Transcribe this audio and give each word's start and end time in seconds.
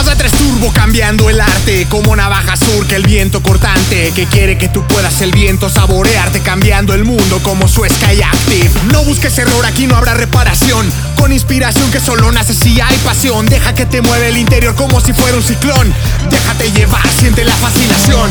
Mazda 0.00 0.16
3 0.16 0.32
Turbo 0.32 0.72
cambiando 0.72 1.28
el 1.28 1.42
arte 1.42 1.86
Como 1.90 2.16
navaja 2.16 2.56
surca 2.56 2.96
el 2.96 3.02
viento 3.02 3.42
cortante 3.42 4.10
Que 4.14 4.24
quiere 4.24 4.56
que 4.56 4.70
tú 4.70 4.82
puedas 4.86 5.20
el 5.20 5.30
viento 5.30 5.68
saborearte 5.68 6.40
Cambiando 6.40 6.94
el 6.94 7.04
mundo 7.04 7.38
como 7.42 7.68
su 7.68 7.84
Sky 7.84 8.22
Active 8.22 8.70
No 8.92 9.04
busques 9.04 9.36
error, 9.36 9.66
aquí 9.66 9.86
no 9.86 9.96
habrá 9.96 10.14
reparación. 10.14 10.90
Con 11.18 11.34
inspiración 11.34 11.90
que 11.90 12.00
solo 12.00 12.32
nace 12.32 12.54
si 12.54 12.80
hay 12.80 12.96
pasión. 13.04 13.44
Deja 13.44 13.74
que 13.74 13.84
te 13.84 14.00
mueve 14.00 14.28
el 14.28 14.38
interior 14.38 14.74
como 14.74 15.02
si 15.02 15.12
fuera 15.12 15.36
un 15.36 15.42
ciclón. 15.42 15.92
Déjate 16.30 16.72
llevar, 16.72 17.06
siente 17.08 17.44
la 17.44 17.54
fascinación. 17.56 18.30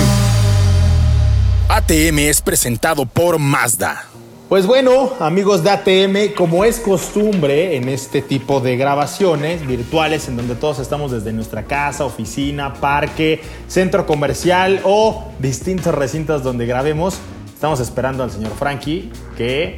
ATM 1.68 2.18
es 2.18 2.42
presentado 2.42 3.06
por 3.06 3.38
Mazda 3.38 4.06
pues 4.50 4.66
bueno, 4.66 5.14
amigos 5.20 5.64
de 5.64 5.70
ATM, 5.70 6.34
como 6.36 6.66
es 6.66 6.80
costumbre 6.80 7.76
en 7.76 7.88
este 7.88 8.24
tipo 8.24 8.60
de 8.60 8.78
grabaciones 8.78 9.66
virtuales 9.66 10.28
en 10.28 10.38
donde 10.38 10.56
todos 10.56 10.80
estamos 10.80 11.12
desde 11.12 11.32
nuestra 11.34 11.66
casa, 11.66 12.04
oficina, 12.04 12.74
parque, 12.74 13.42
centro 13.68 14.08
comercial 14.08 14.82
o 14.86 15.26
distintos 15.38 15.94
recintos 15.94 16.42
donde 16.42 16.66
grabemos, 16.66 17.20
estamos 17.54 17.80
esperando 17.80 18.24
al 18.24 18.32
señor 18.32 18.52
Frankie 18.58 19.12
que 19.38 19.78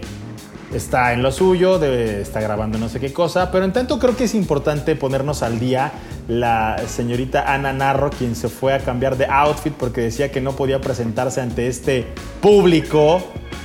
está 0.73 1.11
en 1.11 1.21
lo 1.21 1.33
suyo, 1.33 1.83
está 1.83 2.39
grabando 2.39 2.77
no 2.77 2.87
sé 2.87 3.01
qué 3.01 3.11
cosa, 3.11 3.51
pero 3.51 3.65
en 3.65 3.73
tanto 3.73 3.99
creo 3.99 4.15
que 4.15 4.23
es 4.23 4.33
importante 4.33 4.95
ponernos 4.95 5.43
al 5.43 5.59
día. 5.59 5.91
La 6.29 6.81
señorita 6.87 7.53
Ana 7.53 7.73
Narro, 7.73 8.09
quien 8.09 8.37
se 8.37 8.47
fue 8.47 8.73
a 8.73 8.79
cambiar 8.79 9.17
de 9.17 9.25
outfit 9.25 9.73
porque 9.73 9.99
decía 9.99 10.31
que 10.31 10.39
no 10.39 10.53
podía 10.53 10.79
presentarse 10.79 11.41
ante 11.41 11.67
este 11.67 12.07
público 12.39 13.21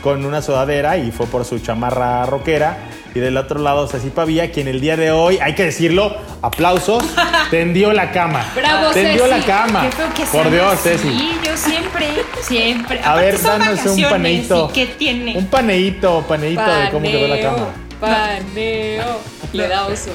con 0.07 0.25
una 0.25 0.41
sudadera 0.41 0.99
y 0.99 1.11
fue 1.11 1.27
por 1.27 1.45
su 1.45 1.59
chamarra 1.59 2.25
rockera. 2.27 2.79
Y 3.13 3.19
del 3.19 3.37
otro 3.39 3.59
lado 3.59 3.89
Ceci 3.89 4.11
Pavía, 4.11 4.53
quien 4.53 4.69
el 4.69 4.81
día 4.81 4.97
de 4.97 5.11
hoy, 5.11 5.39
hay 5.43 5.55
que 5.57 5.65
decirlo, 5.65 6.15
aplausos, 6.43 7.03
tendió 7.51 7.93
la 7.93 8.13
cama. 8.13 8.45
Bravo, 8.55 8.91
Tendió 8.93 9.25
Ceci. 9.27 9.41
la 9.41 9.45
cama. 9.45 9.83
Qué 9.83 9.91
feo 9.97 10.07
que 10.15 10.25
Por 10.27 10.51
Dios, 10.51 10.73
así. 10.75 10.89
Ceci. 10.91 11.31
yo 11.45 11.57
siempre, 11.57 12.07
siempre. 12.43 12.99
A 13.01 13.15
Aparte 13.15 13.25
ver, 13.25 13.39
son 13.39 13.59
danos 13.59 13.69
un 13.69 13.75
vacaciones, 13.85 14.11
paneíto. 14.11 14.69
¿y 14.71 14.73
¿Qué 14.75 14.87
tiene? 14.87 15.37
Un 15.39 15.47
paneíto, 15.47 16.25
paneíto 16.29 16.63
de 16.63 16.91
cómo 16.91 17.05
quedó 17.11 17.27
la 17.27 17.41
cama. 17.41 17.67
Paneo. 18.01 19.21
Le 19.53 19.69
da 19.69 19.87
oso. 19.87 20.11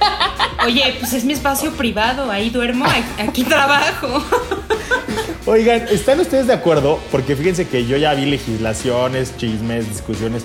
Oye, 0.66 0.96
pues 0.98 1.12
es 1.14 1.24
mi 1.24 1.32
espacio 1.32 1.70
privado, 1.72 2.30
ahí 2.30 2.50
duermo, 2.50 2.84
aquí 3.18 3.44
trabajo. 3.44 4.22
Oigan, 5.44 5.86
¿están 5.90 6.20
ustedes 6.20 6.46
de 6.46 6.52
acuerdo? 6.52 7.00
Porque 7.10 7.34
fíjense 7.34 7.66
que 7.66 7.84
yo 7.86 7.96
ya 7.96 8.14
vi 8.14 8.26
legislaciones, 8.26 9.36
chismes, 9.36 9.88
discusiones, 9.88 10.44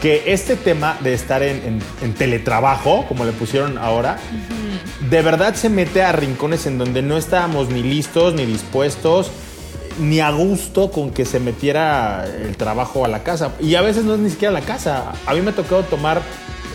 que 0.00 0.32
este 0.32 0.56
tema 0.56 0.96
de 1.02 1.12
estar 1.12 1.42
en, 1.42 1.56
en- 1.62 1.82
en 2.02 2.14
teletrabajo, 2.14 3.04
como 3.06 3.26
le 3.26 3.32
pusieron 3.32 3.76
ahora, 3.76 4.18
de 5.10 5.22
verdad 5.22 5.54
se 5.54 5.68
mete 5.68 6.02
a 6.02 6.12
rincones 6.12 6.64
en 6.66 6.78
donde 6.78 7.02
no 7.02 7.18
estábamos 7.18 7.68
ni 7.68 7.82
listos, 7.82 8.32
ni 8.32 8.46
dispuestos, 8.46 9.30
ni 10.00 10.20
a 10.20 10.30
gusto 10.30 10.90
con 10.90 11.10
que 11.10 11.26
se 11.26 11.38
metiera 11.38 12.24
el 12.24 12.56
trabajo 12.56 13.04
a 13.04 13.08
la 13.08 13.22
casa. 13.22 13.52
Y 13.60 13.74
a 13.74 13.82
veces 13.82 14.04
no 14.04 14.14
es 14.14 14.20
ni 14.20 14.30
siquiera 14.30 14.56
a 14.56 14.58
la 14.58 14.64
casa. 14.66 15.12
A 15.26 15.34
mí 15.34 15.42
me 15.42 15.50
ha 15.50 15.54
tocado 15.54 15.82
tomar 15.82 16.22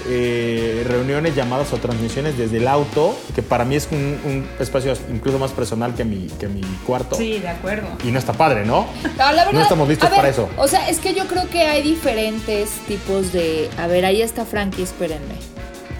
eh, 0.07 0.83
reuniones, 0.87 1.35
llamadas 1.35 1.73
o 1.73 1.77
transmisiones 1.77 2.37
desde 2.37 2.57
el 2.57 2.67
auto, 2.67 3.17
que 3.33 3.41
para 3.41 3.65
mí 3.65 3.75
es 3.75 3.87
un, 3.91 4.19
un 4.25 4.47
espacio 4.59 4.93
incluso 5.11 5.39
más 5.39 5.51
personal 5.51 5.93
que 5.95 6.03
mi, 6.05 6.27
que 6.39 6.47
mi 6.47 6.61
cuarto. 6.85 7.15
Sí, 7.15 7.39
de 7.39 7.49
acuerdo. 7.49 7.87
Y 8.03 8.11
no 8.11 8.19
está 8.19 8.33
padre, 8.33 8.65
¿no? 8.65 8.87
No, 9.03 9.31
la 9.31 9.31
verdad, 9.31 9.51
No 9.53 9.61
estamos 9.61 9.87
listos 9.87 10.09
ver, 10.09 10.17
para 10.17 10.29
eso. 10.29 10.49
O 10.57 10.67
sea, 10.67 10.89
es 10.89 10.99
que 10.99 11.13
yo 11.13 11.25
creo 11.27 11.49
que 11.49 11.61
hay 11.61 11.81
diferentes 11.81 12.69
tipos 12.87 13.31
de. 13.33 13.69
A 13.77 13.87
ver, 13.87 14.05
ahí 14.05 14.21
está 14.21 14.45
Frankie, 14.45 14.83
espérenme. 14.83 15.35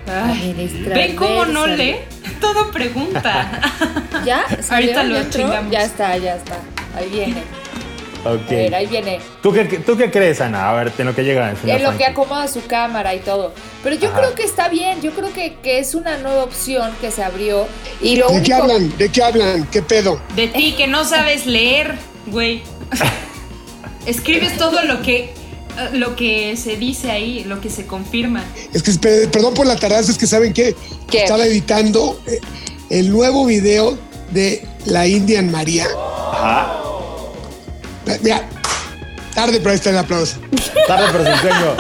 Ay, 0.07 0.53
¿Ven 0.93 1.15
cómo 1.15 1.45
no 1.45 1.65
lee? 1.65 1.95
Todo 2.39 2.69
pregunta. 2.71 3.59
¿Ya? 4.23 4.43
¿Salió? 4.61 4.99
Ahorita 4.99 5.03
lo 5.03 5.31
¿Ya. 5.31 5.69
Ya 5.69 5.83
está, 5.83 6.17
ya 6.17 6.35
está. 6.35 6.57
Ahí 6.95 7.09
viene. 7.09 7.43
Ok. 8.25 8.51
A 8.51 8.55
ver, 8.55 8.75
ahí 8.75 8.87
viene. 8.87 9.19
¿Tú 9.41 9.53
qué, 9.53 9.65
¿Tú 9.65 9.95
qué 9.95 10.09
crees, 10.09 10.41
Ana? 10.41 10.69
A 10.69 10.73
ver, 10.73 10.91
en 10.97 11.05
lo 11.05 11.15
que 11.15 11.23
llega 11.23 11.55
señor 11.55 11.77
En 11.77 11.83
lo 11.83 11.95
que 11.95 12.05
acomoda 12.05 12.47
su 12.47 12.65
cámara 12.65 13.13
y 13.13 13.19
todo. 13.19 13.53
Pero 13.83 13.95
yo 13.97 14.09
Ajá. 14.09 14.19
creo 14.19 14.35
que 14.35 14.43
está 14.43 14.67
bien. 14.67 15.01
Yo 15.01 15.11
creo 15.11 15.31
que, 15.31 15.57
que 15.61 15.77
es 15.79 15.93
una 15.93 16.17
nueva 16.17 16.43
opción 16.43 16.91
que 16.99 17.11
se 17.11 17.23
abrió. 17.23 17.67
Y 18.01 18.15
lo 18.15 18.27
¿De 18.27 18.33
único. 18.33 18.45
qué 18.45 18.53
hablan? 18.53 18.97
¿De 18.97 19.09
qué 19.09 19.23
hablan? 19.23 19.67
¿Qué 19.67 19.81
pedo? 19.83 20.19
De 20.35 20.47
ti 20.47 20.73
que 20.75 20.87
no 20.87 21.05
sabes 21.05 21.45
leer, 21.45 21.95
güey. 22.27 22.63
Escribes 24.05 24.57
todo 24.57 24.83
lo 24.83 25.01
que 25.01 25.33
lo 25.93 26.15
que 26.15 26.55
se 26.57 26.77
dice 26.77 27.11
ahí, 27.11 27.43
lo 27.43 27.59
que 27.59 27.69
se 27.69 27.85
confirma. 27.85 28.43
Es 28.73 28.81
que, 28.81 28.93
perdón 29.27 29.53
por 29.53 29.67
la 29.67 29.75
tardanza, 29.75 30.11
es 30.11 30.17
que 30.17 30.27
¿saben 30.27 30.53
qué? 30.53 30.75
¿Qué? 31.09 31.23
Estaba 31.23 31.45
editando 31.45 32.19
eh, 32.27 32.39
el 32.89 33.11
nuevo 33.11 33.45
video 33.45 33.97
de 34.31 34.65
la 34.85 35.05
Indian 35.07 35.51
María. 35.51 35.85
Ajá. 36.31 36.84
Mira, 38.21 38.41
tarde, 39.33 39.57
pero 39.59 39.69
ahí 39.71 39.75
está 39.75 39.89
el 39.89 39.97
aplauso. 39.97 40.37
Tarde 40.87 41.05
pero 41.11 41.25
sin 41.25 41.41
sueño. 41.41 41.75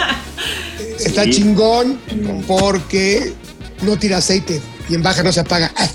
Está 0.99 1.23
Sí. 1.25 1.29
chingón 1.31 1.99
porque 2.47 3.33
no 3.81 3.97
tira 3.97 4.17
aceite 4.17 4.61
y 4.89 4.95
en 4.95 5.03
baja 5.03 5.23
no 5.23 5.31
se 5.31 5.41
apaga. 5.41 5.71
Ah, 5.77 5.87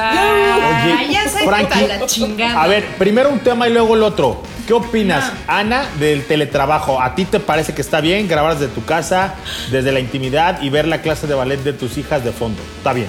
Ah, 0.00 1.00
Oye, 1.02 1.12
ya 1.12 1.22
Frankie, 1.28 1.88
la 1.88 2.06
chingada. 2.06 2.62
A 2.62 2.68
ver, 2.68 2.86
primero 2.98 3.30
un 3.30 3.40
tema 3.40 3.66
y 3.68 3.72
luego 3.72 3.96
el 3.96 4.04
otro. 4.04 4.40
¿Qué 4.64 4.72
opinas, 4.72 5.24
No. 5.48 5.52
Ana, 5.52 5.86
del 5.98 6.24
teletrabajo? 6.24 7.02
¿A 7.02 7.16
ti 7.16 7.24
te 7.24 7.40
parece 7.40 7.74
que 7.74 7.80
está 7.82 8.00
bien 8.00 8.28
grabar 8.28 8.56
desde 8.56 8.72
tu 8.72 8.84
casa, 8.84 9.34
desde 9.72 9.90
la 9.90 9.98
intimidad 9.98 10.62
y 10.62 10.70
ver 10.70 10.86
la 10.86 11.02
clase 11.02 11.26
de 11.26 11.34
ballet 11.34 11.56
de 11.64 11.72
tus 11.72 11.98
hijas 11.98 12.22
de 12.22 12.30
fondo? 12.30 12.62
Está 12.76 12.92
bien. 12.92 13.08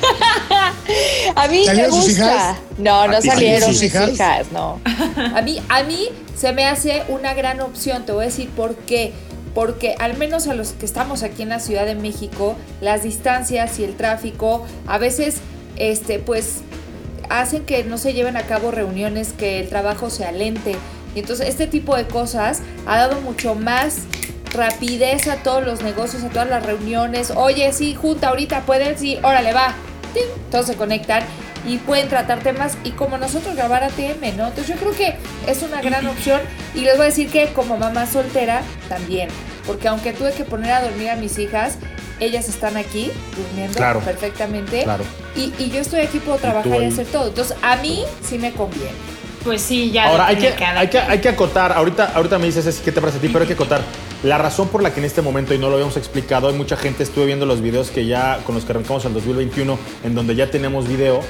A 1.36 1.48
mí 1.48 1.58
me 1.60 1.64
¿Salieron 1.66 1.92
sus 1.92 2.04
gusta. 2.10 2.24
hijas? 2.34 2.56
No, 2.78 3.00
¿A 3.02 3.06
no 3.08 3.22
salieron 3.22 3.72
sus 3.72 3.82
mis 3.82 3.94
hijas? 3.94 4.10
hijas, 4.10 4.46
no. 4.52 4.80
A 5.34 5.42
mí, 5.42 5.60
a 5.68 5.82
mí 5.82 6.08
se 6.36 6.52
me 6.52 6.66
hace 6.66 7.02
una 7.08 7.34
gran 7.34 7.60
opción. 7.60 8.04
Te 8.06 8.12
voy 8.12 8.22
a 8.22 8.26
decir 8.26 8.48
por 8.50 8.76
qué. 8.76 9.12
Porque 9.54 9.94
al 10.00 10.16
menos 10.16 10.48
a 10.48 10.54
los 10.54 10.72
que 10.72 10.84
estamos 10.84 11.22
aquí 11.22 11.42
en 11.42 11.48
la 11.50 11.60
Ciudad 11.60 11.86
de 11.86 11.94
México, 11.94 12.56
las 12.80 13.04
distancias 13.04 13.78
y 13.78 13.84
el 13.84 13.94
tráfico 13.96 14.66
a 14.88 14.98
veces, 14.98 15.36
este, 15.76 16.18
pues, 16.18 16.56
hacen 17.30 17.64
que 17.64 17.84
no 17.84 17.96
se 17.96 18.14
lleven 18.14 18.36
a 18.36 18.42
cabo 18.42 18.70
reuniones, 18.72 19.32
que 19.32 19.60
el 19.60 19.68
trabajo 19.68 20.10
se 20.10 20.24
alente. 20.24 20.74
Y 21.14 21.20
entonces 21.20 21.48
este 21.48 21.68
tipo 21.68 21.96
de 21.96 22.04
cosas 22.06 22.60
ha 22.86 22.96
dado 22.98 23.20
mucho 23.20 23.54
más 23.54 23.98
rapidez 24.52 25.28
a 25.28 25.36
todos 25.36 25.64
los 25.64 25.82
negocios, 25.82 26.22
a 26.24 26.28
todas 26.28 26.48
las 26.48 26.64
reuniones. 26.66 27.32
Oye, 27.36 27.72
sí, 27.72 27.94
junta 27.94 28.28
ahorita, 28.28 28.62
pueden, 28.62 28.98
sí, 28.98 29.18
órale, 29.22 29.52
va. 29.52 29.74
Todos 30.50 30.66
se 30.66 30.74
conectan 30.76 31.22
y 31.66 31.78
pueden 31.78 32.08
tratar 32.08 32.40
temas 32.40 32.76
y 32.84 32.90
como 32.90 33.16
nosotros 33.18 33.56
grabar 33.56 33.82
ATM, 33.84 34.36
¿no? 34.36 34.48
Entonces 34.48 34.68
yo 34.68 34.76
creo 34.76 34.92
que 34.92 35.14
es 35.46 35.62
una 35.62 35.80
gran 35.80 36.06
opción 36.06 36.40
y 36.74 36.80
les 36.80 36.96
voy 36.96 37.04
a 37.06 37.08
decir 37.08 37.30
que 37.30 37.52
como 37.54 37.76
mamá 37.78 38.06
soltera 38.06 38.62
también, 38.88 39.28
porque 39.66 39.88
aunque 39.88 40.12
tuve 40.12 40.32
que 40.32 40.44
poner 40.44 40.72
a 40.72 40.82
dormir 40.82 41.08
a 41.10 41.16
mis 41.16 41.38
hijas, 41.38 41.78
ellas 42.20 42.48
están 42.48 42.76
aquí 42.76 43.10
durmiendo 43.34 43.76
Claro. 43.76 44.00
perfectamente 44.00 44.82
Claro. 44.84 45.04
y, 45.34 45.52
y 45.58 45.70
yo 45.70 45.80
estoy 45.80 46.00
aquí, 46.00 46.18
puedo 46.20 46.38
trabajar 46.38 46.72
y 46.80 46.84
ahí. 46.84 46.92
hacer 46.92 47.06
todo. 47.06 47.28
Entonces 47.28 47.56
a 47.62 47.76
mí 47.76 48.04
sí 48.22 48.38
me 48.38 48.52
conviene. 48.52 48.92
Pues 49.44 49.60
sí, 49.60 49.90
ya. 49.90 50.06
Ahora, 50.08 50.26
hay 50.26 50.36
que, 50.36 50.50
cada 50.52 50.80
hay, 50.80 50.88
que, 50.88 50.98
hay 50.98 51.20
que 51.20 51.28
acotar, 51.28 51.72
ahorita, 51.72 52.12
ahorita 52.14 52.38
me 52.38 52.46
dices 52.46 52.80
qué 52.82 52.92
te 52.92 53.00
parece 53.00 53.18
a 53.18 53.20
ti, 53.20 53.28
pero 53.28 53.40
hay 53.42 53.46
que 53.46 53.52
acotar. 53.52 53.82
La 54.22 54.38
razón 54.38 54.68
por 54.68 54.82
la 54.82 54.94
que 54.94 55.00
en 55.00 55.06
este 55.06 55.20
momento, 55.20 55.52
y 55.52 55.58
no 55.58 55.68
lo 55.68 55.74
habíamos 55.74 55.98
explicado, 55.98 56.48
hay 56.48 56.54
mucha 56.54 56.76
gente, 56.76 57.02
estuve 57.02 57.26
viendo 57.26 57.44
los 57.44 57.60
videos 57.60 57.90
que 57.90 58.06
ya, 58.06 58.40
con 58.46 58.54
los 58.54 58.64
que 58.64 58.72
arrancamos 58.72 59.04
el 59.04 59.12
2021, 59.12 59.78
en 60.02 60.14
donde 60.14 60.34
ya 60.34 60.50
tenemos 60.50 60.88
video. 60.88 61.20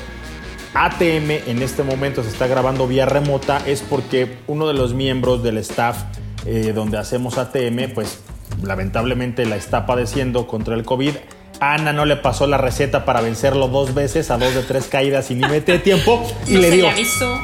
ATM 0.74 1.30
en 1.46 1.62
este 1.62 1.82
momento 1.82 2.22
se 2.22 2.28
está 2.28 2.46
grabando 2.46 2.86
vía 2.86 3.06
remota, 3.06 3.60
es 3.66 3.82
porque 3.82 4.38
uno 4.46 4.66
de 4.68 4.74
los 4.74 4.94
miembros 4.94 5.42
del 5.42 5.58
staff 5.58 5.98
eh, 6.46 6.72
donde 6.74 6.98
hacemos 6.98 7.38
ATM, 7.38 7.94
pues 7.94 8.20
lamentablemente 8.62 9.46
la 9.46 9.56
está 9.56 9.86
padeciendo 9.86 10.46
contra 10.46 10.74
el 10.74 10.84
COVID. 10.84 11.14
A 11.60 11.74
Ana 11.74 11.92
no 11.92 12.04
le 12.04 12.16
pasó 12.16 12.46
la 12.46 12.58
receta 12.58 13.04
para 13.04 13.20
vencerlo 13.20 13.68
dos 13.68 13.94
veces, 13.94 14.30
a 14.30 14.38
dos 14.38 14.54
de 14.54 14.62
tres 14.62 14.86
caídas 14.86 15.26
sin 15.26 15.40
límite 15.40 15.72
de 15.72 15.78
tiempo, 15.78 16.26
y 16.46 16.54
No 16.54 16.60
le 16.60 16.70
dio. 16.70 16.88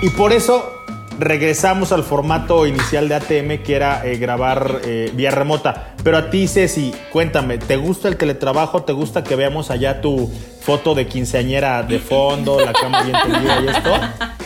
Y 0.03 0.11
por 0.11 0.33
eso 0.33 0.81
regresamos 1.19 1.93
al 1.93 2.03
formato 2.03 2.67
inicial 2.67 3.09
de 3.09 3.15
ATM, 3.15 3.63
que 3.63 3.77
era 3.77 4.05
eh, 4.05 4.17
grabar 4.17 4.81
eh, 4.85 5.11
vía 5.15 5.31
remota. 5.31 5.95
Pero 6.03 6.17
a 6.17 6.31
ti, 6.31 6.49
Ceci, 6.49 6.93
cuéntame, 7.13 7.59
¿te 7.59 7.77
gusta 7.77 8.09
el 8.09 8.17
teletrabajo? 8.17 8.83
¿Te 8.83 8.93
gusta 8.93 9.23
que 9.23 9.37
veamos 9.37 9.71
allá 9.71 10.01
tu 10.01 10.31
foto 10.63 10.95
de 10.95 11.07
quinceañera 11.07 11.83
de 11.83 11.99
fondo, 11.99 12.59
la 12.65 12.73
cama 12.73 13.03
bien 13.03 13.17
tendida 13.23 13.61
y 13.63 13.69
esto? 13.69 13.91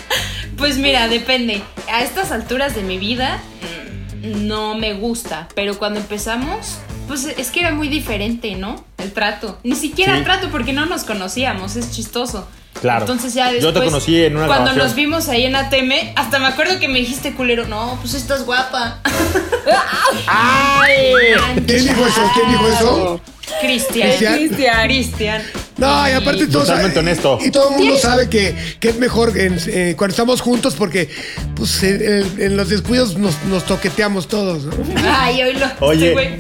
Pues 0.57 0.79
mira, 0.79 1.09
depende. 1.09 1.63
A 1.93 2.03
estas 2.03 2.31
alturas 2.31 2.77
de 2.77 2.83
mi 2.83 2.97
vida 2.97 3.41
mm, 4.23 4.47
no 4.47 4.77
me 4.77 4.95
gusta, 4.95 5.49
pero 5.55 5.77
cuando 5.79 5.99
empezamos, 5.99 6.79
pues 7.07 7.25
es 7.25 7.51
que 7.51 7.61
era 7.61 7.73
muy 7.73 7.89
diferente, 7.89 8.55
¿no? 8.57 8.85
El 8.99 9.13
trato. 9.13 9.59
Ni 9.63 9.75
siquiera 9.77 10.13
Sí. 10.13 10.19
el 10.19 10.25
trato 10.25 10.51
porque 10.51 10.73
no 10.73 10.87
nos 10.87 11.05
conocíamos, 11.05 11.77
es 11.77 11.91
chistoso. 11.93 12.47
Claro. 12.81 13.03
Entonces 13.03 13.33
ya 13.35 13.53
Yo 13.53 13.59
te 13.59 13.65
después, 13.67 13.85
conocí 13.85 14.25
en 14.25 14.37
una 14.37 14.47
Cuando 14.47 14.65
grabación. 14.73 14.87
nos 14.89 14.97
vimos 14.97 15.29
ahí 15.29 15.45
en 15.45 15.55
ATM, 15.57 15.93
hasta 16.17 16.39
me 16.41 16.47
acuerdo 16.47 16.79
que 16.81 16.89
me 16.89 16.99
dijiste, 16.99 17.33
culero, 17.35 17.67
no, 17.67 17.97
pues 18.01 18.15
estás 18.15 18.45
guapa. 18.45 19.01
¡Ay! 20.27 20.95
¿Quién 21.67 21.85
dijo 21.85 22.07
eso? 22.07 22.31
¿Quién 22.35 22.51
dijo 22.51 22.69
eso? 22.69 23.21
Cristian. 23.61 24.11
Cristian. 24.19 24.85
Cristian. 24.87 25.43
No, 25.77 26.09
y 26.09 26.13
aparte 26.13 26.47
todos 26.47 26.67
Totalmente 26.67 27.01
honesto. 27.01 27.39
Y 27.45 27.51
todo 27.51 27.71
el 27.71 27.77
mundo 27.79 27.97
sabe 27.99 28.29
que, 28.29 28.55
que 28.79 28.91
es 28.91 28.99
mejor 28.99 29.37
en- 29.37 29.59
eh, 29.67 29.95
cuando 29.99 30.13
estamos 30.13 30.41
juntos 30.41 30.75
porque 30.75 31.09
pues 31.57 31.83
en, 31.83 32.01
en- 32.03 32.43
en 32.43 32.57
los 32.57 32.69
descuidos 32.69 33.17
nos, 33.19 33.43
nos 33.45 33.65
toqueteamos 33.65 34.29
todos, 34.29 34.65
¿no? 34.65 34.73
Ay, 35.09 35.43
hoy 35.43 35.55
lo. 35.55 35.67
Oye. 35.81 36.09
este 36.09 36.13
güey. 36.13 36.39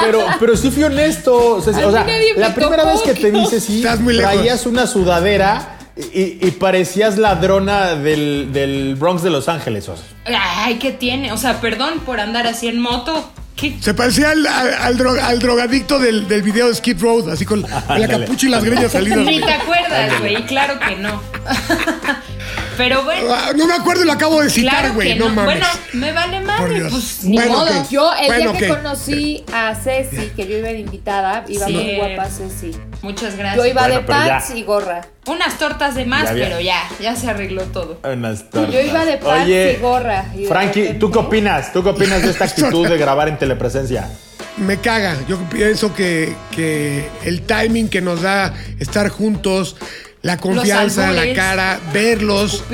Pero, 0.00 0.24
pero 0.40 0.56
sí 0.56 0.70
fui 0.70 0.82
honesto. 0.84 1.56
O 1.56 1.60
sea, 1.62 1.72
A 1.74 1.80
o 1.84 1.86
mí 1.88 1.92
sea, 1.92 2.04
nadie 2.04 2.34
me 2.34 2.40
la 2.40 2.54
primera 2.54 2.84
tocó, 2.84 2.92
vez 2.94 3.02
que 3.02 3.14
te 3.20 3.30
vi, 3.30 3.44
sí, 3.46 3.78
Estás 3.78 4.00
muy 4.00 4.14
lejos. 4.14 4.32
traías 4.32 4.66
una 4.66 4.86
sudadera 4.86 5.78
y, 6.14 6.38
y 6.46 6.50
parecías 6.52 7.18
ladrona 7.18 7.94
del, 7.96 8.50
del 8.52 8.94
Bronx 8.94 9.22
de 9.22 9.30
Los 9.30 9.48
Ángeles. 9.48 9.88
o 9.88 9.96
sea. 9.96 10.40
Ay, 10.64 10.76
¿qué 10.78 10.92
tiene? 10.92 11.32
O 11.32 11.36
sea, 11.36 11.60
perdón 11.60 12.00
por 12.06 12.18
andar 12.20 12.46
así 12.46 12.68
en 12.68 12.78
moto. 12.80 13.30
¿Qué? 13.56 13.76
Se 13.80 13.94
parecía 13.94 14.30
al, 14.30 14.46
al, 14.46 14.74
al 14.74 14.98
dro- 14.98 15.20
al 15.22 15.38
drogadicto 15.38 15.98
del, 15.98 16.26
del 16.26 16.42
video 16.42 16.68
de 16.68 16.74
Skid 16.74 17.00
Road, 17.00 17.28
así 17.30 17.44
con, 17.44 17.62
con 17.62 18.00
la 18.00 18.08
capucha 18.08 18.46
y 18.46 18.50
las 18.50 18.64
greñas 18.64 18.92
salidas. 18.92 19.18
Ni 19.18 19.40
te 19.40 19.52
acuerdas, 19.52 20.18
güey. 20.20 20.44
Claro 20.46 20.78
que 20.80 20.96
no. 20.96 21.22
Pero 22.76 23.04
bueno. 23.04 23.28
Ah, 23.34 23.52
No 23.54 23.66
me 23.66 23.74
acuerdo 23.74 24.02
y 24.02 24.06
lo 24.06 24.12
acabo 24.12 24.40
de 24.42 24.48
citar, 24.50 24.92
güey. 24.92 25.14
no, 25.16 25.28
no. 25.28 25.34
mames. 25.34 25.58
Bueno, 25.60 25.66
me 25.92 26.12
vale 26.12 26.40
madre. 26.40 26.82
Pues 26.90 27.24
ni 27.24 27.36
Bueno, 27.36 27.52
modo. 27.52 27.86
Yo, 27.90 28.12
el 28.14 28.26
Bueno, 28.26 28.50
día 28.52 28.60
que 28.60 28.68
conocí 28.68 29.44
a 29.52 29.74
Ceci, 29.74 30.28
que 30.34 30.46
yo 30.46 30.58
iba 30.58 30.68
de 30.68 30.78
invitada, 30.80 31.44
iba 31.48 31.66
Sí. 31.66 31.72
muy 31.72 31.96
guapa 31.96 32.28
Ceci. 32.30 32.70
Muchas 33.02 33.36
gracias. 33.36 33.56
Yo 33.56 33.70
iba 33.70 33.82
Bueno, 33.82 33.96
de 33.96 34.00
ya. 34.00 34.06
pants 34.06 34.50
y 34.56 34.62
gorra. 34.62 35.02
Unas 35.26 35.58
tortas 35.58 35.94
de 35.94 36.04
más, 36.06 36.24
Ya 36.24 36.32
pero 36.32 36.60
ya, 36.60 36.82
ya 37.00 37.14
se 37.14 37.28
arregló 37.28 37.62
todo. 37.64 37.98
Unas 38.04 38.48
tortas. 38.50 38.72
Yo 38.74 38.80
iba 38.80 39.04
de 39.04 39.18
pants 39.18 39.44
Oye, 39.44 39.74
y 39.78 39.80
gorra. 39.80 40.24
y 40.36 40.46
Frankie, 40.46 40.94
¿tú 40.98 41.10
qué 41.10 41.18
opinas? 41.18 41.72
¿Tú 41.72 41.82
qué 41.82 41.90
opinas 41.90 42.22
de 42.22 42.30
esta 42.30 42.44
actitud 42.46 42.88
de 42.88 42.96
grabar 42.96 43.28
en 43.28 43.38
telepresencia? 43.38 44.08
Me 44.56 44.78
caga. 44.78 45.16
Yo 45.28 45.38
pienso 45.48 45.94
que, 45.94 46.34
que 46.54 47.08
el 47.24 47.42
timing 47.42 47.88
que 47.88 48.00
nos 48.00 48.22
da 48.22 48.52
estar 48.80 49.08
juntos, 49.08 49.76
la 50.22 50.36
confianza, 50.36 51.10
la 51.10 51.34
cara, 51.34 51.80
verlos, 51.92 52.64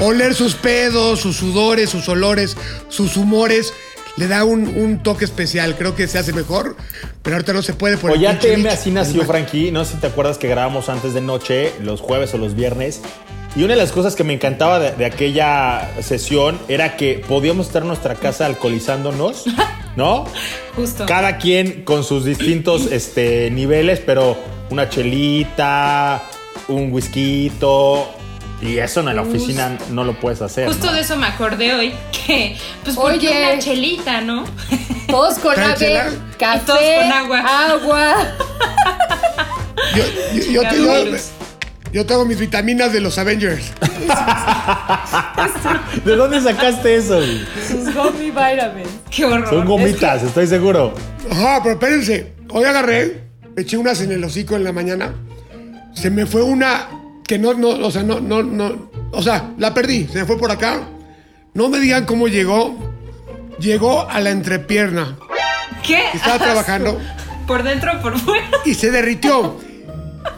oler 0.00 0.34
sus 0.34 0.54
pedos, 0.54 1.20
sus 1.20 1.36
sudores, 1.36 1.90
sus 1.90 2.08
olores, 2.08 2.56
sus 2.88 3.16
humores, 3.16 3.72
le 4.16 4.28
da 4.28 4.44
un, 4.44 4.68
un 4.68 5.02
toque 5.02 5.24
especial. 5.24 5.74
Creo 5.76 5.94
que 5.96 6.06
se 6.06 6.18
hace 6.18 6.32
mejor, 6.32 6.76
pero 7.22 7.36
ahorita 7.36 7.52
no 7.52 7.62
se 7.62 7.72
puede 7.72 7.96
por 7.96 8.12
pinche 8.12 8.28
ATM 8.28 8.56
bicho. 8.56 8.68
así 8.70 8.90
nació, 8.90 9.24
Frankie. 9.24 9.70
No 9.70 9.84
sé 9.84 9.94
si 9.94 10.00
te 10.00 10.06
acuerdas 10.06 10.38
que 10.38 10.48
grabamos 10.48 10.88
antes 10.88 11.14
de 11.14 11.20
noche, 11.20 11.72
los 11.80 12.00
jueves 12.00 12.34
o 12.34 12.38
los 12.38 12.54
viernes. 12.54 13.00
Y 13.56 13.62
una 13.62 13.74
de 13.74 13.80
las 13.80 13.92
cosas 13.92 14.16
que 14.16 14.24
me 14.24 14.34
encantaba 14.34 14.80
de, 14.80 14.92
de 14.92 15.04
aquella 15.04 15.90
sesión 16.02 16.58
era 16.68 16.96
que 16.96 17.24
podíamos 17.26 17.68
estar 17.68 17.82
en 17.82 17.88
nuestra 17.88 18.16
casa 18.16 18.46
alcoholizándonos, 18.46 19.44
¿no? 19.96 20.24
Justo. 20.74 21.06
Cada 21.06 21.38
quien 21.38 21.84
con 21.84 22.02
sus 22.02 22.24
distintos 22.24 22.90
este, 22.90 23.50
niveles, 23.52 24.00
pero 24.04 24.36
una 24.70 24.88
chelita, 24.88 26.22
un 26.68 26.92
whisky. 26.92 27.50
Y 28.62 28.78
eso 28.78 29.00
en 29.00 29.14
la 29.14 29.20
oficina 29.22 29.76
no 29.90 30.04
lo 30.04 30.18
puedes 30.18 30.40
hacer. 30.40 30.68
Justo 30.68 30.86
¿no? 30.86 30.92
de 30.92 31.00
eso 31.00 31.16
me 31.16 31.26
acordé 31.26 31.74
hoy. 31.74 31.92
Que, 32.26 32.56
pues, 32.82 32.96
porque 32.96 33.28
Oye. 33.28 33.52
una 33.52 33.58
chelita, 33.58 34.20
¿no? 34.22 34.44
Todos 35.08 35.38
con 35.38 35.54
¿Traen 35.54 35.72
ave, 35.72 36.02
café, 36.38 36.60
Y 36.62 36.66
todos 36.66 36.80
con 36.80 37.12
agua. 37.12 37.40
agua. 37.70 38.14
Yo, 39.94 40.04
yo- 40.34 40.52
yo 40.52 40.62
te- 40.68 41.20
yo- 41.92 42.06
tengo 42.06 42.24
mis 42.24 42.38
vitaminas 42.38 42.92
de 42.92 43.00
los 43.00 43.18
Avengers. 43.18 43.72
¿De 46.04 46.16
dónde 46.16 46.40
sacaste 46.40 46.96
eso? 46.96 47.20
Sus 47.68 47.94
gummy 47.94 48.30
vitamins. 48.30 48.88
Qué 49.10 49.24
horror. 49.24 49.48
Son 49.48 49.66
gomitas, 49.66 50.22
estoy 50.22 50.46
seguro. 50.46 50.94
Ajá, 51.30 51.60
pero 51.62 51.74
espérense. 51.74 52.32
Hoy 52.50 52.64
agarré, 52.64 53.22
me 53.54 53.62
eché 53.62 53.76
unas 53.76 54.00
en 54.00 54.12
el 54.12 54.24
hocico 54.24 54.56
en 54.56 54.64
la 54.64 54.72
mañana. 54.72 55.14
Se 55.94 56.10
me 56.10 56.26
fue 56.26 56.42
una 56.42 56.88
que 57.26 57.38
no, 57.38 57.54
no, 57.54 57.68
o 57.70 57.90
sea, 57.90 58.02
no, 58.02 58.20
no, 58.20 58.42
no. 58.42 58.90
O 59.12 59.22
sea, 59.22 59.50
la 59.58 59.72
perdí. 59.72 60.06
Se 60.08 60.18
me 60.20 60.24
fue 60.26 60.36
por 60.38 60.50
acá. 60.50 60.80
No 61.54 61.68
me 61.68 61.78
digan 61.80 62.04
cómo 62.04 62.28
llegó. 62.28 62.76
Llegó 63.58 64.08
a 64.08 64.20
la 64.20 64.30
entrepierna. 64.30 65.16
¿Qué? 65.86 66.02
Estaba 66.12 66.38
trabajando 66.44 67.00
Por 67.46 67.62
dentro 67.62 67.92
o 67.98 68.02
por 68.02 68.18
fuera. 68.18 68.46
y 68.64 68.74
se 68.74 68.90
derritió. 68.90 69.56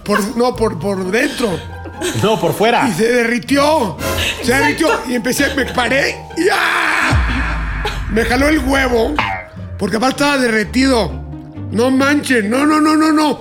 Por, 0.05 0.37
no, 0.37 0.55
por, 0.55 0.79
por 0.79 1.11
dentro. 1.11 1.59
No, 2.23 2.39
por 2.39 2.53
fuera. 2.53 2.87
Y 2.89 2.93
se 2.93 3.11
derritió. 3.11 3.97
Se 4.43 4.53
derritió. 4.55 4.89
Y 5.09 5.15
empecé, 5.15 5.55
me 5.55 5.65
paré. 5.67 6.17
y 6.37 6.43
¡ah! 6.53 7.83
Me 8.13 8.25
jaló 8.25 8.49
el 8.49 8.59
huevo. 8.59 9.15
Porque 9.79 9.97
aparte 9.97 10.23
estaba 10.23 10.39
derretido. 10.39 11.11
No 11.71 11.91
manchen. 11.91 12.51
No, 12.51 12.67
no, 12.67 12.81
no, 12.81 12.97
no, 12.97 13.13
no. 13.13 13.41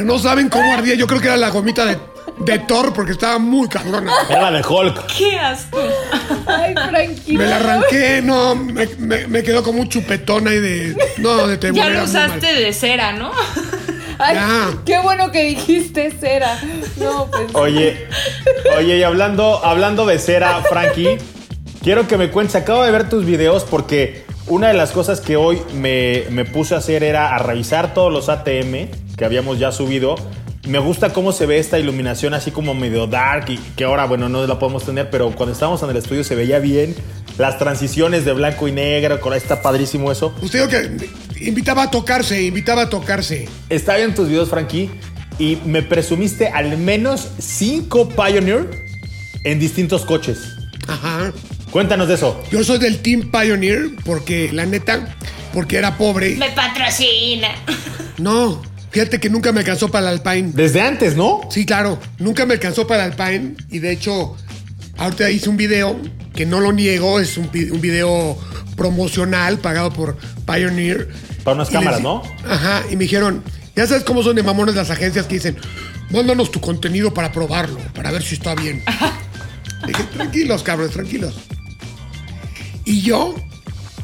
Pero 0.00 0.12
no 0.14 0.18
saben 0.18 0.48
cómo 0.48 0.72
ardía. 0.72 0.94
Yo 0.94 1.06
creo 1.06 1.20
que 1.20 1.26
era 1.28 1.36
la 1.36 1.50
gomita 1.50 1.84
de, 1.84 1.98
de 2.38 2.58
Thor 2.60 2.92
porque 2.94 3.12
estaba 3.12 3.38
muy 3.38 3.68
cabrona. 3.68 4.10
Era 4.30 4.50
la 4.50 4.58
de 4.58 4.66
Hulk. 4.66 5.06
Qué 5.16 5.38
asco. 5.38 5.78
Ay, 6.46 6.74
Frankie. 6.88 7.36
Me 7.36 7.44
la 7.46 7.56
arranqué. 7.56 8.22
No, 8.22 8.54
me, 8.54 8.86
me- 8.98 9.26
me 9.26 9.42
quedó 9.42 9.62
como 9.62 9.80
un 9.82 9.88
chupetón 9.90 10.48
ahí 10.48 10.58
de. 10.58 10.96
No, 11.18 11.46
de 11.46 11.54
Ya 11.56 11.60
tebonera, 11.60 11.90
lo 11.98 12.04
usaste 12.04 12.54
de 12.54 12.72
cera, 12.72 13.12
¿no? 13.12 13.30
Ay, 14.18 14.36
Ya. 14.36 14.68
qué 14.86 14.98
bueno 15.00 15.30
que 15.30 15.44
dijiste 15.44 16.10
cera. 16.18 16.58
No, 16.96 17.26
pues. 17.30 17.54
Oye, 17.54 18.06
oye, 18.78 18.98
y 18.98 19.02
hablando, 19.02 19.62
hablando 19.64 20.06
de 20.06 20.18
cera, 20.18 20.62
Frankie, 20.68 21.18
quiero 21.82 22.08
que 22.08 22.16
me 22.16 22.30
cuentes, 22.30 22.56
acabo 22.56 22.82
de 22.84 22.90
ver 22.90 23.08
tus 23.10 23.24
videos 23.26 23.64
porque 23.64 24.24
una 24.50 24.68
de 24.68 24.74
las 24.74 24.90
cosas 24.90 25.20
que 25.20 25.36
hoy 25.36 25.62
me, 25.74 26.24
me 26.30 26.44
puse 26.44 26.74
a 26.74 26.78
hacer 26.78 27.04
era 27.04 27.34
a 27.34 27.38
revisar 27.38 27.94
todos 27.94 28.12
los 28.12 28.28
ATM 28.28 28.90
que 29.16 29.24
habíamos 29.24 29.58
ya 29.58 29.70
subido. 29.70 30.16
Me 30.66 30.78
gusta 30.78 31.12
cómo 31.12 31.32
se 31.32 31.46
ve 31.46 31.58
esta 31.58 31.78
iluminación 31.78 32.34
así 32.34 32.50
como 32.50 32.74
medio 32.74 33.06
dark 33.06 33.48
y 33.48 33.58
que 33.76 33.84
ahora, 33.84 34.04
bueno, 34.06 34.28
no 34.28 34.46
la 34.46 34.58
podemos 34.58 34.84
tener, 34.84 35.08
pero 35.08 35.30
cuando 35.30 35.52
estábamos 35.52 35.82
en 35.84 35.90
el 35.90 35.96
estudio 35.96 36.24
se 36.24 36.34
veía 36.34 36.58
bien. 36.58 36.94
Las 37.38 37.58
transiciones 37.58 38.24
de 38.24 38.32
blanco 38.32 38.66
y 38.68 38.72
negro, 38.72 39.20
con 39.20 39.32
está 39.34 39.62
padrísimo 39.62 40.10
eso. 40.10 40.34
Usted 40.42 40.68
que 40.68 41.46
invitaba 41.46 41.84
a 41.84 41.90
tocarse, 41.90 42.42
invitaba 42.42 42.82
a 42.82 42.90
tocarse. 42.90 43.48
Está 43.68 43.96
bien 43.96 44.14
tus 44.14 44.28
videos, 44.28 44.50
Frankie, 44.50 44.90
y 45.38 45.58
me 45.64 45.82
presumiste 45.82 46.48
al 46.48 46.76
menos 46.76 47.30
cinco 47.38 48.08
Pioneer 48.08 48.68
en 49.44 49.60
distintos 49.60 50.04
coches. 50.04 50.56
Ajá. 50.88 51.32
Cuéntanos 51.70 52.08
de 52.08 52.14
eso. 52.14 52.42
Yo 52.50 52.64
soy 52.64 52.78
del 52.78 52.98
Team 52.98 53.30
Pioneer 53.30 53.90
porque, 54.04 54.50
la 54.52 54.66
neta, 54.66 55.14
porque 55.52 55.76
era 55.76 55.96
pobre. 55.96 56.36
Me 56.36 56.50
patrocina. 56.50 57.48
No, 58.18 58.60
fíjate 58.90 59.20
que 59.20 59.30
nunca 59.30 59.52
me 59.52 59.60
alcanzó 59.60 59.88
para 59.88 60.10
el 60.10 60.18
Alpine. 60.18 60.50
Desde 60.52 60.80
antes, 60.80 61.16
¿no? 61.16 61.40
Sí, 61.50 61.64
claro, 61.64 61.98
nunca 62.18 62.44
me 62.44 62.54
alcanzó 62.54 62.86
para 62.86 63.06
el 63.06 63.12
Alpine 63.12 63.54
y 63.70 63.78
de 63.78 63.92
hecho, 63.92 64.36
ahorita 64.98 65.30
hice 65.30 65.48
un 65.48 65.56
video 65.56 65.98
que 66.34 66.44
no 66.44 66.60
lo 66.60 66.72
niego, 66.72 67.20
es 67.20 67.38
un, 67.38 67.50
video 67.52 68.36
promocional 68.76 69.58
pagado 69.58 69.92
por 69.92 70.16
Pioneer. 70.46 71.08
Para 71.44 71.54
unas 71.54 71.70
Y 71.70 71.72
cámaras, 71.72 72.00
¿no? 72.00 72.22
Ajá, 72.48 72.82
y 72.90 72.96
me 72.96 73.04
dijeron, 73.04 73.42
ya 73.76 73.86
sabes 73.86 74.02
cómo 74.04 74.22
son 74.22 74.36
de 74.36 74.42
mamones 74.42 74.74
las 74.74 74.90
agencias 74.90 75.26
que 75.26 75.34
dicen, 75.34 75.56
mándanos 76.10 76.50
tu 76.50 76.60
contenido 76.60 77.14
para 77.14 77.30
probarlo, 77.30 77.78
para 77.94 78.10
ver 78.10 78.22
si 78.22 78.34
está 78.34 78.54
bien. 78.54 78.82
Dije, 79.86 80.02
tranquilos, 80.14 80.62
cabros, 80.62 80.90
tranquilos. 80.90 81.34
Y 82.90 83.02
yo 83.02 83.36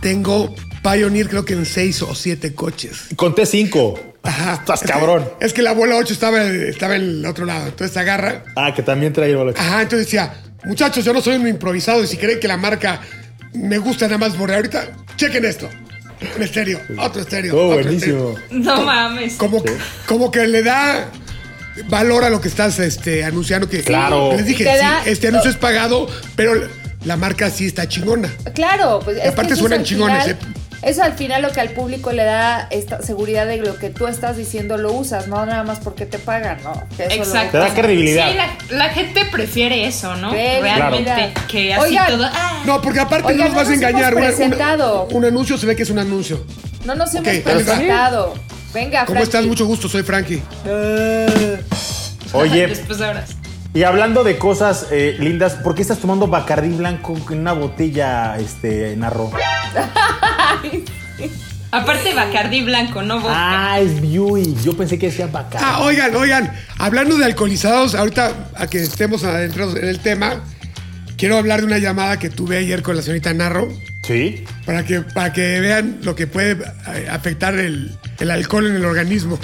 tengo 0.01 0.55
Pioneer 0.83 1.29
creo 1.29 1.45
que 1.45 1.55
en 1.55 1.67
seis 1.67 2.01
o 2.03 2.15
siete 2.15 2.55
coches. 2.55 3.07
Conté 3.17 3.45
cinco. 3.45 3.99
Ajá. 4.23 4.55
Estás 4.55 4.83
Es 4.83 4.87
que- 4.87 4.93
cabrón. 4.93 5.29
Es 5.41 5.53
que 5.53 5.63
la 5.63 5.73
bola 5.73 5.97
8 5.97 6.13
estaba, 6.13 6.43
estaba 6.45 6.95
en 6.95 7.03
el 7.03 7.27
otro 7.27 7.45
lado. 7.47 7.67
Entonces 7.67 7.97
agarra. 7.97 8.45
Ah, 8.55 8.73
que 8.75 8.83
también 8.83 9.13
trae 9.13 9.31
el 9.31 9.37
boleto. 9.37 9.61
Ajá, 9.61 9.83
entonces 9.83 10.07
decía, 10.07 10.35
muchachos, 10.65 11.05
yo 11.05 11.13
no 11.13 11.21
soy 11.21 11.37
un 11.37 11.49
improvisado 11.49 12.05
y 12.05 12.07
si 12.07 12.17
creen 12.17 12.39
que 12.39 12.47
la 12.47 12.57
marca 12.57 13.01
me 13.55 13.79
gusta 13.79 14.07
nada 14.07 14.19
más 14.19 14.37
borrar 14.39 14.59
ahorita, 14.59 14.89
chequen 15.17 15.45
esto. 15.45 15.69
Un 16.37 16.43
estéreo, 16.43 16.81
otro 16.99 17.23
estéreo. 17.23 17.55
Otro 17.57 17.83
buenísimo. 17.83 18.31
estéreo. 18.31 18.65
No 18.65 18.83
mames. 18.85 19.35
Como, 19.35 19.63
como 20.07 20.31
que 20.31 20.47
le 20.47 20.63
da 20.63 21.11
valor 21.89 22.23
a 22.25 22.31
lo 22.31 22.41
que 22.41 22.49
estás 22.49 22.79
este, 22.79 23.25
anunciando. 23.25 23.69
Que, 23.69 23.83
Claro. 23.83 24.31
Les 24.37 24.47
dije, 24.47 24.65
sí, 24.65 25.11
este 25.11 25.29
anuncio 25.29 25.51
es 25.51 25.57
pagado, 25.57 26.09
pero 26.37 26.53
la 27.07 27.17
marca 27.17 27.49
sí 27.51 27.67
está 27.67 27.89
chingona. 27.89 28.31
Claro, 28.55 29.01
pues 29.03 29.17
es 29.17 29.23
que 29.23 29.29
aparte 29.31 29.57
suenan 29.57 29.79
al 29.81 29.85
chingones, 29.87 30.25
final- 30.25 30.39
¿eh? 30.43 30.61
Eso 30.83 31.03
al 31.03 31.15
final 31.15 31.41
lo 31.43 31.51
que 31.51 31.61
al 31.61 31.71
público 31.71 32.13
le 32.13 32.23
da 32.23 32.69
esta 32.71 33.01
seguridad 33.03 33.47
de 33.47 33.57
lo 33.57 33.77
que 33.79 33.89
tú 33.91 34.07
estás 34.07 34.37
diciendo 34.37 34.77
lo 34.77 34.93
usas, 34.93 35.27
no 35.27 35.45
nada 35.47 35.65
más 35.65 35.81
porque 35.81 36.05
te 36.05 36.19
pagan, 36.19 36.59
¿no? 36.63 36.85
Que 36.97 37.05
eso 37.05 37.15
Exacto. 37.15 37.53
Te 37.53 37.59
da 37.59 37.75
credibilidad. 37.75 38.29
Sí, 38.31 38.37
la, 38.37 38.77
la 38.77 38.89
gente 38.91 39.25
prefiere 39.33 39.87
eso, 39.87 40.15
¿no? 40.17 40.31
Credibilidad. 40.31 40.77
Realmente. 40.91 41.33
Que 41.49 41.75
así 41.75 41.83
Oigan. 41.91 42.07
todo. 42.09 42.25
ah, 42.31 42.63
No, 42.67 42.83
porque 42.83 43.01
aparte 43.01 43.33
Oigan, 43.33 43.49
no 43.49 43.55
nos 43.55 43.57
vas 43.57 43.69
a 43.71 43.75
engañar. 43.75 44.13
hemos 44.13 44.39
Una- 44.39 44.93
un 45.17 45.25
anuncio 45.25 45.57
se 45.59 45.67
ve 45.67 45.75
que 45.75 45.83
es 45.85 45.91
un 45.91 45.99
anuncio. 45.99 46.45
No 46.85 46.95
nos 46.95 47.13
hemos 47.15 47.27
Ok, 47.37 47.43
presentado. 47.43 48.35
Venga, 48.75 49.07
¿Cómo 49.07 49.23
estás? 49.23 49.45
Mucho 49.47 49.65
gusto, 49.67 49.89
soy 49.89 50.03
Frankie. 50.03 50.43
Oye, 52.33 52.67
Después 52.67 52.99
de 52.99 53.07
horas. 53.07 53.31
Y 53.77 53.85
hablando 53.85 54.25
de 54.25 54.39
cosas 54.39 54.87
eh, 54.91 55.17
lindas, 55.19 55.53
¿por 55.57 55.75
qué 55.75 55.83
estás 55.83 55.99
tomando 55.99 56.29
Bacardí 56.29 56.71
blanco 56.71 57.15
en 57.31 57.41
una 57.41 57.53
botella, 57.53 58.39
este, 58.39 58.97
narro? 58.97 59.31
Aparte 61.71 62.15
Bacardí 62.15 62.63
blanco, 62.63 63.03
no 63.03 63.21
vodka. 63.21 63.35
Ah, 63.75 63.79
es 63.79 64.01
Buick. 64.01 64.63
Yo 64.63 64.75
pensé 64.75 64.99
que 64.99 65.09
decía 65.09 65.27
Bacardí. 65.27 65.63
Ah, 65.69 65.81
oigan, 65.83 66.17
oigan, 66.17 66.51
hablando 66.79 67.19
de 67.19 67.27
alcoholizados, 67.27 67.95
ahorita 67.95 68.51
a 68.55 68.67
que 68.67 68.79
estemos 68.83 69.25
adentrados 69.25 69.77
en 69.77 69.89
el 69.89 70.01
tema, 70.01 70.41
quiero 71.19 71.37
hablar 71.37 71.61
de 71.61 71.67
una 71.67 71.77
llamada 71.77 72.19
que 72.19 72.31
tuve 72.31 72.57
ayer 72.57 72.83
con 72.83 72.97
la 72.97 73.03
señorita 73.03 73.35
Narro 73.35 73.69
Sí. 74.05 74.43
para 74.65 74.87
que, 74.87 75.03
para 75.03 75.35
que 75.35 75.61
vean 75.61 75.99
lo 76.01 76.17
que 76.17 76.27
puede 76.27 76.53
eh, 76.95 77.09
afectar 77.11 77.53
el, 77.59 77.95
el 78.21 78.31
alcohol 78.31 78.69
en 78.69 78.77
el 78.77 78.87
organismo. 78.87 79.39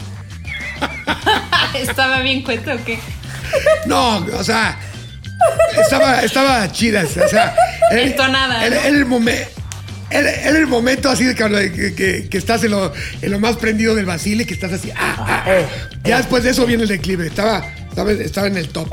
¿Estaba 1.74 2.20
bien 2.20 2.40
cuento 2.42 2.72
o 2.72 2.82
qué? 2.82 2.98
No, 3.86 4.18
o 4.18 4.44
sea, 4.44 4.78
estaba, 5.80 6.22
estaba 6.22 6.70
chida, 6.72 7.04
o 7.04 7.28
sea, 7.28 7.54
era- 7.90 8.02
Entonada, 8.02 8.66
Era, 8.66 8.86
el 8.86 9.04
momento. 9.06 9.48
Era, 10.10 10.30
era 10.30 10.58
el 10.58 10.66
momento 10.66 11.08
así 11.08 11.24
de 11.24 11.34
que, 11.34 12.28
que- 12.28 12.38
estás 12.38 12.62
en 12.64 12.72
lo, 12.72 12.92
en 13.22 13.30
lo 13.30 13.38
más 13.38 13.56
prendido 13.56 13.94
del 13.94 14.04
Basile, 14.04 14.44
que 14.46 14.52
estás 14.52 14.72
así. 14.72 14.90
ah, 14.94 15.16
ah, 15.26 15.44
eh, 15.46 15.66
ya 16.04 16.18
después 16.18 16.44
de 16.44 16.50
eso 16.50 16.66
viene 16.66 16.82
el 16.82 16.88
declive. 16.90 17.26
Estaba, 17.26 17.64
estaba, 17.88 18.12
estaba 18.12 18.46
en 18.46 18.58
el 18.58 18.68
top. 18.68 18.88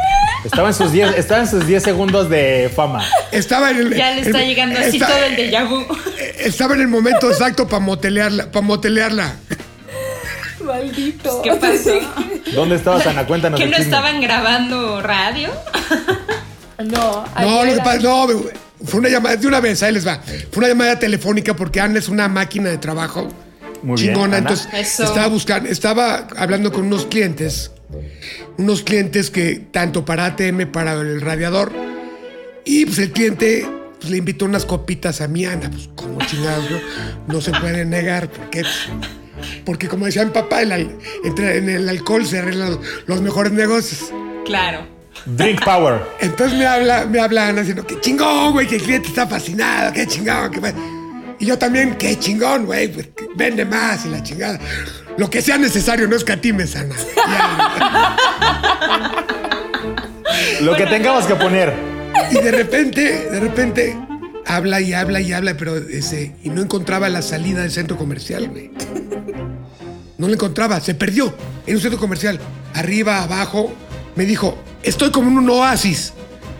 Estaba 0.45 0.69
en 0.69 0.73
sus 0.73 0.93
10 0.93 1.17
estaba 1.17 1.41
en 1.41 1.47
sus 1.49 1.67
10 1.67 1.83
segundos 1.83 2.29
de 2.29 2.71
fama. 2.73 3.03
Estaba 3.33 3.71
en 3.71 3.77
el. 3.77 3.93
Ya 3.95 4.11
le 4.11 4.21
está 4.21 4.41
el- 4.41 4.47
llegando 4.47 4.79
así 4.79 4.95
está- 4.95 5.07
todo 5.07 5.23
el 5.25 5.35
déjà 5.35 5.67
vu. 5.67 5.85
Estaba 6.39 6.75
en 6.75 6.81
el 6.81 6.87
momento 6.87 7.29
exacto 7.29 7.67
para 7.67 7.81
motelearla. 7.81 8.49
Para 8.49 8.65
motelearla. 8.65 9.33
Maldito. 10.69 11.41
¿Qué 11.41 11.51
pasó? 11.55 11.99
¿Dónde 12.53 12.75
estabas, 12.75 13.05
Ana? 13.07 13.25
Cuéntanos 13.25 13.59
¿Que 13.59 13.65
no 13.67 13.77
estaban 13.77 14.21
grabando 14.21 15.01
radio? 15.01 15.49
No, 16.85 17.25
No, 17.39 17.65
lo 17.65 17.73
que 17.73 17.79
pasa- 17.79 17.99
no, 17.99 18.27
fue 18.85 18.99
una 19.01 19.09
llamada, 19.09 19.35
de 19.35 19.47
una 19.47 19.59
vez, 19.59 19.83
ahí 19.83 19.91
les 19.93 20.07
va. 20.07 20.21
Fue 20.51 20.59
una 20.59 20.67
llamada 20.69 20.97
telefónica 20.99 21.53
porque 21.55 21.81
Ana 21.81 21.99
es 21.99 22.07
una 22.07 22.27
máquina 22.29 22.69
de 22.69 22.77
trabajo. 22.77 23.27
Muy 23.83 23.97
chingona. 23.97 24.37
Entonces, 24.37 24.67
Eso. 24.73 25.03
estaba 25.03 25.27
buscando, 25.27 25.69
estaba 25.69 26.27
hablando 26.37 26.71
con 26.71 26.85
unos 26.85 27.05
clientes, 27.05 27.71
unos 28.57 28.83
clientes 28.83 29.29
que 29.29 29.55
tanto 29.71 30.05
para 30.05 30.25
ATM, 30.25 30.65
para 30.71 30.93
el 30.93 31.19
radiador, 31.21 31.71
y 32.65 32.85
pues 32.85 32.99
el 32.99 33.11
cliente 33.11 33.67
pues, 33.99 34.11
le 34.11 34.17
invitó 34.17 34.45
unas 34.45 34.65
copitas 34.65 35.21
a 35.21 35.27
mi 35.27 35.45
Ana, 35.45 35.69
pues 35.71 35.89
como 35.95 36.19
chingados, 36.25 36.69
¿no? 36.69 36.77
No 37.33 37.41
se 37.41 37.51
puede 37.51 37.85
negar, 37.85 38.29
porque, 38.29 38.63
porque 39.65 39.87
como 39.87 40.05
decía 40.05 40.23
mi 40.25 40.31
papá, 40.31 40.61
el 40.61 40.71
al- 40.71 40.97
entre, 41.23 41.57
en 41.57 41.69
el 41.69 41.89
alcohol 41.89 42.25
se 42.25 42.39
arreglan 42.39 42.71
los, 42.71 42.79
los 43.05 43.21
mejores 43.21 43.51
negocios. 43.51 44.11
Claro. 44.45 44.85
Drink 45.25 45.63
Power. 45.63 46.01
Entonces 46.21 46.57
me 46.57 46.65
habla, 46.65 47.05
me 47.05 47.19
habla 47.19 47.47
Ana 47.49 47.59
diciendo, 47.61 47.85
qué 47.85 47.99
chingón, 47.99 48.53
güey, 48.53 48.67
que 48.67 48.75
el 48.77 48.81
cliente 48.81 49.09
está 49.09 49.27
fascinado, 49.27 49.91
qué 49.93 50.07
chingón, 50.07 50.51
qué... 50.51 50.73
Y 51.41 51.45
yo 51.45 51.57
también, 51.57 51.95
qué 51.95 52.19
chingón, 52.19 52.65
güey, 52.65 52.89
pues 52.91 53.07
que 53.15 53.25
vende 53.35 53.63
más 53.63 54.05
y 54.05 54.09
la 54.09 54.21
chingada. 54.21 54.59
Lo 55.17 55.29
que 55.29 55.41
sea 55.41 55.57
necesario, 55.57 56.05
no 56.07 56.15
escatimes, 56.17 56.75
Ana. 56.75 56.95
Ya. 57.15 58.15
Lo 60.61 60.75
que 60.75 60.85
tengamos 60.85 61.25
que 61.25 61.35
poner. 61.35 61.73
Y 62.31 62.35
de 62.35 62.51
repente, 62.51 63.29
de 63.29 63.39
repente, 63.39 63.97
habla 64.49 64.81
y 64.81 64.93
habla 64.93 65.21
y 65.21 65.31
habla, 65.31 65.55
pero 65.57 65.77
ese, 65.77 66.35
y 66.43 66.49
no 66.49 66.61
encontraba 66.61 67.07
la 67.07 67.21
salida 67.21 67.61
del 67.61 67.71
centro 67.71 67.95
comercial, 67.97 68.49
güey. 68.49 68.71
No 70.17 70.27
la 70.27 70.33
encontraba, 70.33 70.81
se 70.81 70.95
perdió 70.95 71.33
en 71.65 71.75
un 71.75 71.81
centro 71.81 71.99
comercial. 71.99 72.39
Arriba, 72.73 73.23
abajo, 73.23 73.71
me 74.15 74.25
dijo, 74.25 74.57
estoy 74.83 75.11
como 75.11 75.29
en 75.29 75.37
un 75.37 75.49
oasis. 75.51 76.13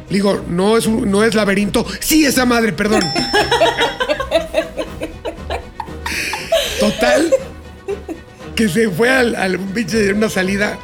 Le 0.10 0.16
digo, 0.16 0.44
no 0.48 0.78
es, 0.78 0.86
un- 0.88 1.10
no 1.12 1.24
es 1.24 1.36
laberinto. 1.36 1.86
Sí, 2.00 2.26
esa 2.26 2.46
madre, 2.46 2.72
perdón. 2.74 3.04
Total, 6.80 7.32
que 8.56 8.70
se 8.70 8.90
fue 8.90 9.10
al, 9.10 9.36
al 9.36 9.60
pinche 9.60 9.98
de 9.98 10.14
una 10.14 10.30
salida 10.30 10.78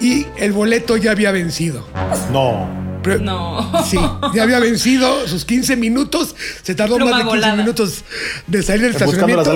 y 0.00 0.26
el 0.38 0.52
boleto 0.52 0.96
ya 0.96 1.10
había 1.10 1.30
vencido. 1.32 1.86
No. 2.32 2.66
Pero- 3.02 3.20
No. 3.20 3.72
Sí, 3.84 3.98
ya 4.34 4.42
había 4.42 4.58
vencido 4.58 5.26
sus 5.26 5.44
15 5.44 5.76
minutos. 5.76 6.34
Se 6.62 6.74
tardó 6.74 6.96
Pluma 6.96 7.10
más 7.12 7.18
de 7.20 7.24
15 7.24 7.36
volada. 7.38 7.56
minutos 7.56 8.04
de 8.46 8.62
salir 8.62 8.82
del 8.82 8.92
estacionamiento. 8.92 9.52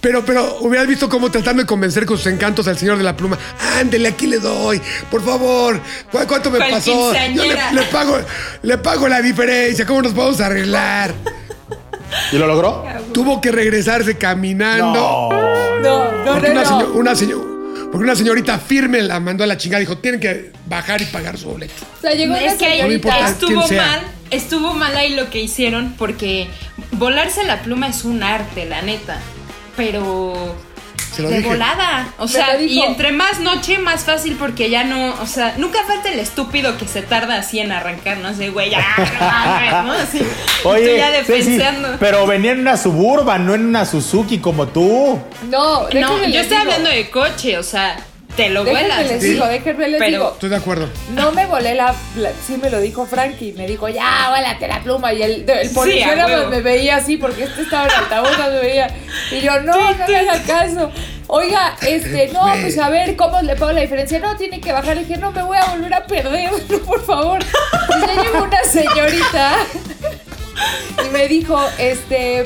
Pero, 0.00 0.24
pero 0.24 0.58
hubieras 0.60 0.86
visto 0.86 1.08
cómo 1.08 1.30
tratando 1.32 1.62
de 1.62 1.66
convencer 1.66 2.06
con 2.06 2.16
sus 2.16 2.26
encantos 2.28 2.68
al 2.68 2.78
señor 2.78 2.96
de 2.98 3.02
la 3.02 3.16
pluma. 3.16 3.38
Ándele, 3.80 4.08
aquí 4.08 4.26
le 4.28 4.38
doy. 4.38 4.80
Por 5.10 5.24
favor. 5.24 5.80
¿Cu- 6.12 6.18
¿Cuánto 6.28 6.50
me 6.50 6.58
pasó? 6.60 7.12
Yo 7.34 7.44
le, 7.72 7.82
pago, 7.90 8.18
le 8.62 8.78
pago 8.78 9.08
la 9.08 9.20
diferencia. 9.20 9.84
¿Cómo 9.84 10.02
nos 10.02 10.12
podemos 10.12 10.40
arreglar? 10.40 11.12
¿Y 12.30 12.36
lo 12.38 12.46
logró? 12.46 12.84
Tuvo 13.12 13.40
que 13.40 13.50
regresarse 13.50 14.16
caminando. 14.16 14.92
No. 14.92 15.80
No, 15.80 16.12
no, 16.12 16.50
una, 16.50 16.64
señor- 16.64 16.90
una 16.94 17.14
señor- 17.16 17.55
porque 17.96 18.10
una 18.10 18.16
señorita 18.16 18.58
firme 18.58 19.00
la 19.02 19.20
mandó 19.20 19.42
a 19.44 19.46
la 19.46 19.56
chingada. 19.56 19.80
Dijo, 19.80 19.96
tienen 19.98 20.20
que 20.20 20.52
bajar 20.68 21.00
y 21.00 21.06
pagar 21.06 21.38
su 21.38 21.48
boleto. 21.48 21.72
O 21.98 22.00
sea, 22.02 22.12
llegó 22.12 22.34
Es 22.34 22.54
que 22.54 22.66
No 22.68 22.74
señorita. 22.74 23.08
quién 23.14 23.26
estuvo 23.26 23.68
mal, 23.76 24.00
estuvo 24.30 24.74
mal 24.74 24.96
ahí 24.96 25.14
lo 25.14 25.30
que 25.30 25.40
hicieron 25.40 25.94
porque 25.96 26.46
volarse 26.92 27.42
la 27.44 27.62
pluma 27.62 27.88
es 27.88 28.04
un 28.04 28.22
arte, 28.22 28.66
la 28.66 28.82
neta. 28.82 29.18
Pero 29.78 30.54
Se 31.16 31.22
lo 31.22 31.28
de 31.30 31.36
dije. 31.38 31.48
volada, 31.48 32.08
o 32.18 32.28
sea, 32.28 32.60
y 32.60 32.80
entre 32.82 33.12
más 33.12 33.40
noche 33.40 33.78
más 33.78 34.04
fácil 34.04 34.36
porque 34.38 34.70
ya 34.70 34.84
no, 34.84 35.14
o 35.20 35.26
sea, 35.26 35.54
nunca 35.56 35.78
falta 35.86 36.10
el 36.12 36.18
estúpido 36.20 36.76
que 36.78 36.86
se 36.86 37.02
tarda 37.02 37.36
así 37.36 37.58
en 37.58 37.72
arrancar, 37.72 38.18
no 38.18 38.34
sé, 38.34 38.50
güey, 38.50 38.70
ya, 38.70 38.84
no. 39.84 39.92
Así, 39.92 40.20
Oye, 40.64 40.96
ya 40.98 41.10
Ceci, 41.24 41.32
defensando. 41.56 41.96
pero 41.98 42.26
venía 42.26 42.52
en 42.52 42.60
una 42.60 42.76
Suburban, 42.76 43.46
no 43.46 43.54
en 43.54 43.66
una 43.66 43.84
Suzuki 43.86 44.38
como 44.38 44.66
tú. 44.68 45.18
No, 45.50 45.88
No, 45.90 46.18
yo 46.26 46.40
estoy 46.40 46.58
digo. 46.58 46.60
hablando 46.60 46.90
de 46.90 47.10
coche, 47.10 47.56
o 47.58 47.62
sea, 47.62 47.96
te 48.36 48.50
lo 48.50 48.64
Déjenme 48.64 48.88
vuelas. 48.88 49.06
les 49.10 49.22
Sí. 49.22 49.28
digo, 49.30 49.46
déjenme 49.46 49.88
les 49.88 49.98
Pero- 49.98 50.10
digo. 50.10 50.30
Estoy 50.34 50.48
de 50.50 50.56
acuerdo. 50.56 50.88
No 51.14 51.32
me 51.32 51.46
volé 51.46 51.74
la, 51.74 51.94
la- 52.16 52.30
Sí 52.46 52.56
me 52.62 52.70
lo 52.70 52.80
dijo 52.80 53.06
Frankie. 53.06 53.52
Me 53.54 53.66
dijo, 53.66 53.88
ya, 53.88 54.26
vuélate 54.30 54.68
la 54.68 54.80
pluma. 54.82 55.12
Y 55.12 55.22
el, 55.22 55.48
el 55.48 55.70
policía 55.70 56.14
nada 56.14 56.36
más 56.42 56.48
me 56.50 56.60
veía 56.60 56.96
así 56.96 57.16
porque 57.16 57.44
este 57.44 57.62
estaba 57.62 57.84
en 57.86 57.90
altavoz, 57.92 58.38
no 58.38 58.50
me 58.50 58.58
veía. 58.60 58.88
Y 59.30 59.40
yo, 59.40 59.60
no, 59.60 59.72
no 59.94 60.06
me 60.08 60.16
haga 60.16 60.42
caso. 60.42 60.90
Oiga, 61.28 61.76
este, 61.82 62.28
no, 62.32 62.42
pues 62.60 62.78
a 62.78 62.88
ver, 62.88 63.16
¿cómo 63.16 63.40
le 63.42 63.56
pago 63.56 63.72
la 63.72 63.80
diferencia? 63.80 64.18
No, 64.20 64.36
tiene 64.36 64.60
que 64.60 64.72
bajar. 64.72 64.96
Le 64.96 65.04
dije, 65.04 65.16
no, 65.18 65.32
me 65.32 65.42
voy 65.42 65.58
a 65.58 65.64
volver 65.72 65.92
a 65.94 66.04
perder, 66.06 66.50
no, 66.68 66.78
por 66.80 67.04
favor. 67.04 67.40
Pues 67.88 68.00
ya 68.00 68.22
llegó 68.22 68.44
una 68.44 68.62
señorita 68.62 69.52
y 71.06 71.10
me 71.12 71.26
dijo, 71.28 71.60
este, 71.78 72.44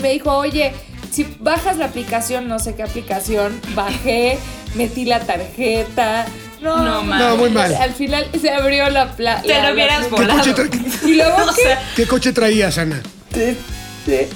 me 0.00 0.10
dijo, 0.10 0.36
oye, 0.36 0.72
si 1.10 1.26
bajas 1.40 1.76
la 1.76 1.86
aplicación, 1.86 2.48
no 2.48 2.58
sé 2.58 2.74
qué 2.74 2.82
aplicación, 2.82 3.60
bajé, 3.74 4.38
metí 4.74 5.04
la 5.04 5.20
tarjeta. 5.20 6.26
No, 6.60 6.76
No, 6.82 7.02
mames. 7.04 7.26
No, 7.26 7.36
muy 7.36 7.50
mal. 7.50 7.74
Al 7.74 7.92
final 7.94 8.28
se 8.40 8.50
abrió 8.50 8.90
la 8.90 9.12
plaza. 9.12 9.42
Te 9.42 9.62
lo 9.62 9.72
hubieras 9.72 10.04
¿Qué 10.06 10.10
volado. 10.10 10.38
coche, 10.38 10.70
Y 11.04 11.14
luego, 11.14 11.36
O 11.48 11.52
sea, 11.52 11.80
¿Qué 11.94 12.06
coche 12.06 12.32
traías, 12.32 12.78
Ana? 12.78 13.00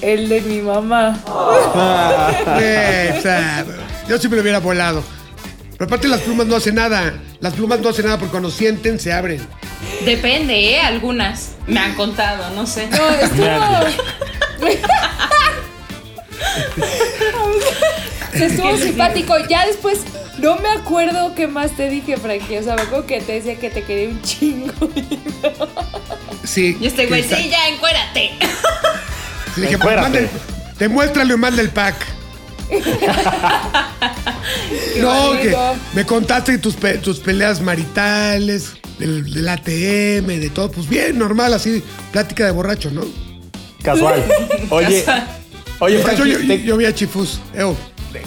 El 0.02 0.28
de 0.28 0.40
mi 0.42 0.60
mamá. 0.60 1.18
O 3.16 3.22
sea, 3.22 3.64
yo 4.08 4.18
sí 4.18 4.28
me 4.28 4.36
lo 4.36 4.42
hubiera 4.42 4.58
volado. 4.60 5.02
Pero 5.72 5.86
aparte 5.86 6.06
las 6.06 6.20
plumas 6.20 6.46
no 6.46 6.56
hacen 6.56 6.74
nada. 6.76 7.14
Las 7.40 7.54
plumas 7.54 7.80
no 7.80 7.88
hacen 7.88 8.04
nada 8.04 8.18
porque 8.18 8.30
cuando 8.30 8.50
sienten 8.50 9.00
se 9.00 9.12
abren. 9.12 9.40
Depende, 10.04 10.74
¿eh? 10.74 10.80
Algunas 10.80 11.52
me 11.66 11.80
han 11.80 11.94
contado, 11.94 12.50
no 12.54 12.66
sé. 12.66 12.88
No, 12.88 13.08
estuvo. 13.10 13.46
Se 18.36 18.46
estuvo 18.46 18.76
simpático. 18.76 19.34
Ya 19.48 19.66
después, 19.66 20.00
no 20.38 20.56
me 20.56 20.68
acuerdo 20.70 21.34
qué 21.34 21.46
más 21.46 21.72
te 21.76 21.88
dije, 21.90 22.16
Frankie. 22.16 22.58
O 22.58 22.62
sea, 22.62 22.74
me 22.76 22.82
acuerdo 22.82 23.06
que 23.06 23.20
te 23.20 23.32
decía 23.32 23.58
que 23.58 23.70
te 23.70 23.82
quería 23.84 24.08
un 24.08 24.22
chingo. 24.22 24.72
Sí. 26.44 26.76
Y 26.80 26.86
este 26.86 27.06
güey, 27.06 27.22
sí, 27.22 27.48
ya, 27.50 27.68
encuérate. 27.68 28.30
Le 29.56 29.62
dije, 29.66 29.72
pues 29.78 29.84
Encuérate. 29.92 30.02
manda 30.02 30.18
el- 30.20 30.28
demuéstralo 30.78 31.34
y 31.34 31.36
manda 31.36 31.62
el 31.62 31.70
pack. 31.70 31.94
no, 35.00 35.32
que 35.32 35.56
me 35.94 36.06
contaste 36.06 36.58
tus, 36.58 36.74
pe- 36.74 36.98
tus 36.98 37.18
peleas 37.20 37.60
maritales, 37.60 38.72
del, 38.98 39.32
del 39.32 39.48
ATM, 39.48 40.26
de 40.40 40.50
todo. 40.52 40.70
Pues 40.70 40.88
bien, 40.88 41.18
normal, 41.18 41.52
así, 41.54 41.82
plática 42.12 42.44
de 42.46 42.50
borracho, 42.52 42.90
¿no? 42.90 43.02
Casual. 43.82 44.24
Oye, 44.70 45.02
Casual. 45.04 45.28
Oye, 45.82 46.02
yo, 46.16 46.24
yo- 46.24 46.38
te- 46.46 46.62
yo 46.62 46.76
vi 46.76 46.86
a 46.86 46.94
Chifus. 46.94 47.40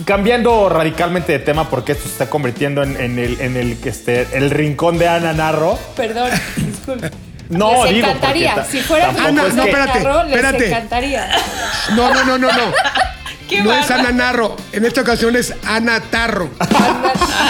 Cambiando 0.06 0.68
radicalmente 0.70 1.32
de 1.34 1.40
tema 1.40 1.70
porque 1.70 1.92
esto 1.92 2.06
se 2.06 2.10
está 2.10 2.30
convirtiendo 2.30 2.82
en, 2.84 2.98
en 3.00 3.20
el, 3.20 3.40
en 3.40 3.56
el, 3.56 3.78
este, 3.86 4.28
el 4.34 4.50
rincón 4.50 4.98
de 4.98 5.08
Ana 5.08 5.34
Narro. 5.34 5.78
Perdón, 5.96 6.30
disculpe. 6.58 7.12
No, 7.50 7.86
les 7.86 7.94
digo, 7.94 8.08
encantaría. 8.08 8.66
Si 8.70 8.80
fuera 8.80 9.10
Ana, 9.10 9.32
no, 9.32 9.44
que- 9.44 9.50
espérate, 9.70 10.00
Narro, 10.04 10.24
les 10.24 10.36
espérate. 10.36 10.68
encantaría. 10.68 11.30
No, 11.96 12.12
no, 12.14 12.24
no, 12.26 12.38
no, 12.40 12.48
no. 12.52 12.74
Qué 13.48 13.62
no 13.62 13.72
es. 13.72 13.92
Ana 13.92 14.12
Narro. 14.12 14.56
En 14.72 14.86
esta 14.86 15.02
ocasión 15.02 15.36
es 15.36 15.54
Ana 15.68 16.00
Tarro. 16.00 16.50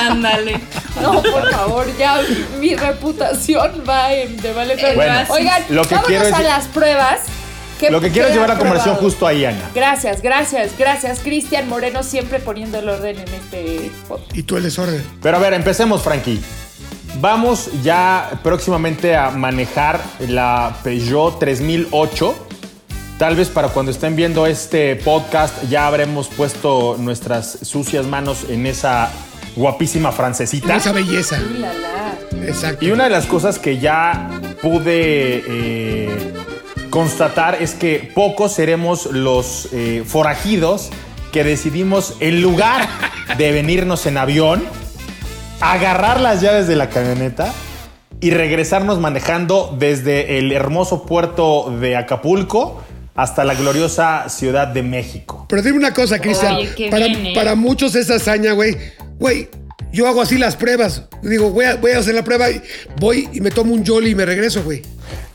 Ándale. 0.09 0.59
No, 1.01 1.21
por 1.23 1.49
favor, 1.49 1.87
ya 1.97 2.19
mi 2.59 2.75
reputación 2.75 3.83
va 3.87 4.11
en 4.13 4.35
de 4.41 4.51
vale 4.51 4.75
todo. 4.75 4.93
Bueno, 4.95 5.19
Oigan, 5.29 5.63
lo 5.69 5.83
que 5.83 5.95
vámonos 5.95 6.07
quiero 6.07 6.25
es- 6.27 6.33
a 6.33 6.41
las 6.41 6.65
pruebas. 6.65 7.19
¿Qué- 7.79 7.89
Lo 7.89 7.99
que 8.01 8.09
quiero 8.11 8.29
llevar 8.29 8.47
la 8.47 8.53
han 8.53 8.59
conversación 8.59 8.95
justo 8.95 9.27
ahí, 9.27 9.45
Ana. 9.45 9.69
Gracias, 9.73 10.21
gracias, 10.21 10.77
gracias. 10.77 11.19
Cristian 11.19 11.67
Moreno 11.67 12.03
siempre 12.03 12.39
poniendo 12.39 12.79
el 12.79 12.87
orden 12.89 13.17
en 13.19 13.27
este 13.33 13.91
podcast. 14.07 14.35
Y 14.37 14.43
tú 14.43 14.57
el 14.57 14.63
desorden. 14.63 15.03
Pero 15.21 15.37
a 15.37 15.39
ver, 15.39 15.53
empecemos, 15.53 16.01
Frankie. 16.01 16.39
Vamos 17.21 17.69
ya 17.83 18.39
próximamente 18.43 19.15
a 19.15 19.29
manejar 19.31 20.01
la 20.27 20.77
Peugeot 20.83 21.39
3008. 21.39 22.35
Tal 23.17 23.35
vez 23.37 23.47
para 23.49 23.69
cuando 23.69 23.91
estén 23.91 24.15
viendo 24.17 24.45
este 24.45 24.97
podcast 24.97 25.63
ya 25.69 25.87
habremos 25.87 26.27
puesto 26.27 26.97
nuestras 26.99 27.59
sucias 27.61 28.05
manos 28.05 28.45
en 28.49 28.65
esa 28.67 29.09
guapísima 29.55 30.11
francesita. 30.11 30.75
Esa 30.75 30.91
belleza. 30.91 31.39
La, 31.57 31.73
la. 31.73 32.45
Exacto. 32.45 32.83
Y 32.83 32.91
una 32.91 33.05
de 33.05 33.09
las 33.11 33.25
cosas 33.25 33.57
que 33.59 33.79
ya 33.79 34.29
pude 34.61 35.41
eh, 35.47 36.33
constatar 36.95 37.61
es 37.61 37.73
que 37.73 38.09
pocos 38.15 38.53
seremos 38.53 39.07
los 39.07 39.67
eh, 39.73 40.05
forajidos 40.07 40.91
que 41.33 41.43
decidimos, 41.43 42.15
en 42.21 42.41
lugar 42.41 42.87
de 43.37 43.51
venirnos 43.51 44.05
en 44.05 44.17
avión, 44.17 44.63
agarrar 45.59 46.21
las 46.21 46.39
llaves 46.39 46.69
de 46.69 46.77
la 46.77 46.87
camioneta 46.87 47.53
y 48.21 48.29
regresarnos 48.29 48.97
manejando 48.99 49.75
desde 49.77 50.37
el 50.37 50.53
hermoso 50.53 51.05
puerto 51.05 51.69
de 51.81 51.97
Acapulco 51.97 52.81
hasta 53.13 53.43
la 53.43 53.55
gloriosa 53.55 54.29
Ciudad 54.29 54.69
de 54.69 54.81
México. 54.81 55.47
Pero 55.49 55.61
dime 55.63 55.79
una 55.79 55.93
cosa, 55.93 56.19
Cristian. 56.19 56.59
Para, 56.89 57.07
¿eh? 57.07 57.33
para 57.35 57.55
muchos 57.55 57.93
esa 57.95 58.15
hazaña, 58.15 58.53
güey. 58.53 58.77
Güey, 59.19 59.49
yo 59.95 60.07
hago 60.07 60.21
así 60.21 60.37
las 60.37 60.57
pruebas. 60.57 61.03
Digo, 61.21 61.49
voy 61.51 61.65
a, 61.65 61.75
voy 61.77 61.91
a 61.91 61.99
hacer 61.99 62.13
la 62.13 62.23
prueba 62.23 62.51
y 62.51 62.61
voy 62.99 63.29
y 63.31 63.39
me 63.39 63.49
tomo 63.49 63.73
un 63.73 63.85
Jolly 63.85 64.11
y 64.11 64.15
me 64.15 64.25
regreso, 64.25 64.61
güey. 64.61 64.83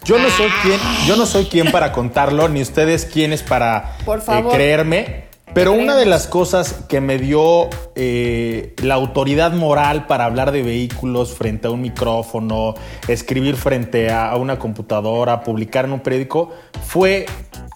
Yo 0.05 0.19
no 0.19 0.29
soy 0.31 0.51
quien, 0.63 0.79
yo 1.07 1.17
no 1.17 1.25
soy 1.27 1.47
quien 1.47 1.73
para 1.73 1.93
contarlo, 1.93 2.49
ni 2.49 2.61
ustedes 2.61 3.07
quienes 3.07 3.43
para 3.43 3.97
Por 4.05 4.19
eh, 4.19 4.45
creerme. 4.53 5.31
Pero 5.55 5.73
una 5.73 5.97
de 5.97 6.07
las 6.07 6.29
cosas 6.29 6.77
que 6.89 7.01
me 7.01 7.19
dio 7.19 7.69
eh, 7.97 8.75
la 8.83 8.95
autoridad 8.95 9.53
moral 9.53 10.07
para 10.07 10.27
hablar 10.27 10.53
de 10.53 10.63
vehículos 10.63 11.35
frente 11.35 11.67
a 11.67 11.71
un 11.71 11.81
micrófono, 11.81 12.75
escribir 13.09 13.57
frente 13.57 14.11
a, 14.11 14.31
a 14.31 14.37
una 14.37 14.59
computadora, 14.59 15.43
publicar 15.43 15.87
en 15.87 15.93
un 15.93 16.01
periódico, 16.01 16.55
fue 16.87 17.27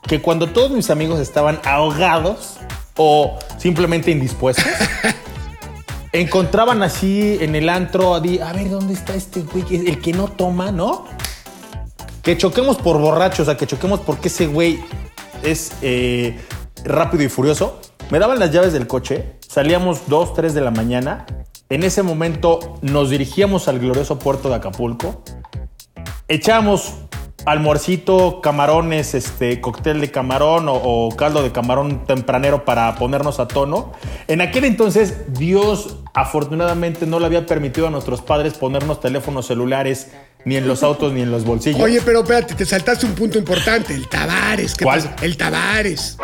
que 0.07 0.21
cuando 0.21 0.51
todos 0.51 0.71
mis 0.71 0.91
amigos 0.91 1.19
estaban 1.19 1.59
ahogados 1.65 2.59
o 2.97 3.39
simplemente 3.59 4.13
indispuestos, 4.13 4.65
encontraban 6.21 6.83
así 6.83 7.39
en 7.41 7.55
el 7.57 7.69
antro, 7.69 8.15
a 8.15 8.21
di- 8.21 8.39
a 8.39 8.53
ver, 8.53 8.71
¿dónde 8.71 8.95
está 8.95 9.15
este 9.15 9.43
güey? 9.43 9.65
El 9.87 10.01
que 10.01 10.13
no 10.13 10.29
toma, 10.29 10.71
¿no? 10.71 11.05
Que 12.23 12.39
choquemos 12.39 12.77
por 12.79 12.99
borrachos, 12.99 13.41
o 13.41 13.45
sea, 13.47 13.57
que 13.57 13.67
choquemos 13.67 14.01
porque 14.01 14.29
ese 14.29 14.47
güey 14.47 14.79
es 15.43 15.73
eh, 15.83 16.39
rápido 16.85 17.25
y 17.25 17.29
furioso. 17.29 17.81
Me 18.11 18.19
daban 18.19 18.39
las 18.39 18.53
llaves 18.53 18.73
del 18.73 18.87
coche, 18.87 19.35
salíamos 19.47 20.03
2, 20.09 20.35
3 20.35 20.55
de 20.55 20.61
la 20.61 20.71
mañana. 20.71 21.27
En 21.69 21.83
ese 21.83 22.03
momento 22.03 22.79
nos 22.83 23.11
dirigíamos 23.11 23.67
al 23.69 23.81
glorioso 23.81 24.19
puerto 24.19 24.49
de 24.49 24.55
Acapulco. 24.55 25.23
Echábamos 26.29 26.95
almuercito, 27.47 28.41
camarones, 28.41 29.15
este, 29.15 29.61
cóctel 29.61 30.01
de 30.01 30.11
camarón 30.11 30.69
o, 30.69 30.75
o 30.75 31.17
caldo 31.17 31.43
de 31.43 31.53
camarón 31.53 32.07
tempranero 32.07 32.65
para 32.65 32.95
ponernos 32.97 33.41
a 33.41 33.49
tono. 33.49 33.93
En 34.29 34.41
aquel 34.41 34.65
entonces, 34.65 35.33
Dios 35.35 35.99
afortunadamente 36.15 37.07
no 37.07 37.19
le 37.19 37.27
había 37.27 37.47
permitido 37.47 37.89
a 37.89 37.91
nuestros 37.91 38.23
padres 38.23 38.55
ponernos 38.55 39.01
teléfonos 39.01 39.47
celulares 39.47 40.13
ni 40.45 40.57
en 40.57 40.69
los 40.69 40.83
autos 40.83 41.13
ni 41.13 41.23
en 41.23 41.31
los 41.31 41.45
bolsillos. 41.45 41.81
Oye, 41.81 42.01
pero 42.05 42.21
espérate, 42.21 42.55
te 42.55 42.65
saltaste 42.65 43.07
un 43.07 43.15
punto 43.15 43.39
importante. 43.39 43.95
El 43.95 44.09
Tavares. 44.09 44.75
¿Qué 44.75 44.85
¿Cuál? 44.85 45.01
pasa? 45.01 45.17
El 45.23 45.37
Tavares. 45.37 46.19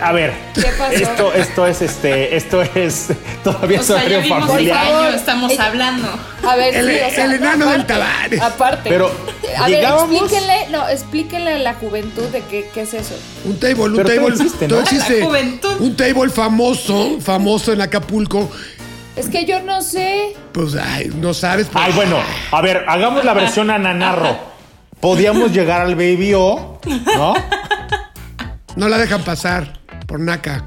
A 0.00 0.12
ver, 0.12 0.32
¿Qué 0.54 0.62
pasó? 0.78 0.92
esto, 0.92 1.32
esto 1.34 1.66
es 1.66 1.82
este, 1.82 2.36
esto 2.36 2.62
es 2.62 3.08
todavía 3.44 3.80
O 3.80 3.82
sea, 3.82 4.06
ya 4.08 4.18
vimos 4.20 4.50
año 4.50 5.08
estamos 5.08 5.58
hablando. 5.58 6.08
A 6.46 6.56
ver, 6.56 6.74
El- 6.74 6.86
sí, 6.88 6.96
o 7.06 7.14
sea, 7.14 7.24
el 7.26 7.32
enano 7.34 7.66
del 7.70 7.80
aparte, 7.82 7.92
Tavares. 7.94 8.40
Aparte. 8.42 8.88
Pero 8.90 9.10
a 9.58 9.68
ver, 9.68 9.84
explíquenle, 9.84 10.68
no, 10.70 10.88
explíquenle 10.88 11.52
a 11.54 11.58
la 11.58 11.74
juventud 11.74 12.24
de 12.28 12.40
qué, 12.42 12.68
qué 12.74 12.82
es 12.82 12.94
eso. 12.94 13.14
Un 13.44 13.58
table, 13.60 13.82
un 13.84 13.96
Pero 13.96 14.08
table. 14.08 14.20
todo 14.22 14.28
existe, 14.28 14.68
¿no? 14.68 14.74
todo 14.76 14.78
La 14.84 14.90
existe. 14.90 15.22
juventud. 15.22 15.72
Un 15.80 15.96
table 15.96 16.30
famoso, 16.30 17.18
famoso 17.20 17.72
en 17.72 17.80
Acapulco. 17.82 18.50
Es 19.14 19.28
que 19.28 19.44
yo 19.44 19.60
no 19.60 19.82
sé. 19.82 20.34
Pues, 20.52 20.74
ay, 20.74 21.12
no 21.20 21.34
sabes. 21.34 21.68
pues, 21.70 21.84
Ay, 21.84 21.92
bueno, 21.92 22.16
a 22.50 22.60
ver, 22.62 22.84
hagamos 22.88 23.24
la 23.24 23.34
versión 23.34 23.70
ananarro. 23.70 24.36
Podíamos 25.00 25.52
llegar 25.52 25.80
al 25.80 25.94
Baby 25.96 26.32
O, 26.34 26.80
¿no? 27.16 27.34
No 28.76 28.88
la 28.88 28.98
dejan 28.98 29.22
pasar 29.22 29.80
por 30.06 30.20
naca. 30.20 30.64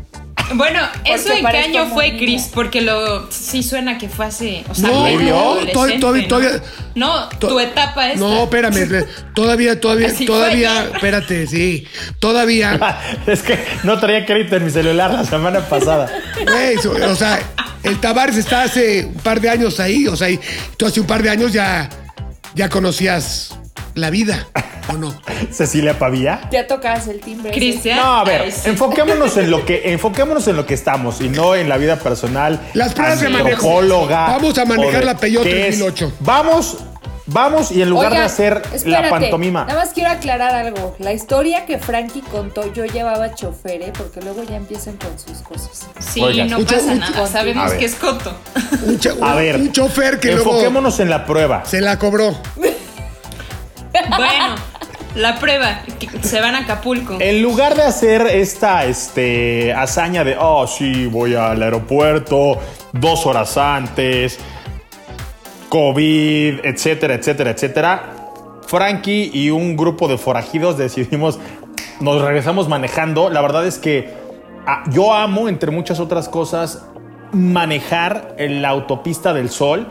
Bueno, 0.54 0.80
¿eso 1.06 1.34
en 1.34 1.44
qué 1.44 1.58
año 1.58 1.88
fue, 1.88 2.18
Chris? 2.18 2.52
Porque 2.54 2.82
lo 2.82 3.32
sí 3.32 3.64
suena 3.64 3.98
que 3.98 4.08
fue 4.10 4.28
hace. 4.28 4.64
O 4.70 4.76
sea, 4.76 4.90
No, 4.90 4.94
todavía- 4.94 5.34
todavía- 5.74 5.96
¿no? 5.96 6.28
todavía- 6.28 6.62
No, 6.94 7.30
to- 7.30 7.48
tu 7.48 7.60
etapa 7.60 8.12
es. 8.12 8.20
No, 8.20 8.44
espérame. 8.44 9.06
Todavía, 9.34 9.82
todavía, 9.82 10.08
Así 10.08 10.26
todavía. 10.28 10.72
fue. 10.84 10.96
Espérate, 10.98 11.48
sí. 11.48 11.88
Todavía. 12.20 12.78
Es 13.26 13.42
que 13.42 13.58
no 13.84 14.00
traía 14.00 14.24
crédito 14.28 14.56
en 14.58 14.66
mi 14.66 14.72
celular 14.72 15.12
la 15.12 15.26
semana 15.26 15.62
pasada. 15.62 16.12
Güey, 16.46 16.78
so- 16.78 16.92
o 16.92 17.16
sea, 17.16 17.40
el 17.82 18.00
Tavares 18.00 18.38
está 18.38 18.62
hace 18.64 19.06
un 19.06 19.16
par 19.16 19.42
de 19.42 19.50
años 19.50 19.80
ahí. 19.80 20.08
O 20.08 20.16
sea, 20.16 20.30
y 20.30 20.40
tú 20.78 20.86
hace 20.86 21.00
un 21.02 21.08
par 21.08 21.24
de 21.24 21.32
años 21.32 21.54
ya, 21.54 21.90
ya 22.54 22.70
conocías 22.70 23.58
la 23.96 24.12
vida, 24.12 24.48
¿o 24.90 24.94
no? 24.94 25.14
Cecilia 25.52 25.98
Pavía. 25.98 26.42
Ya 26.52 26.68
tocas 26.68 27.08
el 27.08 27.20
timbre. 27.22 27.52
Cristian. 27.52 27.98
No, 27.98 28.18
a 28.20 28.24
ver, 28.24 28.54
enfoquémonos 28.66 29.38
en 29.38 29.52
lo 29.52 29.66
que 29.66 29.92
enfoquémonos 29.94 30.48
en 30.48 30.56
lo 30.56 30.66
que 30.66 30.74
estamos 30.74 31.22
y 31.22 31.30
no 31.30 31.56
en 31.56 31.70
la 31.70 31.78
vida 31.78 31.98
personal. 31.98 32.60
Las 32.74 32.94
pruebas 32.94 33.22
de 33.22 33.30
manejo. 33.30 33.82
Vamos 34.10 34.58
a 34.58 34.66
manejar 34.66 35.04
la 35.06 35.18
Peugeot 35.18 35.44
¿qué 35.44 35.68
es? 35.70 35.78
3008. 35.80 36.14
Vamos, 36.20 36.78
vamos 37.28 37.72
y 37.72 37.82
en 37.82 37.90
lugar 37.90 38.12
de 38.12 38.20
hacer 38.20 38.62
la 38.86 39.10
pantomima. 39.10 39.66
Nada 39.66 39.80
más 39.82 39.94
quiero 39.94 40.10
aclarar 40.12 40.54
algo. 40.56 40.96
La 41.00 41.14
historia 41.14 41.66
que 41.66 41.78
Frankie 41.80 42.22
contó, 42.22 42.72
yo 42.74 42.86
llevaba 42.86 43.34
chofer, 43.34 43.82
¿eh? 43.82 43.94
porque 43.98 44.22
luego 44.22 44.44
ya 44.44 44.56
empiezan 44.56 44.98
con 44.98 45.18
sus 45.20 45.40
cosas. 45.40 45.88
Sí, 46.00 46.22
Oigan. 46.22 46.50
no 46.50 46.60
pasa 46.60 46.80
un- 46.92 47.00
nada. 47.00 47.28
Sabemos 47.28 47.74
que 47.74 47.86
es 47.86 47.96
coto. 47.96 48.34
Un, 48.86 49.00
A 49.24 49.36
ver, 49.36 49.56
un 49.58 49.72
chofer 49.72 50.20
que 50.20 50.34
luego 50.34 50.52
enfoquémonos 50.52 51.00
en 51.00 51.10
la 51.10 51.26
prueba. 51.26 51.64
se 51.66 51.82
la 51.82 51.98
cobró. 52.00 52.36
Bueno, 54.10 54.56
la 55.16 55.40
prueba. 55.40 55.82
Se 56.22 56.40
van 56.40 56.56
a 56.56 56.60
Acapulco. 56.60 57.18
En 57.20 57.42
lugar 57.42 57.76
de 57.76 57.84
hacer 57.84 58.22
esta 58.24 58.86
este, 58.86 59.74
hazaña 59.74 60.24
de, 60.24 60.36
oh, 60.40 60.68
sí, 60.68 61.08
voy 61.08 61.36
al 61.36 61.62
aeropuerto 61.62 62.60
dos 62.92 63.26
horas 63.26 63.58
antes, 63.58 64.40
COVID, 65.70 66.60
etcétera, 66.64 67.16
etcétera, 67.16 67.52
etcétera, 67.52 68.04
Frankie 68.68 69.30
y 69.34 69.50
un 69.52 69.78
grupo 69.78 70.08
de 70.08 70.18
forajidos 70.18 70.78
decidimos, 70.78 71.40
nos 72.00 72.22
regresamos 72.22 72.68
manejando. 72.68 73.30
La 73.30 73.42
verdad 73.42 73.66
es 73.66 73.78
que 73.78 74.14
ah, 74.66 74.84
yo 74.90 75.14
amo, 75.14 75.50
entre 75.50 75.72
muchas 75.72 76.00
otras 76.00 76.30
cosas, 76.30 76.86
manejar 77.32 78.36
la 78.40 78.70
autopista 78.70 79.34
del 79.34 79.50
sol. 79.50 79.88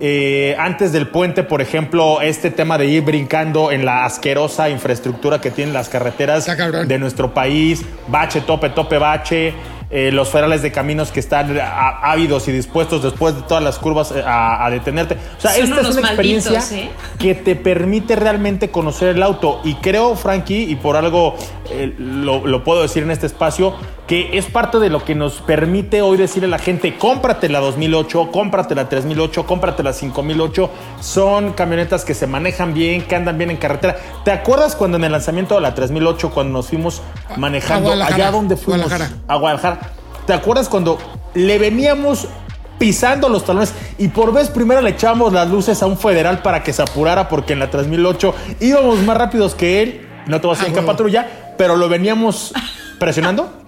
Eh, 0.00 0.54
antes 0.58 0.92
del 0.92 1.08
puente, 1.08 1.42
por 1.42 1.60
ejemplo, 1.60 2.20
este 2.20 2.50
tema 2.52 2.78
de 2.78 2.86
ir 2.86 3.02
brincando 3.02 3.72
en 3.72 3.84
la 3.84 4.04
asquerosa 4.04 4.68
infraestructura 4.70 5.40
que 5.40 5.50
tienen 5.50 5.74
las 5.74 5.88
carreteras 5.88 6.46
de 6.88 6.98
nuestro 6.98 7.34
país, 7.34 7.84
bache, 8.06 8.40
tope, 8.40 8.70
tope, 8.70 8.98
bache, 8.98 9.54
eh, 9.90 10.10
los 10.12 10.28
ferales 10.28 10.62
de 10.62 10.70
caminos 10.70 11.10
que 11.10 11.18
están 11.18 11.58
a- 11.58 11.98
ávidos 12.12 12.46
y 12.46 12.52
dispuestos 12.52 13.02
después 13.02 13.34
de 13.34 13.42
todas 13.42 13.62
las 13.64 13.78
curvas 13.78 14.12
eh, 14.12 14.22
a, 14.24 14.64
a 14.66 14.70
detenerte. 14.70 15.16
O 15.36 15.40
sea, 15.40 15.50
Son 15.52 15.64
esta 15.64 15.80
es 15.80 15.96
una 15.96 16.06
experiencia 16.08 16.52
malditos, 16.60 16.72
¿eh? 16.78 16.90
que 17.18 17.34
te 17.34 17.56
permite 17.56 18.14
realmente 18.14 18.68
conocer 18.70 19.08
el 19.16 19.22
auto. 19.22 19.60
Y 19.64 19.74
creo, 19.76 20.14
Frankie, 20.14 20.64
y 20.70 20.76
por 20.76 20.94
algo 20.96 21.34
eh, 21.70 21.92
lo, 21.98 22.46
lo 22.46 22.62
puedo 22.62 22.82
decir 22.82 23.02
en 23.02 23.10
este 23.10 23.26
espacio, 23.26 23.74
que 24.08 24.38
es 24.38 24.46
parte 24.46 24.78
de 24.78 24.88
lo 24.88 25.04
que 25.04 25.14
nos 25.14 25.34
permite 25.42 26.00
hoy 26.00 26.16
decirle 26.16 26.46
a 26.46 26.50
la 26.50 26.58
gente, 26.58 26.96
cómprate 26.96 27.50
la 27.50 27.60
2008, 27.60 28.30
cómprate 28.32 28.74
la 28.74 28.88
3008, 28.88 29.44
cómprate 29.46 29.82
la 29.82 29.92
5008. 29.92 30.70
Son 31.00 31.52
camionetas 31.52 32.06
que 32.06 32.14
se 32.14 32.26
manejan 32.26 32.72
bien, 32.72 33.02
que 33.02 33.14
andan 33.14 33.36
bien 33.36 33.50
en 33.50 33.58
carretera. 33.58 33.98
¿Te 34.24 34.30
acuerdas 34.30 34.74
cuando 34.76 34.96
en 34.96 35.04
el 35.04 35.12
lanzamiento 35.12 35.56
de 35.56 35.60
la 35.60 35.74
3008, 35.74 36.30
cuando 36.30 36.54
nos 36.54 36.68
fuimos 36.68 37.02
manejando 37.36 37.92
A 37.92 38.06
allá 38.06 38.30
donde 38.30 38.56
fuimos? 38.56 38.88
Guadalajara. 38.88 39.20
A 39.28 39.36
Guadalajara. 39.36 39.80
¿Te 40.26 40.32
acuerdas 40.32 40.70
cuando 40.70 40.96
le 41.34 41.58
veníamos 41.58 42.28
pisando 42.78 43.28
los 43.28 43.44
talones 43.44 43.74
y 43.98 44.08
por 44.08 44.32
vez 44.32 44.48
primero 44.48 44.80
le 44.80 44.90
echábamos 44.90 45.34
las 45.34 45.50
luces 45.50 45.82
a 45.82 45.86
un 45.86 45.98
federal 45.98 46.40
para 46.40 46.62
que 46.62 46.72
se 46.72 46.80
apurara 46.80 47.28
porque 47.28 47.52
en 47.52 47.58
la 47.58 47.70
3008 47.70 48.34
íbamos 48.60 49.00
más 49.00 49.18
rápidos 49.18 49.54
que 49.54 49.82
él? 49.82 50.08
No 50.26 50.40
te 50.40 50.46
voy 50.46 50.56
a 50.56 50.58
decir 50.58 50.74
Ah, 50.74 50.80
en 50.80 50.86
patrulla, 50.86 51.54
pero 51.58 51.76
lo 51.76 51.90
veníamos 51.90 52.54
presionando. 52.98 53.52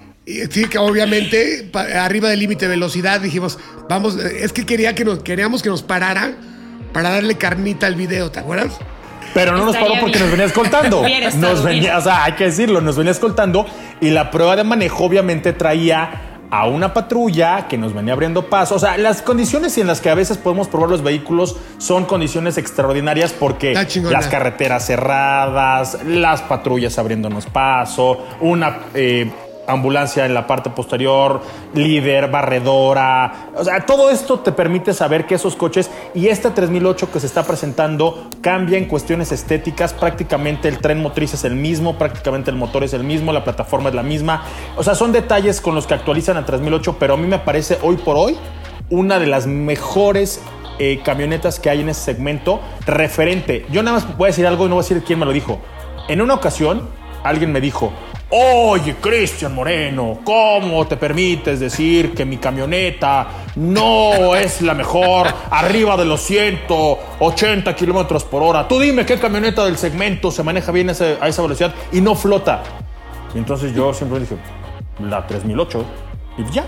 Sí, 0.50 0.66
que 0.66 0.78
obviamente 0.78 1.70
arriba 1.94 2.28
del 2.28 2.40
límite 2.40 2.66
de 2.66 2.70
velocidad 2.70 3.20
dijimos, 3.20 3.58
vamos, 3.88 4.16
es 4.16 4.52
que 4.52 4.64
quería 4.66 4.94
que 4.94 5.04
nos, 5.04 5.20
queríamos 5.22 5.62
que 5.62 5.68
nos 5.68 5.82
parara 5.82 6.34
para 6.92 7.10
darle 7.10 7.36
carnita 7.36 7.86
al 7.86 7.94
video, 7.94 8.30
¿te 8.30 8.40
acuerdas? 8.40 8.78
Pero 9.34 9.56
no 9.56 9.64
nos 9.64 9.76
paró 9.76 9.94
porque 10.00 10.18
bien. 10.18 10.22
nos 10.22 10.30
venía 10.30 10.46
escoltando. 10.46 11.04
Nos 11.36 11.62
venía, 11.62 11.98
o 11.98 12.00
sea, 12.00 12.24
hay 12.24 12.32
que 12.32 12.44
decirlo, 12.44 12.80
nos 12.80 12.96
venía 12.96 13.12
escoltando 13.12 13.64
y 14.00 14.10
la 14.10 14.30
prueba 14.30 14.56
de 14.56 14.64
manejo 14.64 15.04
obviamente 15.04 15.52
traía 15.52 16.30
a 16.50 16.66
una 16.66 16.92
patrulla 16.92 17.68
que 17.68 17.78
nos 17.78 17.94
venía 17.94 18.12
abriendo 18.12 18.46
paso. 18.46 18.74
O 18.74 18.78
sea, 18.78 18.98
las 18.98 19.22
condiciones 19.22 19.78
en 19.78 19.86
las 19.86 20.00
que 20.00 20.10
a 20.10 20.14
veces 20.14 20.36
podemos 20.36 20.66
probar 20.68 20.90
los 20.90 21.02
vehículos 21.02 21.56
son 21.78 22.06
condiciones 22.06 22.58
extraordinarias 22.58 23.32
porque 23.32 23.72
las 23.74 24.26
carreteras 24.26 24.86
cerradas, 24.86 25.98
las 26.04 26.42
patrullas 26.42 26.98
abriéndonos 26.98 27.46
paso, 27.46 28.26
una 28.40 28.78
eh, 28.94 29.30
ambulancia 29.72 30.26
en 30.26 30.34
la 30.34 30.46
parte 30.46 30.70
posterior, 30.70 31.40
líder, 31.74 32.30
barredora. 32.30 33.50
O 33.56 33.64
sea, 33.64 33.84
todo 33.86 34.10
esto 34.10 34.40
te 34.40 34.52
permite 34.52 34.94
saber 34.94 35.26
que 35.26 35.34
esos 35.34 35.56
coches 35.56 35.90
y 36.14 36.28
este 36.28 36.50
3008 36.50 37.10
que 37.12 37.20
se 37.20 37.26
está 37.26 37.44
presentando 37.44 38.28
cambia 38.40 38.78
en 38.78 38.86
cuestiones 38.86 39.32
estéticas. 39.32 39.92
Prácticamente 39.92 40.68
el 40.68 40.78
tren 40.78 41.02
motriz 41.02 41.34
es 41.34 41.44
el 41.44 41.54
mismo, 41.54 41.98
prácticamente 41.98 42.50
el 42.50 42.56
motor 42.56 42.84
es 42.84 42.92
el 42.92 43.04
mismo, 43.04 43.32
la 43.32 43.44
plataforma 43.44 43.88
es 43.88 43.94
la 43.94 44.02
misma. 44.02 44.44
O 44.76 44.82
sea, 44.82 44.94
son 44.94 45.12
detalles 45.12 45.60
con 45.60 45.74
los 45.74 45.86
que 45.86 45.94
actualizan 45.94 46.36
a 46.36 46.44
3008, 46.44 46.96
pero 46.98 47.14
a 47.14 47.16
mí 47.16 47.26
me 47.26 47.38
parece 47.38 47.78
hoy 47.82 47.96
por 47.96 48.16
hoy 48.16 48.36
una 48.90 49.18
de 49.18 49.26
las 49.26 49.46
mejores 49.46 50.42
eh, 50.78 51.00
camionetas 51.04 51.60
que 51.60 51.70
hay 51.70 51.80
en 51.82 51.90
ese 51.90 52.00
segmento 52.00 52.60
referente. 52.86 53.66
Yo 53.70 53.82
nada 53.82 53.98
más 53.98 54.16
voy 54.16 54.26
a 54.26 54.30
decir 54.30 54.46
algo 54.46 54.66
y 54.66 54.68
no 54.68 54.76
voy 54.76 54.82
a 54.82 54.88
decir 54.88 55.02
quién 55.04 55.18
me 55.18 55.26
lo 55.26 55.32
dijo. 55.32 55.60
En 56.08 56.20
una 56.20 56.34
ocasión, 56.34 56.88
alguien 57.22 57.52
me 57.52 57.60
dijo, 57.60 57.92
oye, 58.30 58.96
Cristian 59.00 59.54
Moreno, 59.54 60.20
¿cómo 60.24 60.86
te 60.86 60.96
permites 60.96 61.60
decir 61.60 62.14
que 62.14 62.24
mi 62.24 62.36
camioneta 62.36 63.26
no 63.56 64.34
es 64.36 64.62
la 64.62 64.74
mejor 64.74 65.26
arriba 65.50 65.96
de 65.96 66.04
los 66.04 66.20
180 66.22 67.74
kilómetros 67.74 68.24
por 68.24 68.42
hora? 68.42 68.66
Tú 68.68 68.78
dime 68.78 69.04
qué 69.04 69.18
camioneta 69.18 69.64
del 69.64 69.76
segmento 69.76 70.30
se 70.30 70.42
maneja 70.42 70.70
bien 70.72 70.88
a 70.88 70.92
ese- 70.92 71.18
a 71.20 71.28
esa 71.28 71.42
velocidad 71.42 71.74
y 71.92 72.00
no 72.00 72.14
flota. 72.14 72.62
Y 73.34 73.38
entonces 73.38 73.74
yo 73.74 73.92
siempre 73.94 74.20
dije, 74.20 74.36
la 75.00 75.26
3008. 75.26 75.84
Y 76.38 76.44
ya, 76.52 76.64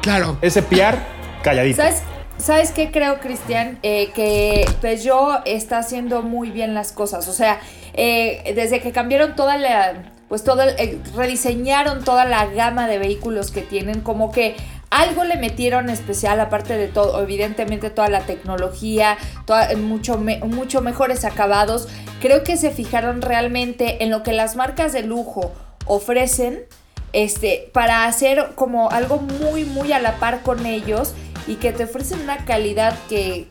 Claro. 0.00 0.38
ese 0.40 0.62
PR 0.62 0.98
calladito. 1.42 1.76
¿Sabes, 1.82 2.02
¿Sabes 2.38 2.70
qué 2.72 2.90
creo, 2.90 3.20
Cristian? 3.20 3.78
Eh, 3.82 4.10
que 4.14 4.64
Peugeot 4.80 5.42
está 5.44 5.76
haciendo 5.78 6.22
muy 6.22 6.50
bien 6.50 6.72
las 6.72 6.90
cosas. 6.92 7.28
O 7.28 7.32
sea, 7.34 7.60
eh, 7.92 8.54
desde 8.56 8.80
que 8.80 8.92
cambiaron 8.92 9.36
toda 9.36 9.58
la. 9.58 10.12
Pues 10.30 10.44
todo. 10.44 10.62
eh, 10.62 10.98
rediseñaron 11.16 12.04
toda 12.04 12.24
la 12.24 12.46
gama 12.46 12.86
de 12.88 12.98
vehículos 12.98 13.50
que 13.50 13.60
tienen, 13.60 14.00
como 14.00 14.32
que. 14.32 14.56
Algo 14.92 15.22
le 15.22 15.36
metieron 15.36 15.88
especial, 15.88 16.40
aparte 16.40 16.76
de 16.76 16.88
todo, 16.88 17.22
evidentemente 17.22 17.90
toda 17.90 18.08
la 18.08 18.22
tecnología, 18.22 19.16
toda- 19.46 19.76
mucho, 19.76 20.18
mucho 20.18 20.80
mejores 20.80 21.24
acabados. 21.24 21.86
Creo 22.20 22.42
que 22.42 22.56
se 22.56 22.72
fijaron 22.72 23.22
realmente 23.22 24.02
en 24.02 24.10
lo 24.10 24.24
que 24.24 24.32
las 24.32 24.56
marcas 24.56 24.92
de 24.92 25.04
lujo 25.04 25.52
ofrecen 25.86 26.64
este, 27.12 27.70
para 27.72 28.06
hacer 28.06 28.50
como 28.56 28.90
algo 28.90 29.18
muy, 29.18 29.64
muy 29.64 29.92
a 29.92 30.00
la 30.00 30.16
par 30.16 30.42
con 30.42 30.66
ellos 30.66 31.14
y 31.46 31.54
que 31.54 31.72
te 31.72 31.84
ofrecen 31.84 32.20
una 32.22 32.44
calidad 32.44 32.96
que, 33.08 33.46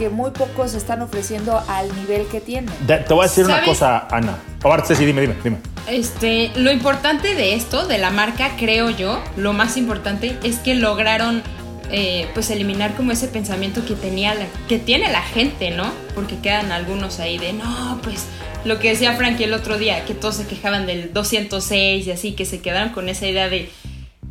que 0.00 0.08
muy 0.08 0.30
pocos 0.30 0.72
están 0.72 1.02
ofreciendo 1.02 1.62
al 1.68 1.94
nivel 1.94 2.26
que 2.28 2.40
tienen. 2.40 2.74
Te, 2.86 2.96
te 2.96 3.12
voy 3.12 3.26
a 3.26 3.28
decir 3.28 3.44
una 3.44 3.62
cosa, 3.66 4.08
Ana. 4.10 4.38
Ahora, 4.64 4.82
Ceci, 4.82 5.04
dime, 5.04 5.20
dime, 5.20 5.34
dime. 5.44 5.58
Este, 5.88 6.50
lo 6.56 6.72
importante 6.72 7.34
de 7.34 7.52
esto, 7.54 7.86
de 7.86 7.98
la 7.98 8.10
marca, 8.10 8.52
creo 8.58 8.88
yo, 8.88 9.22
lo 9.36 9.52
más 9.52 9.76
importante 9.76 10.38
es 10.42 10.56
que 10.56 10.74
lograron 10.74 11.42
eh, 11.92 12.28
pues 12.32 12.48
eliminar 12.50 12.94
como 12.94 13.12
ese 13.12 13.28
pensamiento 13.28 13.84
que 13.84 13.94
tenía 13.94 14.32
la- 14.34 14.46
que 14.68 14.78
tiene 14.78 15.10
la 15.12 15.20
gente, 15.22 15.70
¿no? 15.70 15.90
Porque 16.14 16.38
quedan 16.38 16.72
algunos 16.72 17.18
ahí 17.20 17.36
de 17.36 17.52
no, 17.52 17.98
pues 18.02 18.24
lo 18.64 18.78
que 18.78 18.90
decía 18.90 19.14
Frankie 19.14 19.44
el 19.44 19.52
otro 19.52 19.76
día, 19.76 20.04
que 20.06 20.14
todos 20.14 20.36
se 20.36 20.46
quejaban 20.46 20.86
del 20.86 21.12
206 21.12 22.06
y 22.06 22.10
así, 22.12 22.32
que 22.32 22.46
se 22.46 22.60
quedaron 22.60 22.90
con 22.94 23.08
esa 23.10 23.26
idea 23.26 23.48
de 23.50 23.68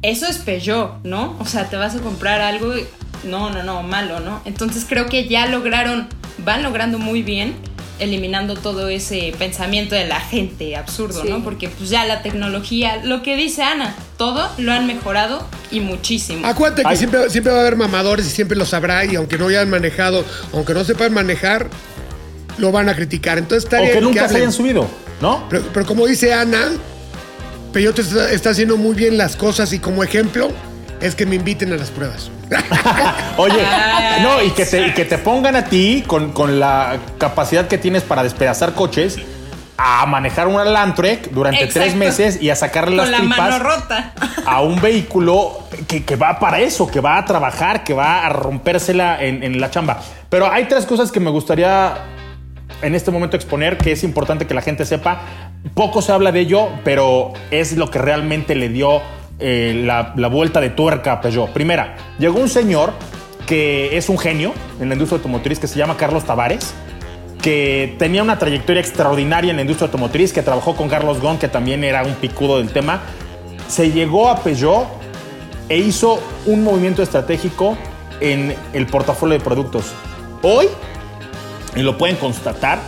eso 0.01 0.27
es 0.27 0.38
Peugeot, 0.38 1.03
¿no? 1.03 1.35
O 1.39 1.45
sea, 1.45 1.69
te 1.69 1.75
vas 1.77 1.95
a 1.95 1.99
comprar 1.99 2.41
algo, 2.41 2.77
y- 2.77 2.85
no, 3.23 3.49
no, 3.49 3.63
no, 3.63 3.83
malo, 3.83 4.19
¿no? 4.19 4.41
Entonces 4.45 4.85
creo 4.88 5.07
que 5.07 5.27
ya 5.27 5.45
lograron, 5.47 6.07
van 6.39 6.63
logrando 6.63 6.97
muy 6.99 7.21
bien 7.23 7.55
eliminando 7.99 8.55
todo 8.55 8.88
ese 8.88 9.33
pensamiento 9.38 9.93
de 9.93 10.07
la 10.07 10.21
gente 10.21 10.77
absurdo, 10.77 11.21
Sí. 11.21 11.29
¿no? 11.29 11.43
Porque 11.43 11.67
pues 11.67 11.89
ya 11.89 12.05
la 12.05 12.21
tecnología, 12.21 13.01
lo 13.03 13.21
que 13.23 13.35
dice 13.35 13.62
Ana, 13.62 13.93
todo 14.17 14.49
lo 14.57 14.71
han 14.71 14.88
mejorado 14.88 15.45
y 15.69 15.81
muchísimo. 15.81 16.47
Acuérdate 16.47 16.83
que 16.89 16.95
siempre, 16.95 17.29
siempre 17.29 17.51
va 17.51 17.57
a 17.59 17.62
haber 17.62 17.75
mamadores 17.75 18.25
y 18.25 18.29
siempre 18.29 18.57
los 18.57 18.73
habrá 18.73 19.03
y 19.03 19.17
aunque 19.17 19.38
no 19.38 19.47
hayan 19.49 19.69
manejado, 19.69 20.23
aunque 20.53 20.73
no 20.73 20.85
sepan 20.85 21.13
manejar, 21.13 21.67
lo 22.57 22.71
van 22.71 22.88
a 22.88 22.95
criticar. 22.95 23.38
Entonces 23.38 23.69
O 23.71 23.75
bien 23.81 23.91
que 23.91 23.99
nunca 24.01 24.29
se 24.29 24.38
hayan 24.38 24.53
subido, 24.53 24.88
¿no? 25.21 25.43
Pero, 25.49 25.65
pero 25.73 25.85
como 25.85 26.07
dice 26.07 26.33
Ana, 26.33 26.69
Peyote 27.73 28.01
está, 28.01 28.32
está 28.32 28.49
haciendo 28.49 28.77
muy 28.77 28.95
bien 28.95 29.17
las 29.17 29.36
cosas 29.36 29.71
y 29.73 29.79
como 29.79 30.03
ejemplo 30.03 30.49
es 31.01 31.15
que 31.15 31.25
me 31.25 31.36
inviten 31.36 31.71
a 31.71 31.77
las 31.77 31.91
pruebas. 31.91 32.32
Oye, 33.38 33.63
no, 34.21 34.41
y 34.43 34.49
que 34.51 34.65
te, 34.65 34.88
y 34.88 34.93
que 34.93 35.05
te 35.05 35.17
pongan 35.17 35.55
a 35.55 35.65
ti 35.65 36.03
con, 36.05 36.32
con 36.32 36.60
la 36.60 36.97
capacidad 37.17 37.67
que 37.67 37.77
tienes 37.77 38.03
para 38.03 38.23
despedazar 38.23 38.73
coches 38.73 39.17
a 39.77 40.05
manejar 40.08 40.47
una 40.47 40.65
Landtrek 40.65 41.29
durante 41.32 41.63
Exacto. 41.63 41.79
tres 41.79 41.95
meses 41.95 42.41
y 42.41 42.49
a 42.49 42.55
sacarle 42.55 42.97
las 42.97 43.05
con 43.05 43.12
la 43.12 43.17
tripas 43.19 43.38
mano 43.38 43.60
rota. 43.60 44.13
a 44.45 44.62
un 44.62 44.82
vehículo 44.82 45.58
que, 45.88 46.03
que 46.03 46.15
va 46.17 46.38
para 46.39 46.60
eso, 46.60 46.88
que 46.88 46.99
va 46.99 47.17
a 47.17 47.23
trabajar, 47.23 47.86
que 47.86 47.93
va 47.93 48.25
a 48.25 48.29
rompérsela 48.29 49.23
en, 49.23 49.41
en 49.41 49.62
la 49.62 49.71
chamba. 49.71 50.01
Pero 50.29 50.51
hay 50.51 50.65
tres 50.65 50.86
cosas 50.86 51.12
que 51.12 51.21
me 51.21 51.29
gustaría 51.29 51.93
en 52.82 52.95
este 52.95 53.12
momento 53.12 53.38
exponer, 53.38 53.77
que 53.77 53.91
es 53.91 54.03
importante 54.03 54.47
que 54.47 54.53
la 54.53 54.62
gente 54.62 54.86
sepa. 54.86 55.21
Poco 55.73 56.01
se 56.01 56.11
habla 56.11 56.31
de 56.31 56.41
ello, 56.41 56.69
pero 56.83 57.33
es 57.51 57.75
lo 57.75 57.89
que 57.89 57.99
realmente 57.99 58.55
le 58.55 58.69
dio 58.69 59.01
eh, 59.39 59.81
la, 59.85 60.13
la 60.15 60.27
vuelta 60.27 60.61
de 60.61 60.69
tuerca 60.69 61.13
a 61.13 61.21
Peugeot. 61.21 61.51
Primera, 61.51 61.95
llegó 62.17 62.39
un 62.39 62.49
señor 62.49 62.93
que 63.45 63.97
es 63.97 64.09
un 64.09 64.17
genio 64.17 64.53
en 64.79 64.89
la 64.89 64.95
industria 64.95 65.17
automotriz 65.17 65.59
que 65.59 65.67
se 65.67 65.77
llama 65.77 65.97
Carlos 65.97 66.23
Tavares 66.23 66.73
que 67.41 67.95
tenía 67.97 68.21
una 68.21 68.37
trayectoria 68.37 68.81
extraordinaria 68.81 69.51
en 69.51 69.57
la 69.57 69.61
industria 69.61 69.85
automotriz, 69.85 70.33
que 70.33 70.41
trabajó 70.41 70.75
con 70.75 70.89
Carlos 70.89 71.21
Ghosn, 71.21 71.37
que 71.37 71.47
también 71.47 71.83
era 71.83 72.03
un 72.03 72.13
picudo 72.15 72.57
del 72.57 72.71
tema, 72.71 73.01
se 73.67 73.91
llegó 73.91 74.29
a 74.29 74.43
Peugeot 74.43 74.87
e 75.69 75.77
hizo 75.77 76.21
un 76.45 76.63
movimiento 76.63 77.01
estratégico 77.01 77.77
en 78.19 78.55
el 78.73 78.87
portafolio 78.87 79.37
de 79.37 79.43
productos. 79.43 79.93
Hoy, 80.41 80.67
y 81.75 81.81
lo 81.81 81.97
pueden 81.97 82.17
constatar, 82.17 82.79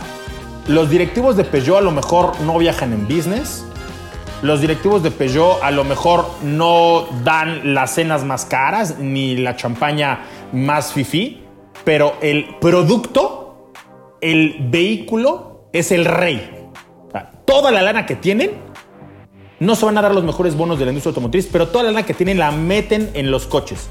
los 0.68 0.90
directivos 0.90 1.36
de 1.36 1.44
Peugeot 1.44 1.78
a 1.78 1.80
lo 1.80 1.90
mejor 1.90 2.40
no 2.42 2.58
viajan 2.58 2.92
en 2.92 3.06
business, 3.08 3.64
los 4.42 4.60
directivos 4.60 5.02
de 5.02 5.10
Peugeot 5.10 5.62
a 5.62 5.70
lo 5.70 5.84
mejor 5.84 6.26
no 6.42 7.06
dan 7.24 7.74
las 7.74 7.94
cenas 7.94 8.24
más 8.24 8.44
caras 8.44 8.98
ni 8.98 9.36
la 9.36 9.56
champaña 9.56 10.20
más 10.52 10.92
fifí, 10.92 11.42
pero 11.84 12.14
el 12.20 12.56
producto 12.60 13.42
el 14.20 14.56
vehículo 14.70 15.68
es 15.72 15.92
el 15.92 16.04
rey. 16.04 16.68
Toda 17.44 17.70
la 17.70 17.82
lana 17.82 18.06
que 18.06 18.16
tienen, 18.16 18.52
no 19.60 19.74
se 19.74 19.84
van 19.84 19.98
a 19.98 20.02
dar 20.02 20.14
los 20.14 20.24
mejores 20.24 20.56
bonos 20.56 20.78
de 20.78 20.86
la 20.86 20.92
industria 20.92 21.10
automotriz, 21.10 21.48
pero 21.52 21.68
toda 21.68 21.84
la 21.84 21.90
lana 21.90 22.06
que 22.06 22.14
tienen 22.14 22.38
la 22.38 22.50
meten 22.50 23.10
en 23.14 23.30
los 23.30 23.46
coches. 23.46 23.90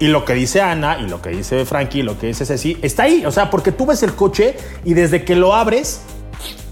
Y 0.00 0.08
lo 0.08 0.24
que 0.24 0.32
dice 0.32 0.62
Ana, 0.62 0.98
y 0.98 1.08
lo 1.08 1.20
que 1.20 1.28
dice 1.28 1.64
Frankie, 1.66 2.00
y 2.00 2.02
lo 2.02 2.18
que 2.18 2.28
dice 2.28 2.46
Ceci, 2.46 2.78
está 2.80 3.02
ahí. 3.02 3.24
O 3.26 3.30
sea, 3.30 3.50
porque 3.50 3.70
tú 3.70 3.84
ves 3.84 4.02
el 4.02 4.14
coche 4.14 4.56
y 4.82 4.94
desde 4.94 5.24
que 5.24 5.36
lo 5.36 5.54
abres, 5.54 6.00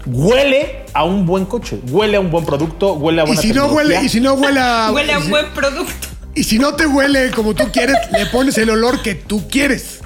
huele 0.07 0.85
a 0.93 1.03
un 1.03 1.27
buen 1.27 1.45
coche, 1.45 1.79
huele 1.91 2.17
a 2.17 2.19
un 2.19 2.31
buen 2.31 2.43
producto, 2.43 2.93
huele 2.93 3.21
a 3.21 3.25
Y 3.25 3.27
buena 3.27 3.41
si 3.41 3.53
no 3.53 3.67
huele, 3.67 4.03
y 4.03 4.09
si 4.09 4.19
no 4.19 4.33
huele 4.33 4.59
a, 4.59 4.91
Huele 4.93 5.13
a 5.13 5.19
y 5.19 5.21
un 5.21 5.29
buen 5.29 5.45
producto. 5.53 6.07
y 6.33 6.43
si 6.43 6.57
no 6.57 6.73
te 6.73 6.87
huele 6.87 7.29
como 7.29 7.53
tú 7.53 7.71
quieres, 7.71 7.95
le 8.11 8.25
pones 8.25 8.57
el 8.57 8.71
olor 8.71 9.01
que 9.03 9.13
tú 9.13 9.47
quieres. 9.47 9.99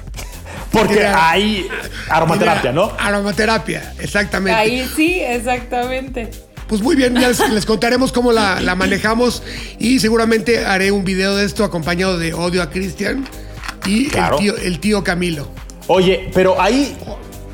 Porque 0.70 0.94
Mira. 0.94 1.30
hay 1.30 1.66
aromaterapia, 2.10 2.72
¿no? 2.72 2.92
Aromaterapia, 2.98 3.94
exactamente. 4.00 4.58
Ahí 4.60 4.86
sí, 4.94 5.20
exactamente. 5.20 6.30
Pues 6.68 6.80
muy 6.82 6.96
bien, 6.96 7.14
ya 7.14 7.28
les, 7.28 7.50
les 7.50 7.66
contaremos 7.66 8.10
cómo 8.12 8.32
la, 8.32 8.60
la 8.60 8.74
manejamos 8.74 9.42
y 9.78 9.98
seguramente 10.00 10.64
haré 10.64 10.90
un 10.92 11.04
video 11.04 11.36
de 11.36 11.44
esto 11.44 11.62
acompañado 11.64 12.18
de 12.18 12.32
Odio 12.34 12.62
a 12.62 12.70
Cristian 12.70 13.26
y 13.86 14.06
Claro. 14.08 14.36
el, 14.38 14.42
tío, 14.42 14.56
el 14.56 14.80
tío 14.80 15.04
Camilo. 15.04 15.46
Oye, 15.88 16.30
pero 16.32 16.58
ahí 16.60 16.96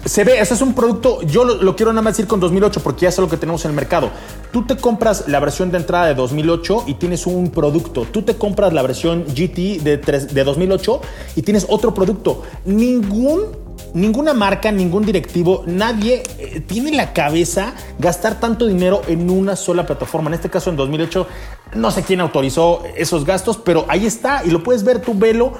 se 0.04 0.22
ve, 0.24 0.40
ese 0.40 0.54
es 0.54 0.62
un 0.62 0.72
producto, 0.74 1.20
yo 1.22 1.44
lo, 1.44 1.56
lo 1.60 1.74
quiero 1.76 1.92
nada 1.92 2.02
más 2.02 2.14
decir 2.16 2.26
con 2.28 2.38
2008 2.40 2.80
porque 2.82 3.02
ya 3.02 3.08
es 3.08 3.18
lo 3.18 3.28
que 3.28 3.36
tenemos 3.36 3.64
en 3.64 3.72
el 3.72 3.74
mercado. 3.76 4.10
Tú 4.52 4.64
te 4.64 4.76
compras 4.76 5.24
la 5.26 5.40
versión 5.40 5.70
de 5.72 5.78
entrada 5.78 6.06
de 6.06 6.14
2008 6.14 6.84
y 6.86 6.94
tienes 6.94 7.26
un 7.26 7.50
producto. 7.50 8.06
Tú 8.10 8.22
te 8.22 8.36
compras 8.36 8.72
la 8.72 8.82
versión 8.82 9.24
GT 9.26 9.80
de, 9.82 9.98
tres- 9.98 10.32
de 10.32 10.44
2008 10.44 11.00
y 11.36 11.42
tienes 11.42 11.66
otro 11.68 11.92
producto. 11.92 12.44
Ningún 12.64 13.46
ninguna 13.94 14.34
marca, 14.34 14.72
ningún 14.72 15.04
directivo, 15.04 15.64
nadie 15.66 16.22
eh, 16.38 16.60
tiene 16.60 16.90
en 16.90 16.96
la 16.96 17.12
cabeza 17.12 17.74
gastar 17.98 18.40
tanto 18.40 18.66
dinero 18.66 19.02
en 19.08 19.30
una 19.30 19.56
sola 19.56 19.86
plataforma. 19.86 20.28
En 20.28 20.34
este 20.34 20.50
caso, 20.50 20.70
en 20.70 20.76
2008, 20.76 21.26
no 21.74 21.90
sé 21.90 22.02
quién 22.02 22.20
autorizó 22.20 22.82
esos 22.96 23.24
gastos, 23.24 23.56
pero 23.58 23.86
ahí 23.88 24.06
está 24.06 24.44
y 24.44 24.50
lo 24.50 24.62
puedes 24.62 24.84
ver, 24.84 25.00
tú 25.00 25.14
velo 25.14 25.54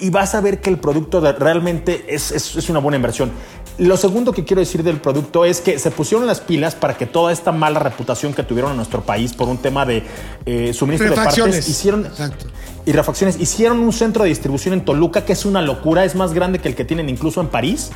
y 0.00 0.10
vas 0.10 0.34
a 0.34 0.40
ver 0.40 0.60
que 0.60 0.70
el 0.70 0.78
producto 0.78 1.20
de- 1.20 1.32
realmente 1.32 2.04
es, 2.08 2.30
es- 2.32 2.56
es 2.56 2.68
una 2.70 2.78
buena 2.80 2.96
inversión. 2.96 3.30
Lo 3.78 3.96
segundo 3.96 4.32
que 4.32 4.44
quiero 4.44 4.58
decir 4.60 4.82
del 4.82 5.00
producto 5.00 5.44
es 5.44 5.60
que 5.60 5.78
se 5.78 5.90
pusieron 5.92 6.26
las 6.26 6.40
pilas 6.40 6.74
para 6.74 6.96
que 6.96 7.06
toda 7.06 7.32
esta 7.32 7.52
mala 7.52 7.78
reputación 7.78 8.34
que 8.34 8.42
tuvieron 8.42 8.72
en 8.72 8.76
nuestro 8.76 9.02
país 9.02 9.32
por 9.34 9.48
un 9.48 9.58
tema 9.58 9.86
de 9.86 10.02
eh, 10.46 10.72
suministro 10.74 11.10
de 11.10 11.14
partes 11.14 11.68
hicieron 11.68 12.04
Exacto. 12.06 12.46
y 12.84 12.90
refacciones 12.92 13.38
hicieron 13.38 13.78
un 13.78 13.92
centro 13.92 14.24
de 14.24 14.30
distribución 14.30 14.74
en 14.74 14.84
Toluca 14.84 15.24
que 15.24 15.32
es 15.32 15.44
una 15.44 15.62
locura, 15.62 16.04
es 16.04 16.16
más 16.16 16.32
grande 16.32 16.58
que 16.58 16.66
el 16.68 16.74
que 16.74 16.84
tienen 16.84 17.08
incluso 17.08 17.40
en 17.40 17.46
París. 17.48 17.90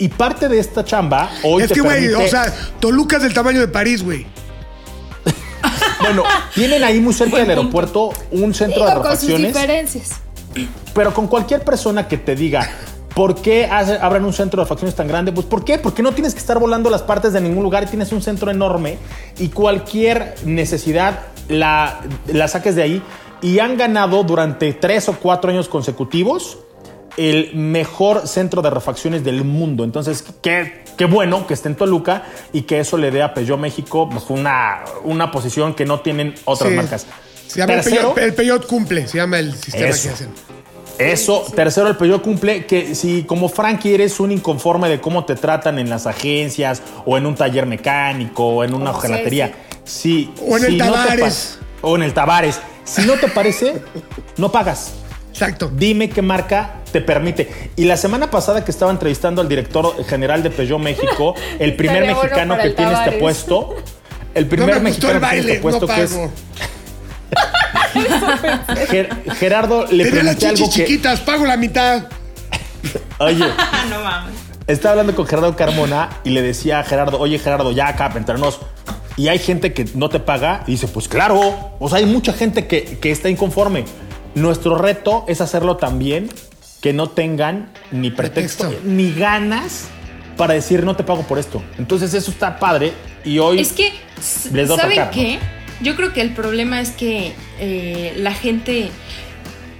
Y 0.00 0.08
parte 0.08 0.48
de 0.48 0.58
esta 0.58 0.84
chamba 0.84 1.30
hoy 1.44 1.62
es 1.62 1.68
te 1.68 1.74
que, 1.74 1.80
güey, 1.80 2.06
permite- 2.08 2.24
o 2.26 2.28
sea, 2.28 2.52
Toluca 2.80 3.16
es 3.18 3.22
del 3.22 3.34
tamaño 3.34 3.60
de 3.60 3.68
París, 3.68 4.02
güey. 4.02 4.26
bueno, 6.00 6.22
tienen 6.54 6.82
ahí 6.84 7.00
muy 7.00 7.12
cerca 7.14 7.36
del 7.38 7.50
aeropuerto 7.50 8.10
un 8.30 8.54
centro 8.54 8.84
de 8.84 8.90
Digo, 8.90 9.02
con 9.02 9.10
sus 9.16 9.28
refacciones. 9.28 9.54
diferencias. 9.54 10.10
Pero 10.94 11.14
con 11.14 11.26
cualquier 11.28 11.62
persona 11.62 12.08
que 12.08 12.18
te 12.18 12.34
diga, 12.34 12.68
¿por 13.14 13.40
qué 13.40 13.66
abran 13.66 14.24
un 14.24 14.32
centro 14.32 14.60
de 14.60 14.64
refacciones 14.64 14.94
tan 14.94 15.06
grande? 15.08 15.32
Pues 15.32 15.46
¿por 15.46 15.64
qué? 15.64 15.78
Porque 15.78 16.02
no 16.02 16.12
tienes 16.12 16.34
que 16.34 16.40
estar 16.40 16.58
volando 16.58 16.90
las 16.90 17.02
partes 17.02 17.32
de 17.32 17.40
ningún 17.40 17.62
lugar 17.62 17.84
y 17.84 17.86
tienes 17.86 18.12
un 18.12 18.22
centro 18.22 18.50
enorme 18.50 18.98
y 19.38 19.48
cualquier 19.48 20.34
necesidad 20.44 21.20
la, 21.48 22.00
la 22.26 22.48
saques 22.48 22.74
de 22.74 22.82
ahí. 22.82 23.02
Y 23.40 23.60
han 23.60 23.76
ganado 23.76 24.24
durante 24.24 24.72
tres 24.72 25.08
o 25.08 25.12
cuatro 25.12 25.50
años 25.50 25.68
consecutivos 25.68 26.58
el 27.16 27.54
mejor 27.54 28.26
centro 28.26 28.62
de 28.62 28.70
refacciones 28.70 29.24
del 29.24 29.44
mundo. 29.44 29.84
Entonces, 29.84 30.24
qué, 30.42 30.84
qué 30.96 31.04
bueno 31.04 31.46
que 31.46 31.54
esté 31.54 31.68
en 31.68 31.74
Toluca 31.76 32.24
y 32.52 32.62
que 32.62 32.80
eso 32.80 32.96
le 32.96 33.10
dé 33.10 33.22
a 33.22 33.34
Peugeot 33.34 33.58
México 33.58 34.08
pues, 34.10 34.30
una, 34.30 34.84
una 35.04 35.30
posición 35.30 35.74
que 35.74 35.84
no 35.84 36.00
tienen 36.00 36.34
otras 36.44 36.70
Sí. 36.70 36.76
marcas. 36.76 37.06
Se 37.48 37.58
llama 37.60 37.74
el 37.74 37.80
Tercero, 37.82 38.14
el 38.16 38.34
Peugeot 38.34 38.66
cumple, 38.66 39.08
se 39.08 39.18
llama 39.18 39.38
el 39.38 39.54
sistema 39.54 39.86
Eso. 39.88 40.08
que 40.08 40.14
hacen. 40.14 40.28
Eso, 40.98 41.44
tercero, 41.54 41.88
el 41.88 41.96
Peugeot 41.96 42.20
cumple 42.22 42.66
que 42.66 42.94
si 42.96 43.22
como 43.22 43.48
Frankie 43.48 43.94
eres 43.94 44.18
un 44.18 44.32
inconforme 44.32 44.88
de 44.88 45.00
cómo 45.00 45.24
te 45.24 45.36
tratan 45.36 45.78
en 45.78 45.88
las 45.88 46.06
agencias 46.08 46.82
o 47.06 47.16
en 47.16 47.24
un 47.24 47.36
taller 47.36 47.66
mecánico 47.66 48.44
o 48.48 48.64
en 48.64 48.74
una 48.74 48.90
Oh, 48.90 49.00
sí, 49.00 49.06
sí. 49.84 50.34
O 50.48 50.56
en 50.56 50.64
el 50.64 50.70
si 50.72 50.76
no 50.78 50.84
te 50.86 50.90
pa- 50.90 51.04
Tavares. 51.04 51.58
o 51.82 51.96
en 51.96 52.02
el 52.02 52.12
Tavares. 52.12 52.60
Si 52.84 53.02
no 53.06 53.12
te 53.14 53.28
parece, 53.28 53.80
no 54.38 54.50
pagas. 54.50 54.94
Exacto. 55.30 55.70
Dime 55.72 56.10
qué 56.10 56.20
marca 56.20 56.80
te 56.90 57.00
permite. 57.00 57.70
Y 57.76 57.84
la 57.84 57.96
semana 57.96 58.28
pasada 58.28 58.64
que 58.64 58.72
estaba 58.72 58.90
entrevistando 58.90 59.40
al 59.40 59.48
director 59.48 60.04
general 60.04 60.42
de 60.42 60.50
Peugeot 60.50 60.80
México, 60.80 61.34
el 61.60 61.76
primer 61.76 62.02
bueno 62.02 62.22
mexicano 62.22 62.56
que 62.56 62.62
el 62.68 62.74
tiene 62.74 62.92
este 62.94 63.12
puesto, 63.12 63.76
el 64.34 64.44
No 64.44 64.50
primer 64.50 64.66
me 64.70 64.76
el 64.78 64.82
mexicano 64.82 65.20
que 65.20 65.26
tiene 65.28 65.46
este 65.52 65.60
puesto 65.60 65.86
no 65.86 65.94
que 65.94 66.02
es. 66.02 66.18
Ger- 68.90 69.32
Gerardo 69.36 69.86
le 69.90 70.04
Tenía 70.04 70.22
las 70.22 70.36
pregunté 70.36 70.46
algo 70.46 70.56
chichis 70.66 70.74
que 70.76 70.84
chiquitas, 70.86 71.20
pago 71.20 71.46
la 71.46 71.56
mitad. 71.56 72.04
Oye, 73.18 73.38
no 73.90 74.00
mames. 74.02 74.34
Estaba 74.66 74.92
hablando 74.92 75.14
con 75.14 75.26
Gerardo 75.26 75.56
Carmona 75.56 76.10
y 76.24 76.30
le 76.30 76.42
decía 76.42 76.80
a 76.80 76.84
Gerardo, 76.84 77.18
oye 77.18 77.38
Gerardo, 77.38 77.72
ya 77.72 77.88
acá, 77.88 78.12
entre 78.14 78.36
nos. 78.38 78.60
Y 79.16 79.28
hay 79.28 79.38
gente 79.38 79.72
que 79.72 79.86
no 79.94 80.08
te 80.10 80.20
paga 80.20 80.62
y 80.66 80.72
dice, 80.72 80.86
pues 80.88 81.08
claro, 81.08 81.72
o 81.78 81.88
sea, 81.88 81.98
hay 81.98 82.06
mucha 82.06 82.32
gente 82.32 82.66
que, 82.66 82.98
que 83.00 83.10
está 83.10 83.28
inconforme. 83.28 83.84
Nuestro 84.34 84.76
reto 84.76 85.24
es 85.26 85.40
hacerlo 85.40 85.76
también 85.78 86.30
que 86.82 86.92
no 86.92 87.08
tengan 87.08 87.72
ni 87.90 88.10
pretexto, 88.10 88.64
Pretexto. 88.64 88.88
ni 88.88 89.12
ganas 89.12 89.86
para 90.36 90.54
decir 90.54 90.84
no 90.84 90.94
te 90.94 91.02
pago 91.02 91.22
por 91.22 91.38
esto. 91.38 91.62
Entonces 91.78 92.14
eso 92.14 92.30
está 92.30 92.58
padre 92.60 92.92
y 93.24 93.38
hoy 93.40 93.58
Es 93.58 93.72
que, 93.72 93.88
s- 94.18 94.50
les 94.52 94.68
doy 94.68 94.76
¿saben 94.78 94.94
tocar, 94.96 95.06
¿no? 95.06 95.12
Yo 95.80 95.96
creo 95.96 96.12
que 96.12 96.20
el 96.20 96.30
problema 96.30 96.80
es 96.80 96.90
que 96.90 97.32
eh, 97.60 98.14
la 98.16 98.32
gente 98.34 98.90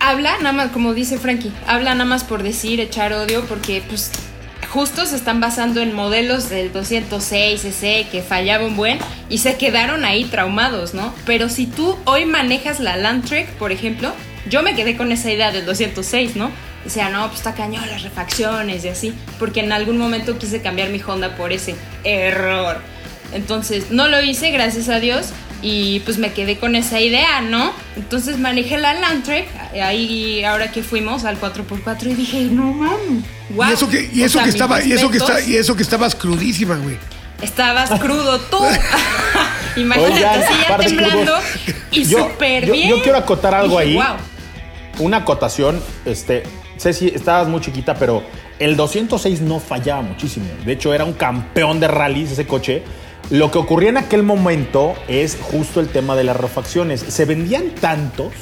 habla, 0.00 0.36
nada 0.38 0.52
más, 0.52 0.70
como 0.70 0.94
dice 0.94 1.18
Frankie, 1.18 1.52
habla 1.66 1.94
nada 1.94 2.04
más 2.04 2.24
por 2.24 2.42
decir, 2.42 2.80
echar 2.80 3.12
odio, 3.12 3.44
porque 3.46 3.82
pues 3.88 4.12
justo 4.68 5.06
se 5.06 5.16
están 5.16 5.40
basando 5.40 5.80
en 5.80 5.94
modelos 5.94 6.50
del 6.50 6.72
206 6.72 7.62
cc 7.62 8.06
que 8.10 8.22
fallaba 8.22 8.66
un 8.66 8.76
buen 8.76 8.98
y 9.28 9.38
se 9.38 9.56
quedaron 9.56 10.04
ahí 10.04 10.24
traumados, 10.24 10.94
¿no? 10.94 11.14
Pero 11.26 11.48
si 11.48 11.66
tú 11.66 11.96
hoy 12.04 12.26
manejas 12.26 12.78
la 12.78 12.96
Landtrek, 12.96 13.48
por 13.54 13.72
ejemplo, 13.72 14.12
yo 14.48 14.62
me 14.62 14.74
quedé 14.74 14.96
con 14.96 15.10
esa 15.10 15.30
idea 15.30 15.52
del 15.52 15.66
206, 15.66 16.36
¿no? 16.36 16.50
O 16.86 16.90
sea, 16.90 17.10
no, 17.10 17.26
pues 17.26 17.38
está 17.40 17.54
cañón 17.54 17.88
las 17.88 18.02
refacciones 18.02 18.84
y 18.84 18.88
así, 18.88 19.14
porque 19.38 19.60
en 19.60 19.72
algún 19.72 19.98
momento 19.98 20.38
quise 20.38 20.62
cambiar 20.62 20.90
mi 20.90 21.00
Honda 21.00 21.36
por 21.36 21.52
ese 21.52 21.74
error. 22.04 22.80
Entonces, 23.32 23.90
no 23.90 24.08
lo 24.08 24.22
hice, 24.22 24.50
gracias 24.52 24.88
a 24.88 25.00
Dios, 25.00 25.30
y 25.62 26.00
pues 26.00 26.18
me 26.18 26.32
quedé 26.32 26.56
con 26.58 26.76
esa 26.76 27.00
idea, 27.00 27.40
¿no? 27.40 27.72
Entonces 27.96 28.38
manejé 28.38 28.78
la 28.78 28.94
Landtrek, 28.94 29.48
ahí 29.82 30.44
ahora 30.44 30.70
que 30.70 30.82
fuimos 30.82 31.24
al 31.24 31.40
4x4 31.40 32.06
y 32.10 32.14
dije, 32.14 32.42
no 32.44 32.72
mames, 32.72 33.24
wow. 33.50 33.68
y 33.68 33.72
eso 33.72 33.88
que, 33.88 34.10
y 34.12 34.22
O 34.22 34.26
eso 34.26 34.32
sea, 34.34 34.42
que 34.42 34.46
mis 34.46 34.54
estaba, 34.54 34.82
y 34.84 34.92
eso 34.92 35.10
que 35.10 35.16
está, 35.18 35.32
respetos. 35.34 35.50
y 35.52 35.56
eso 35.56 35.76
que 35.76 35.82
estabas 35.82 36.14
crudísima, 36.14 36.76
güey. 36.76 36.96
Estabas 37.42 37.90
crudo 38.00 38.38
tú. 38.40 38.58
Imagínate, 39.76 40.14
Oigan, 40.14 40.42
así 40.42 40.54
ya 40.68 40.76
temblando 40.78 41.34
y 41.90 42.04
Yo- 42.04 42.18
súper 42.30 42.66
yo- 42.66 42.72
bien. 42.72 42.88
yo 42.90 43.02
quiero 43.02 43.18
acotar 43.18 43.54
algo 43.54 43.78
Dije, 43.80 43.90
ahí. 43.92 43.94
Wow. 43.96 45.06
una 45.06 45.18
acotación, 45.18 45.80
este, 46.04 46.42
Ceci, 46.78 47.08
estabas 47.08 47.46
muy 47.48 47.60
chiquita, 47.60 47.94
pero 47.94 48.22
el 48.58 48.76
206 48.76 49.40
no 49.40 49.60
fallaba 49.60 50.02
muchísimo. 50.02 50.46
De 50.64 50.72
hecho, 50.72 50.92
era 50.94 51.04
un 51.04 51.12
campeón 51.12 51.78
de 51.80 51.88
rallies 51.88 52.32
ese 52.32 52.46
coche. 52.46 52.82
Lo 53.30 53.50
que 53.50 53.58
ocurría 53.58 53.90
en 53.90 53.98
aquel 53.98 54.22
momento 54.22 54.94
es 55.06 55.36
justo 55.38 55.80
el 55.80 55.88
tema 55.88 56.16
de 56.16 56.24
las 56.24 56.36
refacciones. 56.36 57.00
Se 57.00 57.26
vendían 57.26 57.74
tantos 57.78 58.32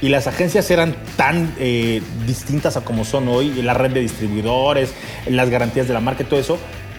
y 0.00 0.08
las 0.08 0.26
agencias 0.26 0.70
eran 0.70 0.96
tan 1.16 1.54
eh, 1.58 2.02
distintas 2.26 2.78
a 2.78 2.80
como 2.80 3.04
son 3.04 3.28
hoy, 3.28 3.52
la 3.62 3.74
red 3.74 3.90
de 3.90 4.00
distribuidores, 4.00 4.94
las 5.26 5.50
garantías 5.50 5.86
de 5.86 5.92
la 5.92 6.00
marca 6.00 6.22
y 6.22 6.26
todo 6.26 6.40
eso, 6.40 6.58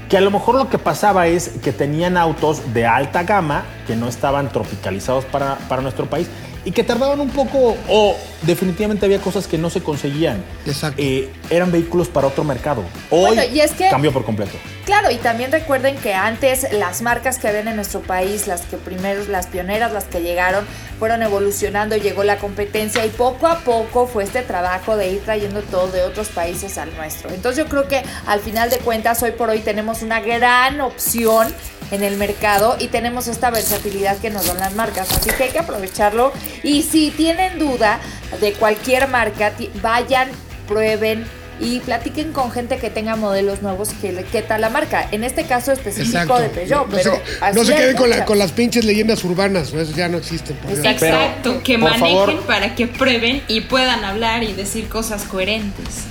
que 0.09 0.17
a 0.17 0.21
lo 0.21 0.29
mejor 0.29 0.53
lo 0.53 0.69
que 0.69 0.77
pasaba 0.77 1.25
es 1.25 1.49
que 1.63 1.71
tenían 1.71 2.17
autos 2.17 2.71
de 2.71 2.85
alta 2.85 3.23
gama 3.23 3.65
que 3.87 3.95
no 3.95 4.07
estaban 4.07 4.51
tropicalizados 4.51 5.25
para, 5.25 5.55
para 5.67 5.81
nuestro 5.81 6.05
país 6.05 6.29
y 6.65 6.71
que 6.71 6.84
tardaban 6.84 7.19
un 7.19 7.30
poco 7.30 7.76
o 7.89 8.15
definitivamente 8.43 9.06
había 9.06 9.19
cosas 9.19 9.47
que 9.47 9.58
no 9.58 9.69
se 9.69 9.82
conseguían. 9.82 10.43
Exacto. 10.65 11.02
Eh, 11.02 11.30
eran 11.49 11.71
vehículos 11.71 12.08
para 12.08 12.28
otro 12.28 12.43
mercado. 12.43 12.84
Hoy 13.10 13.36
Bueno, 13.36 13.43
y 13.54 13.60
es 13.60 13.71
que- 13.71 13.89
cambió 13.89 14.12
por 14.12 14.26
completo. 14.26 14.54
Claro, 14.86 15.12
y 15.12 15.15
también 15.15 15.52
recuerden 15.52 15.95
que 15.97 16.13
antes 16.13 16.67
las 16.73 17.02
marcas 17.02 17.38
que 17.39 17.47
habían 17.47 17.69
en 17.69 17.78
nuestro 17.78 18.02
país, 18.02 18.47
las 18.47 18.62
que 18.62 18.76
primero, 18.78 19.23
las 19.30 19.47
pioneras, 19.47 19.93
las 19.93 20.04
que 20.06 20.21
llegaron, 20.21 20.65
fueron 20.99 21.23
evolucionando, 21.23 21.95
llegó 21.95 22.23
la 22.26 22.38
competencia 22.38 23.06
y 23.06 23.10
poco 23.10 23.47
a 23.47 23.60
poco 23.60 24.08
fue 24.08 24.23
este 24.26 24.41
trabajo 24.41 24.97
de 24.97 25.10
ir 25.12 25.21
trayendo 25.23 25.62
todo 25.62 25.88
de 25.88 26.02
otros 26.04 26.28
países 26.30 26.78
al 26.78 26.93
nuestro. 26.95 27.30
Entonces 27.30 27.63
yo 27.63 27.69
creo 27.69 27.88
que 27.88 28.04
al 28.28 28.39
final 28.41 28.69
de 28.69 28.78
cuentas 28.78 29.21
hoy 29.23 29.32
por 29.32 29.49
hoy 29.49 29.60
tenemos 29.60 30.02
una 30.02 30.19
gran 30.19 30.82
opción 30.82 31.54
en 31.91 32.04
el 32.04 32.17
mercado 32.17 32.76
y 32.80 32.88
tenemos 32.88 33.28
esta 33.28 33.52
versatilidad 33.52 34.17
que 34.17 34.30
nos 34.32 34.47
dan 34.47 34.58
las 34.60 34.73
marcas, 34.76 35.12
así 35.12 35.30
que 35.30 35.43
hay 35.43 35.49
que 35.52 35.60
aprovecharlo 35.60 36.32
y 36.61 36.83
si 36.83 37.09
tienen 37.11 37.57
duda 37.59 37.99
de 38.39 38.53
cualquier 38.53 39.07
marca, 39.07 39.53
vayan, 39.81 40.29
prueben 40.67 41.25
y 41.59 41.79
platiquen 41.79 42.33
con 42.33 42.51
gente 42.51 42.77
que 42.77 42.89
tenga 42.89 43.15
modelos 43.15 43.61
nuevos 43.61 43.89
que 44.01 44.25
qué 44.31 44.41
tal 44.41 44.61
la 44.61 44.69
marca. 44.69 45.07
En 45.11 45.23
este 45.23 45.43
caso 45.45 45.71
específico 45.71 46.17
Exacto. 46.17 46.39
de 46.39 46.49
Peugeot, 46.49 46.87
no, 46.87 46.89
pero 46.89 47.13
se, 47.15 47.21
así 47.45 47.57
no 47.59 47.63
se 47.63 47.75
queden 47.75 47.95
con, 47.95 48.09
la- 48.09 48.25
con 48.25 48.39
las 48.39 48.51
pinches 48.51 48.83
leyendas 48.85 49.23
urbanas, 49.23 49.71
eso 49.71 49.93
ya 49.95 50.07
no 50.09 50.17
existen. 50.17 50.57
Exacto. 50.69 51.61
Que 51.63 51.77
por 51.77 51.91
manejen 51.91 52.15
favor. 52.17 52.41
para 52.45 52.75
que 52.75 52.87
prueben 52.87 53.43
y 53.47 53.61
puedan 53.61 54.03
hablar 54.03 54.43
y 54.43 54.53
decir 54.53 54.89
cosas 54.89 55.23
coherentes. 55.23 56.05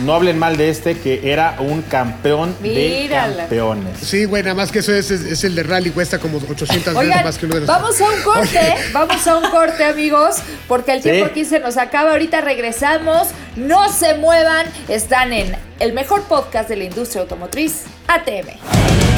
No 0.00 0.14
hablen 0.14 0.38
mal 0.38 0.56
de 0.56 0.70
este 0.70 0.96
que 0.98 1.32
era 1.32 1.56
un 1.58 1.82
campeón 1.82 2.54
Mírala. 2.60 3.28
de 3.32 3.36
campeones. 3.40 3.98
Sí, 4.00 4.24
güey, 4.26 4.42
nada 4.44 4.54
más 4.54 4.70
que 4.70 4.78
eso 4.78 4.92
es, 4.94 5.10
es- 5.10 5.22
es 5.22 5.42
el 5.44 5.54
de 5.56 5.64
rally, 5.64 5.90
cuesta 5.90 6.18
como 6.18 6.38
800 6.38 6.94
veces 6.94 6.96
Oigan, 6.96 7.24
más 7.24 7.36
que 7.38 7.46
uno 7.46 7.54
de 7.56 7.60
los. 7.62 7.68
vamos 7.68 8.00
a 8.00 8.04
un 8.04 8.22
corte, 8.22 8.74
vamos 8.92 9.26
a 9.26 9.36
un 9.36 9.50
corte, 9.50 9.84
amigos, 9.84 10.36
porque 10.68 10.92
el 10.92 11.02
tiempo 11.02 11.24
Sí. 11.26 11.30
aquí 11.30 11.44
se 11.44 11.58
nos 11.58 11.76
acaba. 11.76 12.12
Ahorita 12.12 12.40
regresamos, 12.40 13.28
no 13.56 13.92
se 13.92 14.14
muevan, 14.14 14.66
están 14.88 15.32
en 15.32 15.56
el 15.80 15.92
mejor 15.92 16.22
podcast 16.24 16.68
de 16.68 16.76
la 16.76 16.84
industria 16.84 17.22
automotriz, 17.22 17.82
ATM. 18.06 19.17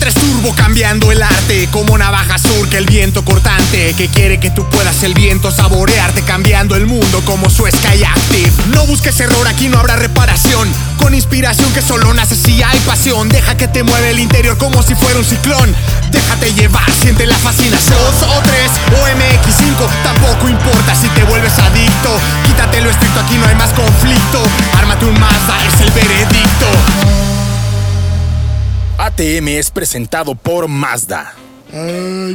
3 0.00 0.14
Turbo 0.14 0.54
cambiando 0.54 1.12
el 1.12 1.22
arte 1.22 1.68
Como 1.70 1.96
navaja 1.96 2.38
surca 2.38 2.78
el 2.78 2.86
viento 2.86 3.24
cortante 3.24 3.94
Que 3.94 4.08
quiere 4.08 4.40
que 4.40 4.50
tú 4.50 4.68
puedas 4.68 5.02
el 5.02 5.14
viento 5.14 5.50
saborearte 5.50 6.22
Cambiando 6.22 6.74
el 6.74 6.86
mundo 6.86 7.22
como 7.24 7.48
su 7.50 7.66
Sky 7.66 8.02
Active 8.04 8.52
No 8.72 8.86
busques 8.86 9.20
error, 9.20 9.46
aquí 9.46 9.68
no 9.68 9.78
habrá 9.78 9.96
reparación. 9.96 10.68
Con 10.98 11.14
inspiración 11.14 11.72
que 11.72 11.82
solo 11.82 12.12
nace 12.14 12.36
si 12.36 12.62
hay 12.62 12.78
pasión. 12.80 13.28
Deja 13.28 13.56
que 13.56 13.68
te 13.68 13.82
mueve 13.82 14.10
el 14.10 14.18
interior 14.18 14.56
como 14.58 14.82
si 14.82 14.94
fuera 14.94 15.18
un 15.18 15.24
ciclón. 15.24 15.74
Déjate 16.10 16.52
llevar, 16.54 16.90
siente 16.90 17.26
la 17.26 17.38
fascinación. 17.38 17.98
Dos 17.98 18.22
o 18.22 18.40
tres 18.42 18.70
o 18.92 19.06
MX5 19.06 19.88
Tampoco 20.02 20.48
importa 20.48 20.94
si 20.94 21.08
te 21.08 21.24
vuelves 21.24 21.58
adicto. 21.58 22.16
Quítate 22.46 22.80
lo 22.80 22.90
estricto, 22.90 23.20
aquí 23.20 23.36
no 23.36 23.46
hay 23.46 23.54
más 23.54 23.70
conflicto. 23.72 24.42
Ármate 24.78 25.04
un 25.04 25.18
Mazda, 25.18 25.56
es 25.66 25.80
el 25.80 25.90
veredicto. 25.90 27.39
ATM 29.02 29.48
es 29.48 29.70
presentado 29.70 30.34
por 30.34 30.68
Mazda. 30.68 31.32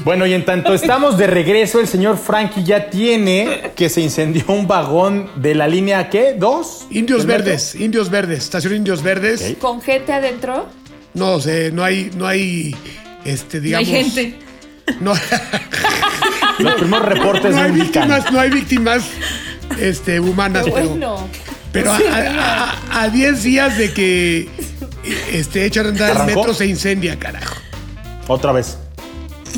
Bueno, 0.03 0.25
y 0.25 0.33
en 0.33 0.45
tanto 0.45 0.73
estamos 0.73 1.15
de 1.15 1.27
regreso, 1.27 1.79
el 1.79 1.87
señor 1.87 2.17
Frankie 2.17 2.63
ya 2.63 2.89
tiene 2.89 3.71
que 3.75 3.87
se 3.87 4.01
incendió 4.01 4.45
un 4.47 4.65
vagón 4.65 5.29
de 5.35 5.53
la 5.53 5.67
línea, 5.67 6.09
¿qué? 6.09 6.33
¿Dos? 6.35 6.87
Indios. 6.89 7.27
Verdes, 7.27 7.75
Indios 7.75 8.09
Verdes, 8.09 8.39
estación 8.39 8.77
Indios 8.77 9.03
Verdes. 9.03 9.43
Ok. 9.51 9.59
Con 9.59 9.79
gente 9.79 10.11
adentro. 10.11 10.67
No 11.13 11.39
sé, 11.39 11.71
no 11.71 11.83
hay, 11.83 12.09
no 12.17 12.25
hay, 12.25 12.75
este, 13.25 13.59
digamos. 13.59 13.87
Hay 13.87 13.93
gente. 14.03 14.39
No, 15.01 15.13
Los 16.59 16.73
primeros 16.75 17.05
reportes 17.07 17.51
no 17.51 17.57
no 17.57 17.63
hay 17.63 17.69
indican. 17.73 18.07
víctimas, 18.09 18.31
no 18.31 18.39
hay 18.39 18.49
víctimas, 18.49 19.03
este, 19.79 20.19
humanas, 20.19 20.65
Qué 20.65 20.71
pero, 20.71 20.89
bueno. 20.89 21.27
pero 21.71 21.93
No 21.93 21.99
a 22.91 23.09
10 23.11 23.43
días 23.43 23.77
de 23.77 23.93
que, 23.93 24.49
este, 25.31 25.65
echan 25.65 25.85
a 25.85 25.89
andar 25.89 26.09
el 26.11 26.17
¿Arrancó? 26.17 26.39
metro 26.41 26.53
se 26.53 26.65
incendia, 26.67 27.17
carajo. 27.17 27.55
Otra 28.27 28.51
vez. 28.51 28.77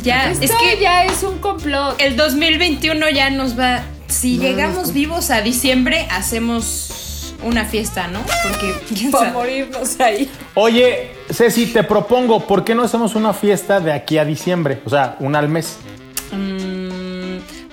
Ya, 0.03 0.29
es 0.31 0.39
que 0.39 0.77
ya 0.79 1.05
es 1.05 1.23
un 1.23 1.39
complot. 1.39 1.99
el 1.99 2.15
2021 2.15 3.09
ya 3.09 3.29
nos 3.29 3.57
va. 3.57 3.81
Si 4.07 4.37
llegamos 4.37 4.93
vivos 4.93 5.31
a 5.31 5.41
diciembre, 5.41 6.07
hacemos 6.11 7.33
una 7.43 7.65
fiesta, 7.65 8.07
¿no? 8.07 8.21
Porque 8.43 8.73
quién 8.95 9.11
Para 9.11 9.25
sabe? 9.25 9.37
morirnos 9.37 9.99
ahí. 9.99 10.29
Oye, 10.53 11.11
Ceci, 11.31 11.67
te 11.67 11.83
propongo, 11.83 12.45
¿por 12.45 12.63
qué 12.63 12.73
no 12.75 12.83
hacemos 12.83 13.15
una 13.15 13.33
fiesta 13.33 13.79
de 13.79 13.91
aquí 13.91 14.17
a 14.17 14.25
diciembre? 14.25 14.81
O 14.85 14.89
sea, 14.89 15.15
una 15.19 15.39
al 15.39 15.49
mes. 15.49 15.77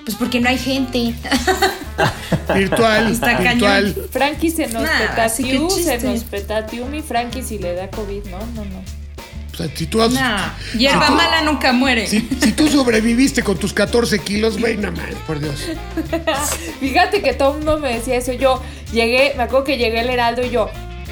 Pues 0.05 0.15
porque 0.17 0.39
no 0.39 0.49
hay 0.49 0.57
gente. 0.57 1.13
Virtual, 2.53 3.11
Está 3.11 3.39
virtual. 3.39 3.43
cañón. 3.93 3.95
Frankie 4.11 4.51
se 4.51 4.67
nos 4.67 4.83
Nah, 4.83 5.27
se 5.29 5.97
nos 6.03 6.23
petatiu 6.23 6.85
mi 6.85 7.01
Frankie 7.01 7.41
si 7.41 7.57
le 7.57 7.73
da 7.73 7.89
COVID. 7.89 8.25
No, 8.25 8.37
no, 8.53 8.65
no. 8.65 8.83
O 9.53 9.57
sea, 9.57 9.67
si 9.73 9.87
tú, 9.87 10.01
has- 10.01 10.11
Nah, 10.11 10.53
hierba 10.77 11.09
mala 11.11 11.41
nunca 11.41 11.71
muere. 11.71 12.07
si, 12.07 12.19
si 12.41 12.51
tú 12.51 12.67
sobreviviste 12.67 13.41
con 13.41 13.57
tus 13.57 13.71
14 13.73 14.19
kilos, 14.19 14.59
güey, 14.59 14.75
no 14.77 14.91
mames, 14.91 15.15
por 15.25 15.39
Dios. 15.39 15.55
Fíjate 16.79 17.21
que 17.21 17.33
todo 17.33 17.51
el 17.51 17.57
mundo 17.57 17.79
me 17.79 17.95
decía 17.95 18.17
eso. 18.17 18.33
Yo 18.33 18.61
llegué, 18.91 19.33
me 19.37 19.43
acuerdo 19.43 19.63
que 19.65 19.77
llegué 19.77 20.01
al 20.01 20.09
Heraldo 20.09 20.45
y 20.45 20.49
yo, 20.49 20.69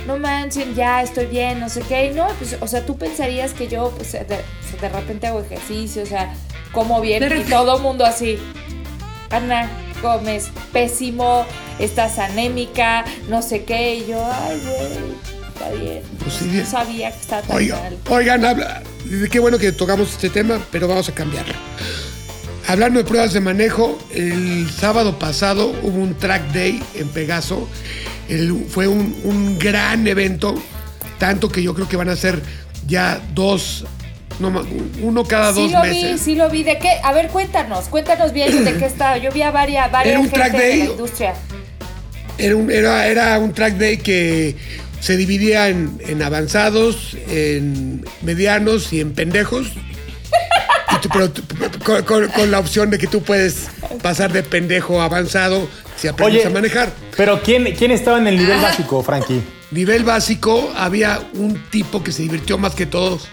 no 0.07 0.17
manchen, 0.17 0.75
ya 0.75 1.01
estoy 1.01 1.27
bien, 1.27 1.59
no 1.61 1.69
sé 1.69 1.81
qué. 1.87 2.07
Y 2.11 2.13
no, 2.13 2.27
pues, 2.37 2.57
o 2.59 2.67
sea, 2.67 2.85
tú 2.85 2.97
pensarías 2.97 3.53
que 3.53 3.67
yo, 3.69 3.91
pues, 3.95 4.11
de, 4.11 4.25
de 4.25 4.89
repente 4.89 5.27
hago 5.27 5.39
ejercicio, 5.41 6.03
o 6.03 6.05
sea, 6.05 6.33
como 6.73 6.99
bien. 6.99 7.23
Y 7.39 7.43
todo 7.49 7.77
el 7.77 7.81
mundo 7.81 8.05
así, 8.05 8.37
Ana, 9.29 9.69
comes 10.01 10.49
pésimo, 10.71 11.45
estás 11.79 12.19
anémica, 12.19 13.03
no 13.29 13.41
sé 13.41 13.63
qué. 13.63 13.95
Y 13.95 14.07
yo, 14.07 14.23
ay, 14.31 14.61
güey, 14.63 15.13
está 15.53 15.69
bien. 15.71 16.03
Pues 16.19 16.33
sí, 16.35 16.45
no 16.53 16.65
sabía 16.65 17.11
que 17.11 17.19
estaba 17.19 17.41
tan 17.41 17.57
Oiga, 17.57 17.79
mal. 17.79 17.97
oigan, 18.09 18.45
habla, 18.45 18.83
qué 19.31 19.39
bueno 19.39 19.57
que 19.57 19.71
tocamos 19.71 20.09
este 20.09 20.29
tema, 20.29 20.59
pero 20.71 20.87
vamos 20.87 21.09
a 21.09 21.13
cambiarlo. 21.13 21.53
Hablando 22.67 22.99
de 22.99 23.05
pruebas 23.05 23.33
de 23.33 23.41
manejo, 23.41 23.97
el 24.13 24.69
sábado 24.71 25.19
pasado 25.19 25.67
hubo 25.83 26.01
un 26.01 26.15
track 26.15 26.51
day 26.53 26.81
en 26.95 27.07
Pegaso. 27.09 27.67
El- 28.29 28.65
fue 28.69 28.87
un, 28.87 29.19
un 29.25 29.59
gran 29.59 30.07
evento, 30.07 30.55
tanto 31.19 31.49
que 31.49 31.61
yo 31.61 31.73
creo 31.73 31.89
que 31.89 31.97
van 31.97 32.07
a 32.09 32.15
ser 32.15 32.41
ya 32.87 33.19
dos, 33.33 33.85
no, 34.39 34.63
uno 35.01 35.23
cada 35.23 35.53
Sí 35.53 35.61
dos 35.63 35.71
lo 35.71 35.81
vi, 35.83 35.89
meses. 35.89 36.21
sí 36.21 36.35
lo 36.35 36.49
vi. 36.49 36.63
¿De 36.63 36.77
qué? 36.79 36.89
A 37.03 37.13
ver, 37.13 37.27
cuéntanos, 37.29 37.85
cuéntanos 37.85 38.33
bien 38.33 38.65
de 38.65 38.73
qué 38.77 38.85
estaba. 38.85 39.17
Yo 39.17 39.31
vi 39.31 39.41
a 39.41 39.51
varias, 39.51 39.91
varias 39.91 40.11
Era 40.13 40.19
un 40.19 40.25
gente 40.25 40.39
track 40.39 40.51
de 40.53 40.57
day. 40.57 40.79
la 40.79 40.85
industria. 40.85 41.33
Era 42.37 42.55
un, 42.55 42.71
era, 42.71 43.07
era 43.07 43.37
un 43.39 43.53
track 43.53 43.75
day 43.75 43.97
que 43.97 44.55
se 44.99 45.17
dividía 45.17 45.67
en, 45.69 45.97
en 46.07 46.21
avanzados, 46.23 47.15
en 47.29 48.05
medianos 48.21 48.91
y 48.93 49.01
en 49.01 49.13
pendejos. 49.13 49.67
Y 49.67 51.01
tú- 51.01 51.09
pero 51.11 51.31
con, 51.83 52.03
con- 52.03 52.27
con 52.29 52.51
la 52.51 52.59
opción 52.59 52.89
de 52.89 52.97
que 52.97 53.07
tú 53.07 53.21
puedes 53.21 53.67
pasar 54.01 54.31
de 54.33 54.41
pendejo 54.43 55.01
a 55.01 55.05
avanzado 55.05 55.67
si 55.95 56.07
aprendes 56.07 56.39
Oye, 56.39 56.47
a 56.47 56.49
manejar. 56.49 56.91
pero 57.15 57.41
¿quién, 57.43 57.65
¿quién 57.77 57.91
estaba 57.91 58.17
en 58.17 58.27
el 58.27 58.37
nivel 58.37 58.59
básico, 58.61 59.03
Frankie? 59.03 59.41
Nivel 59.71 60.03
básico, 60.03 60.71
había 60.75 61.19
un 61.33 61.59
tipo 61.69 62.03
que 62.03 62.11
se 62.11 62.23
divirtió 62.23 62.57
más 62.57 62.73
que 62.75 62.85
todos 62.85 63.27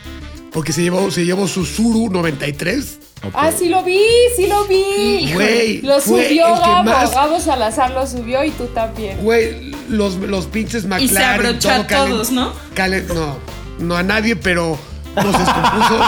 porque 0.53 0.73
se 0.73 0.83
llevó, 0.83 1.11
se 1.11 1.25
llevó 1.25 1.47
su 1.49 1.65
Suru 1.65 2.09
93. 2.11 2.99
Ah, 3.35 3.51
sí 3.57 3.69
lo 3.69 3.83
vi, 3.85 4.01
sí 4.37 4.47
lo 4.47 4.65
vi. 4.67 5.31
Güey, 5.35 5.83
Lo 5.83 6.01
subió 6.01 6.47
Gabo. 6.59 6.85
más- 6.85 7.11
Gabo 7.13 7.39
Salazar 7.39 7.91
lo 7.91 8.07
subió 8.07 8.43
y 8.45 8.51
tú 8.51 8.65
también. 8.69 9.19
Güey, 9.19 9.73
los, 9.89 10.15
los 10.17 10.47
pinches 10.47 10.85
McLaren. 10.87 11.09
se 11.17 11.23
abrochó 11.25 11.71
a 11.71 11.87
todos, 11.87 12.31
¿no? 12.31 12.53
calen- 12.75 13.07
no, 13.13 13.37
no 13.79 13.97
a 13.97 14.03
nadie, 14.03 14.37
pero 14.37 14.79
descompuso. 15.15 15.99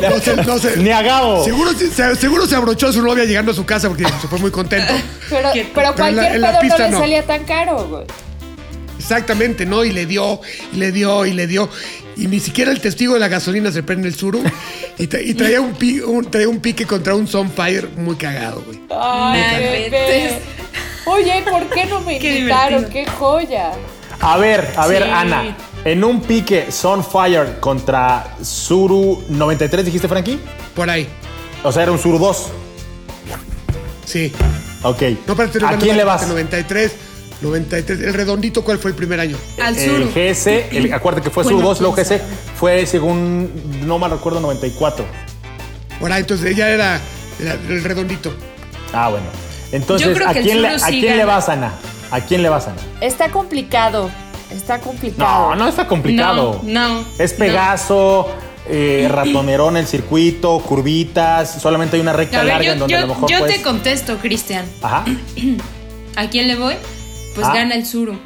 no 0.10 0.18
sé, 0.20 0.36
no 0.46 0.58
sé. 0.58 0.76
Ni 0.78 0.90
a 0.90 1.02
Gabo. 1.02 1.44
Seguro, 1.44 1.72
se- 1.74 2.16
seguro 2.16 2.46
se 2.46 2.56
abrochó 2.56 2.88
a 2.88 2.92
su 2.92 3.02
novia 3.02 3.24
llegando 3.24 3.52
a 3.52 3.54
su 3.54 3.66
casa 3.66 3.88
porque 3.88 4.04
se 4.04 4.26
fue 4.28 4.38
muy 4.38 4.50
contento. 4.50 4.94
Pero, 5.28 5.50
pero 5.52 5.68
Pero 5.74 5.80
en 5.80 5.84
la- 5.84 5.92
cualquier 5.94 6.34
en 6.36 6.40
la 6.40 6.50
pedo 6.52 6.60
pista 6.62 6.78
no 6.78 6.84
le 6.84 6.90
no. 6.92 6.98
salía 7.00 7.26
tan 7.26 7.44
caro, 7.44 7.86
güey. 7.88 8.04
Exactamente, 8.98 9.66
¿no? 9.66 9.84
Y 9.84 9.92
le 9.92 10.06
dio, 10.06 10.40
y 10.72 10.76
le 10.76 10.90
dio, 10.92 11.26
y 11.26 11.32
le 11.32 11.46
dio. 11.46 11.68
Y 12.16 12.26
ni 12.28 12.40
siquiera 12.40 12.70
el 12.72 12.80
testigo 12.80 13.14
de 13.14 13.20
la 13.20 13.28
gasolina 13.28 13.70
se 13.70 13.82
prende 13.82 14.08
el 14.08 14.14
suru. 14.14 14.42
Y, 14.98 15.06
tra- 15.08 15.22
y 15.22 15.34
traía, 15.34 15.60
un 15.60 15.74
pi- 15.74 16.00
un- 16.00 16.30
traía 16.30 16.48
un 16.48 16.60
pique 16.60 16.86
contra 16.86 17.14
un 17.14 17.26
Sunfire 17.28 17.88
muy 17.96 18.16
cagado, 18.16 18.62
güey. 18.64 18.80
Ay, 18.90 19.90
bebé. 19.90 20.38
Oye, 21.04 21.44
¿por 21.48 21.68
qué 21.68 21.84
no 21.86 22.00
me 22.00 22.18
Qué 22.18 22.38
invitaron? 22.38 22.78
divertido. 22.86 23.04
Qué 23.04 23.10
joya. 23.10 23.72
A 24.20 24.38
ver, 24.38 24.72
a 24.76 24.86
ver, 24.86 25.02
Sí. 25.02 25.08
Ana. 25.12 25.56
En 25.84 26.02
un 26.02 26.20
pique 26.22 26.72
Sunfire 26.72 27.60
contra 27.60 28.34
Suru 28.42 29.22
93, 29.28 29.84
dijiste, 29.84 30.08
Frankie? 30.08 30.40
Por 30.74 30.88
ahí. 30.88 31.06
O 31.62 31.70
sea, 31.70 31.82
era 31.84 31.92
un 31.92 31.98
Suru 31.98 32.18
2. 32.18 32.46
Sí. 34.04 34.32
Ok. 34.82 35.02
No, 35.26 35.32
espérate, 35.34 35.64
¿A 35.64 35.76
quién 35.78 35.96
le 35.96 36.04
vas? 36.04 36.26
93. 36.26 36.92
93. 37.42 38.00
El 38.00 38.14
redondito, 38.14 38.62
¿cuál 38.64 38.78
fue 38.78 38.90
el 38.90 38.96
primer 38.96 39.20
año? 39.20 39.36
Al 39.62 39.76
El 39.76 39.90
sur. 39.90 40.08
GS, 40.14 40.46
el, 40.76 40.92
acuérdate 40.92 41.24
que 41.24 41.30
fue 41.30 41.42
Bueno, 41.42 41.58
Suru 41.58 41.68
2, 41.68 41.80
luego 41.80 41.94
quién 41.94 42.04
GS 42.06 42.18
sabe. 42.18 42.22
fue, 42.58 42.86
según 42.86 43.50
no 43.86 43.98
mal 43.98 44.10
recuerdo, 44.10 44.40
94. 44.40 45.04
Por 46.00 46.12
ahí, 46.12 46.20
entonces 46.20 46.50
ella 46.52 46.70
era, 46.70 47.00
era 47.40 47.52
el 47.54 47.84
redondito. 47.84 48.32
Ah, 48.92 49.08
bueno. 49.10 49.26
Entonces, 49.72 50.08
¿a 50.20 50.30
el 50.32 50.42
quién, 50.42 50.62
le, 50.62 50.68
¿a 50.68 50.78
quién 50.88 51.16
le 51.16 51.24
vas, 51.24 51.48
Ana? 51.48 51.72
¿A 52.10 52.20
quién 52.20 52.42
le 52.42 52.48
vas, 52.48 52.68
Ana? 52.68 52.76
Está 53.00 53.30
complicado. 53.30 54.10
Está 54.50 54.78
complicado. 54.80 55.50
No, 55.50 55.56
no 55.56 55.68
está 55.68 55.86
complicado. 55.88 56.60
No, 56.62 56.98
no, 57.00 57.04
Es 57.18 57.32
no. 57.32 57.38
Pegaso, 57.38 58.28
eh, 58.68 59.08
ratonerón 59.10 59.76
el 59.76 59.86
circuito, 59.86 60.60
curvitas, 60.60 61.60
solamente 61.60 61.96
hay 61.96 62.02
una 62.02 62.12
recta 62.12 62.40
A 62.40 62.44
ver, 62.44 62.52
larga 62.52 62.64
yo, 62.66 62.72
en 62.74 62.78
donde 62.78 62.94
a 62.96 63.00
lo 63.00 63.06
mejor 63.08 63.28
yo 63.30 63.38
puedes- 63.40 63.56
te 63.56 63.62
contesto, 63.62 64.18
Cristian. 64.18 64.64
Ajá. 64.82 65.04
¿A 66.16 66.28
quién 66.30 66.46
le 66.48 66.56
voy? 66.56 66.74
Pues 67.36 67.46
Ah. 67.46 67.54
gana 67.54 67.74
el 67.76 67.86
Suru. 67.86 68.18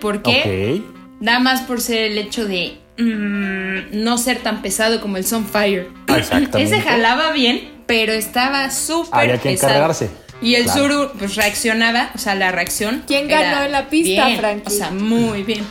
¿Por 0.00 0.22
qué? 0.22 0.80
Ok. 0.82 0.94
Nada 1.20 1.38
más 1.40 1.60
por 1.62 1.80
ser 1.82 2.10
el 2.12 2.16
hecho 2.18 2.46
de 2.46 2.78
mm, 2.98 4.02
no 4.02 4.16
ser 4.18 4.38
tan 4.38 4.62
pesado 4.62 5.00
como 5.00 5.16
el 5.18 5.26
Sunfire. 5.26 5.88
Ah, 6.08 6.16
Exactamente. 6.18 6.62
Ese 6.76 6.80
jalaba 6.80 7.32
bien, 7.32 7.68
pero 7.86 8.12
estaba 8.12 8.70
súper 8.70 9.20
Había 9.20 9.38
que 9.38 9.50
pesado. 9.50 9.72
encargarse. 9.72 10.10
Y 10.40 10.54
el 10.56 10.64
Claro. 10.64 10.80
Suru 10.88 11.10
pues 11.18 11.36
reaccionaba, 11.36 12.10
o 12.14 12.18
sea, 12.18 12.34
la 12.34 12.50
reacción. 12.50 13.04
¿Quién 13.06 13.28
ganó 13.28 13.62
en 13.64 13.72
la 13.72 13.88
pista, 13.88 14.26
bien, 14.26 14.38
Frankie? 14.38 14.66
O 14.66 14.70
sea, 14.70 14.90
muy 14.90 15.42
bien. 15.44 15.64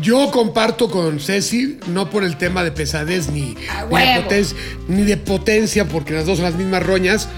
Yo 0.00 0.30
comparto 0.30 0.90
con 0.90 1.20
Ceci, 1.20 1.78
no 1.88 2.10
por 2.10 2.24
el 2.24 2.36
tema 2.36 2.62
de 2.64 2.72
pesadez 2.72 3.28
ni, 3.30 3.54
de, 3.54 4.20
potencia, 4.22 4.56
ni 4.88 5.02
de 5.02 5.16
potencia, 5.16 5.84
porque 5.88 6.12
las 6.14 6.26
dos 6.26 6.38
son 6.38 6.44
las 6.46 6.54
mismas 6.56 6.82
roñas, 6.84 7.28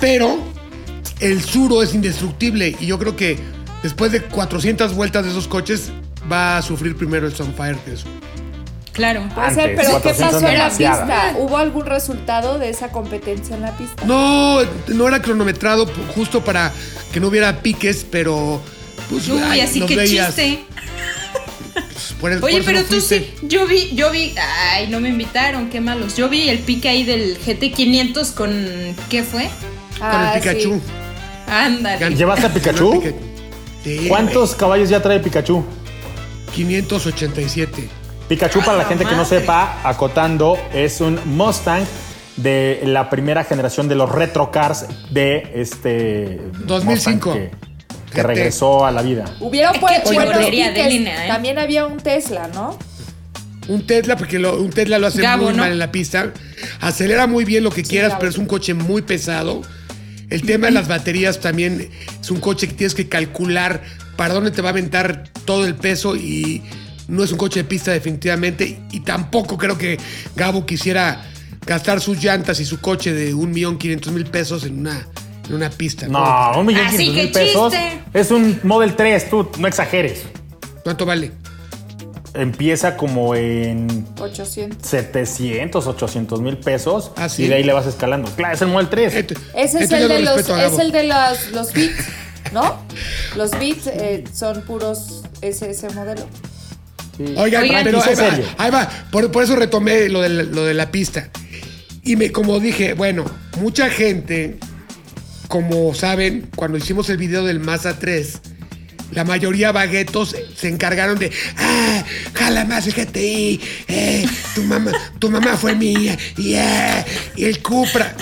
pero 0.00 0.38
el 1.20 1.40
Suro 1.42 1.82
es 1.82 1.94
indestructible 1.94 2.74
y 2.80 2.86
yo 2.86 2.98
creo 2.98 3.14
que 3.16 3.38
después 3.82 4.12
de 4.12 4.22
400 4.22 4.94
vueltas 4.94 5.24
de 5.24 5.30
esos 5.30 5.48
coches 5.48 5.90
va 6.30 6.58
a 6.58 6.62
sufrir 6.62 6.96
primero 6.96 7.26
el 7.26 7.34
Sunfire 7.34 7.78
que 7.84 7.92
eso. 7.94 8.06
Claro. 8.92 9.22
Puede 9.34 9.54
ser, 9.54 9.70
Antes, 9.70 9.76
pero 9.86 9.96
¿qué 10.02 10.10
400 10.10 10.34
pasó 10.34 10.48
en 10.48 10.58
la 10.58 10.68
pista? 10.68 11.34
¿Hubo 11.38 11.56
algún 11.56 11.86
resultado 11.86 12.58
de 12.58 12.68
esa 12.70 12.88
competencia 12.90 13.54
en 13.56 13.62
la 13.62 13.76
pista? 13.76 14.04
No, 14.04 14.58
no 14.88 15.08
era 15.08 15.22
cronometrado 15.22 15.86
justo 16.14 16.44
para 16.44 16.72
que 17.12 17.20
no 17.20 17.28
hubiera 17.28 17.60
piques, 17.62 18.04
pero... 18.10 18.60
Pues, 19.08 19.28
Uy, 19.28 19.40
ay, 19.44 19.60
así 19.60 19.80
que 19.86 19.96
veías. 19.96 20.34
chiste. 20.34 20.64
Por 22.20 22.32
el- 22.32 22.42
Oye, 22.44 22.56
por 22.58 22.64
pero 22.66 22.78
no 22.80 22.84
tú 22.84 22.90
fuiste. 22.96 23.32
sí. 23.40 23.46
Yo 23.48 23.66
vi, 23.66 23.90
yo 23.94 24.10
vi. 24.10 24.34
Ay, 24.72 24.88
no 24.88 25.00
me 25.00 25.08
invitaron, 25.08 25.70
qué 25.70 25.80
malos. 25.80 26.16
Yo 26.16 26.28
vi 26.28 26.48
el 26.48 26.58
pique 26.58 26.88
ahí 26.88 27.02
del 27.04 27.38
GT500 27.38 28.34
con. 28.34 28.50
¿Qué 29.08 29.22
fue? 29.22 29.44
Con 29.98 30.08
Ah, 30.08 30.32
el 30.34 30.40
Pikachu. 30.42 30.74
sí. 30.74 30.80
Ándale. 31.50 32.14
¿Llevaste 32.14 32.46
a 32.46 32.52
Pikachu? 32.54 33.02
Sí, 33.84 34.06
¿Cuántos 34.08 34.54
caballos 34.54 34.88
ya 34.88 35.00
trae 35.02 35.20
Pikachu? 35.20 35.54
güey, 35.54 35.64
587. 36.54 37.88
Pikachu, 38.28 38.60
para 38.60 38.72
la 38.78 38.82
la 38.84 38.88
gente 38.88 39.04
que 39.04 39.14
no 39.16 39.24
sepa, 39.24 39.80
acotando, 39.84 40.58
es 40.72 41.00
un 41.00 41.18
Mustang 41.36 41.84
de 42.36 42.80
la 42.84 43.10
primera 43.10 43.44
generación 43.44 43.88
de 43.88 43.94
los 43.96 44.10
retro 44.10 44.50
cars 44.50 44.86
de 45.10 45.50
este. 45.54 46.40
2005. 46.64 47.30
Mustang 47.30 47.50
que- 47.50 47.50
que 48.14 48.22
regresó 48.24 48.84
a 48.84 48.90
la 48.90 49.02
vida. 49.02 49.24
Hubieron 49.40 49.74
pues, 49.80 50.02
de 50.04 50.50
línea, 50.50 51.24
¿eh? 51.26 51.28
También 51.28 51.58
había 51.58 51.86
un 51.86 51.98
Tesla, 51.98 52.48
¿no? 52.52 52.76
Un 53.68 53.86
Tesla, 53.86 54.16
porque 54.16 54.38
lo- 54.40 54.56
un 54.60 54.70
Tesla 54.70 54.98
lo 54.98 55.06
hace 55.06 55.22
Gabo, 55.22 55.44
muy 55.44 55.52
¿no? 55.52 55.58
mal 55.62 55.70
en 55.72 55.78
la 55.78 55.92
pista. 55.92 56.32
Acelera 56.80 57.26
muy 57.28 57.44
bien 57.44 57.62
lo 57.62 57.70
que 57.70 57.84
quieras, 57.84 58.10
Gabo. 58.10 58.20
pero 58.20 58.30
es 58.30 58.38
un 58.38 58.46
coche 58.46 58.74
muy 58.74 59.02
pesado. 59.02 59.62
El 60.30 60.42
tema 60.42 60.68
de 60.68 60.72
las 60.72 60.88
baterías 60.88 61.40
también 61.40 61.90
es 62.20 62.30
un 62.30 62.40
coche 62.40 62.68
que 62.68 62.74
tienes 62.74 62.94
que 62.94 63.08
calcular 63.08 63.82
para 64.16 64.34
dónde 64.34 64.50
te 64.52 64.62
va 64.62 64.68
a 64.68 64.72
aventar 64.72 65.24
todo 65.44 65.66
el 65.66 65.74
peso 65.74 66.14
y 66.16 66.62
no 67.08 67.24
es 67.24 67.32
un 67.32 67.38
coche 67.38 67.60
de 67.60 67.64
pista 67.64 67.90
definitivamente. 67.90 68.78
Y 68.92 69.00
tampoco 69.00 69.58
creo 69.58 69.76
que 69.76 69.98
Gabo 70.36 70.64
quisiera 70.64 71.24
gastar 71.66 72.00
sus 72.00 72.22
llantas 72.22 72.60
y 72.60 72.64
su 72.64 72.80
coche 72.80 73.12
de 73.12 73.34
1.500.000 73.34 74.30
pesos 74.30 74.64
en 74.64 74.78
una, 74.78 75.06
en 75.48 75.54
una 75.54 75.68
pista. 75.70 76.06
No, 76.06 76.52
un 76.58 76.66
millón 76.66 76.86
Así 76.86 76.98
quinientos 76.98 77.24
mil 77.24 77.32
que 77.32 77.38
pesos. 77.38 77.72
chiste. 77.72 78.00
Es 78.14 78.30
un 78.30 78.60
Model 78.62 78.94
3, 78.94 79.30
tú 79.30 79.50
no 79.58 79.66
exageres. 79.66 80.22
¿Cuánto 80.84 81.04
vale? 81.04 81.32
Empieza 82.34 82.96
como 82.96 83.34
en 83.34 84.06
800. 84.20 84.86
700, 84.88 85.86
800 85.86 86.40
mil 86.40 86.56
pesos. 86.58 87.10
Ah, 87.16 87.28
¿sí? 87.28 87.44
Y 87.44 87.48
de 87.48 87.56
ahí 87.56 87.64
le 87.64 87.72
vas 87.72 87.86
escalando. 87.86 88.30
Claro, 88.36 88.54
es 88.54 88.62
el 88.62 88.68
Model 88.68 88.88
3. 88.88 89.14
Este- 89.14 89.34
Ese 89.54 89.78
es 89.78 89.84
este 89.84 89.96
el 90.02 90.08
de 90.08 90.20
lo 90.20 90.36
los, 90.36 90.48
es 90.48 90.78
el 90.78 90.92
de 90.92 91.04
los, 91.04 91.50
los 91.52 91.72
beats, 91.72 92.04
¿no? 92.52 92.76
Los 93.36 93.50
beats 93.52 93.86
eh, 93.88 94.24
son 94.32 94.62
puros 94.62 95.22
ese, 95.40 95.70
ese 95.70 95.90
modelo. 95.90 96.22
Oigan, 97.36 97.62
Oigan, 97.64 97.84
pero 97.84 98.00
ahí 98.00 98.14
va, 98.14 98.30
serio. 98.30 98.44
ahí 98.58 98.70
va. 98.70 98.88
Por, 99.10 99.30
por 99.32 99.42
eso 99.44 99.56
retomé 99.56 100.08
lo 100.08 100.22
de, 100.22 100.28
la, 100.28 100.42
lo 100.44 100.64
de 100.64 100.74
la 100.74 100.90
pista. 100.90 101.30
Y 102.02 102.16
me, 102.16 102.30
como 102.32 102.60
dije, 102.60 102.94
bueno, 102.94 103.24
mucha 103.60 103.90
gente, 103.90 104.56
como 105.48 105.92
saben, 105.94 106.48
cuando 106.56 106.78
hicimos 106.78 107.10
el 107.10 107.18
video 107.18 107.44
del 107.44 107.60
Mazda 107.60 107.98
3, 107.98 108.40
la 109.12 109.24
mayoría 109.24 109.72
baguetos 109.72 110.36
se 110.56 110.68
encargaron 110.68 111.18
de, 111.18 111.30
ah, 111.56 112.04
jala 112.34 112.64
más 112.64 112.86
el 112.86 112.94
GTI, 112.94 113.60
eh, 113.88 114.26
tu 114.54 114.62
mamá, 114.62 114.92
tu 115.18 115.30
mamá 115.30 115.56
fue 115.56 115.74
mía, 115.74 116.16
y, 116.36 116.54
eh, 116.54 117.04
y 117.36 117.44
el 117.44 117.62
Cupra. 117.62 118.14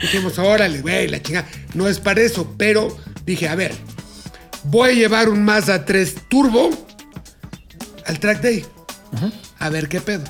Dijimos, 0.00 0.38
órale, 0.38 0.80
güey, 0.80 1.08
la 1.08 1.22
chingada. 1.22 1.48
No 1.74 1.88
es 1.88 1.98
para 1.98 2.20
eso, 2.20 2.54
pero 2.58 2.94
dije, 3.24 3.48
a 3.48 3.54
ver, 3.54 3.72
voy 4.64 4.90
a 4.90 4.92
llevar 4.92 5.28
un 5.28 5.42
Mazda 5.42 5.84
3 5.84 6.28
Turbo 6.28 6.70
al 8.04 8.18
track 8.20 8.40
day. 8.42 8.64
A 9.58 9.70
ver 9.70 9.88
qué 9.88 10.00
pedo. 10.00 10.24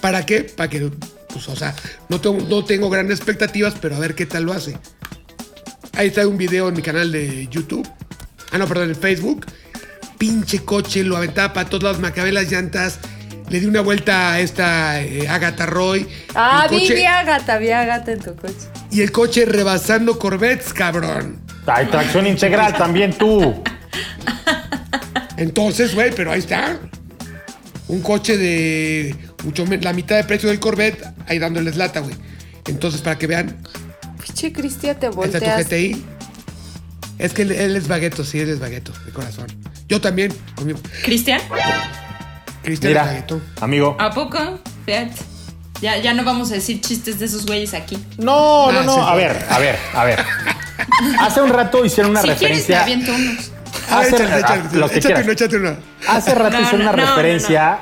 ¿Para 0.00 0.26
qué? 0.26 0.42
Para 0.42 0.68
que, 0.68 0.90
pues, 1.28 1.48
o 1.48 1.54
sea, 1.54 1.74
no 2.08 2.20
tengo, 2.20 2.44
no 2.48 2.64
tengo 2.64 2.90
grandes 2.90 3.18
expectativas, 3.18 3.74
pero 3.80 3.94
a 3.96 4.00
ver 4.00 4.14
qué 4.14 4.26
tal 4.26 4.44
lo 4.44 4.52
hace. 4.52 4.76
Ahí 5.94 6.08
está 6.08 6.26
un 6.26 6.38
video 6.38 6.68
en 6.68 6.74
mi 6.74 6.82
canal 6.82 7.12
de 7.12 7.46
YouTube. 7.48 7.88
Ah, 8.52 8.58
no, 8.58 8.66
perdón, 8.66 8.90
en 8.90 8.96
Facebook. 8.96 9.46
Pinche 10.18 10.60
coche, 10.64 11.02
lo 11.02 11.16
aventaba 11.16 11.52
para 11.52 11.68
todos 11.68 11.82
lados, 11.82 11.98
me 11.98 12.08
acabé 12.08 12.30
las 12.32 12.50
llantas. 12.50 12.98
Le 13.48 13.60
di 13.60 13.66
una 13.66 13.80
vuelta 13.80 14.32
a 14.32 14.40
esta 14.40 15.02
eh, 15.02 15.28
Agatha 15.28 15.66
Roy. 15.66 16.06
Ah, 16.34 16.66
vi, 16.70 16.80
coche- 16.80 16.94
vi 16.94 17.04
a 17.04 17.22
gata, 17.24 17.58
vi 17.58 17.70
a 17.70 17.84
gata 17.84 18.12
en 18.12 18.20
tu 18.20 18.34
coche. 18.36 18.54
Y 18.90 19.00
el 19.02 19.10
coche 19.12 19.44
rebasando 19.44 20.18
Corvettes, 20.18 20.72
cabrón. 20.72 21.40
Hay 21.66 21.86
tracción 21.86 22.26
integral 22.26 22.76
también 22.76 23.12
tú. 23.12 23.62
Entonces, 25.36 25.94
güey, 25.94 26.12
pero 26.14 26.32
ahí 26.32 26.38
está. 26.38 26.78
Un 27.88 28.00
coche 28.00 28.36
de 28.36 29.14
mucho 29.44 29.64
la 29.80 29.92
mitad 29.92 30.16
de 30.16 30.24
precio 30.24 30.48
del 30.48 30.60
Corvette, 30.60 31.02
ahí 31.26 31.38
dándoles 31.38 31.76
lata, 31.76 32.00
güey. 32.00 32.14
Entonces, 32.66 33.00
para 33.00 33.18
que 33.18 33.26
vean, 33.26 33.56
Pinche 34.24 34.52
Cristian, 34.52 34.98
te 34.98 35.06
Está 35.06 35.10
tu 35.10 35.16
volteas. 35.16 35.66
GTI. 35.66 36.04
Es 37.18 37.32
que 37.34 37.42
él, 37.42 37.52
él 37.52 37.76
es 37.76 37.88
bagueto, 37.88 38.24
sí, 38.24 38.40
él 38.40 38.50
es 38.50 38.58
bagueto, 38.60 38.92
de 39.06 39.12
corazón. 39.12 39.46
Yo 39.88 40.00
también, 40.00 40.32
con 40.56 40.66
mi 40.66 40.74
¿Cristian? 41.04 41.40
Cristian 42.62 42.90
es 42.92 42.98
Mira, 42.98 43.04
bagueto. 43.04 43.40
amigo. 43.60 43.96
¿A 43.98 44.10
poco? 44.10 44.38
Fíjate. 44.86 45.12
Ya, 45.80 45.98
ya 45.98 46.14
no 46.14 46.22
vamos 46.24 46.50
a 46.52 46.54
decir 46.54 46.80
chistes 46.80 47.18
de 47.18 47.26
esos 47.26 47.44
güeyes 47.44 47.74
aquí. 47.74 47.98
No, 48.18 48.70
no, 48.70 48.80
Ah, 48.80 48.82
no. 48.84 48.94
sí, 48.94 49.00
A 49.02 49.10
sí. 49.12 49.16
ver, 49.16 49.46
a 49.50 49.58
ver, 49.58 49.76
a 49.94 50.04
ver. 50.04 50.24
Hace 51.20 51.42
un 51.42 51.50
rato 51.50 51.84
hicieron 51.84 52.12
una 52.12 52.22
si 52.22 52.28
quieres, 52.28 52.40
me 52.40 52.48
referencia. 52.76 52.82
aviento 52.82 53.12
unos. 53.14 53.50
Ah, 53.90 53.98
Hace, 54.00 54.14
échale, 54.14 54.38
échale, 54.38 54.62
ah, 54.64 54.70
lo 54.76 54.88
que 54.88 54.98
échate 54.98 55.06
quieras. 55.06 55.22
uno, 55.24 55.32
échate 55.32 55.56
uno. 55.56 55.76
Hace 56.08 56.34
rato 56.34 56.56
No, 56.56 56.62
hicieron 56.62 56.84
no, 56.86 56.92
una 56.92 57.02
no, 57.02 57.08
no, 57.10 57.16
referencia 57.16 57.78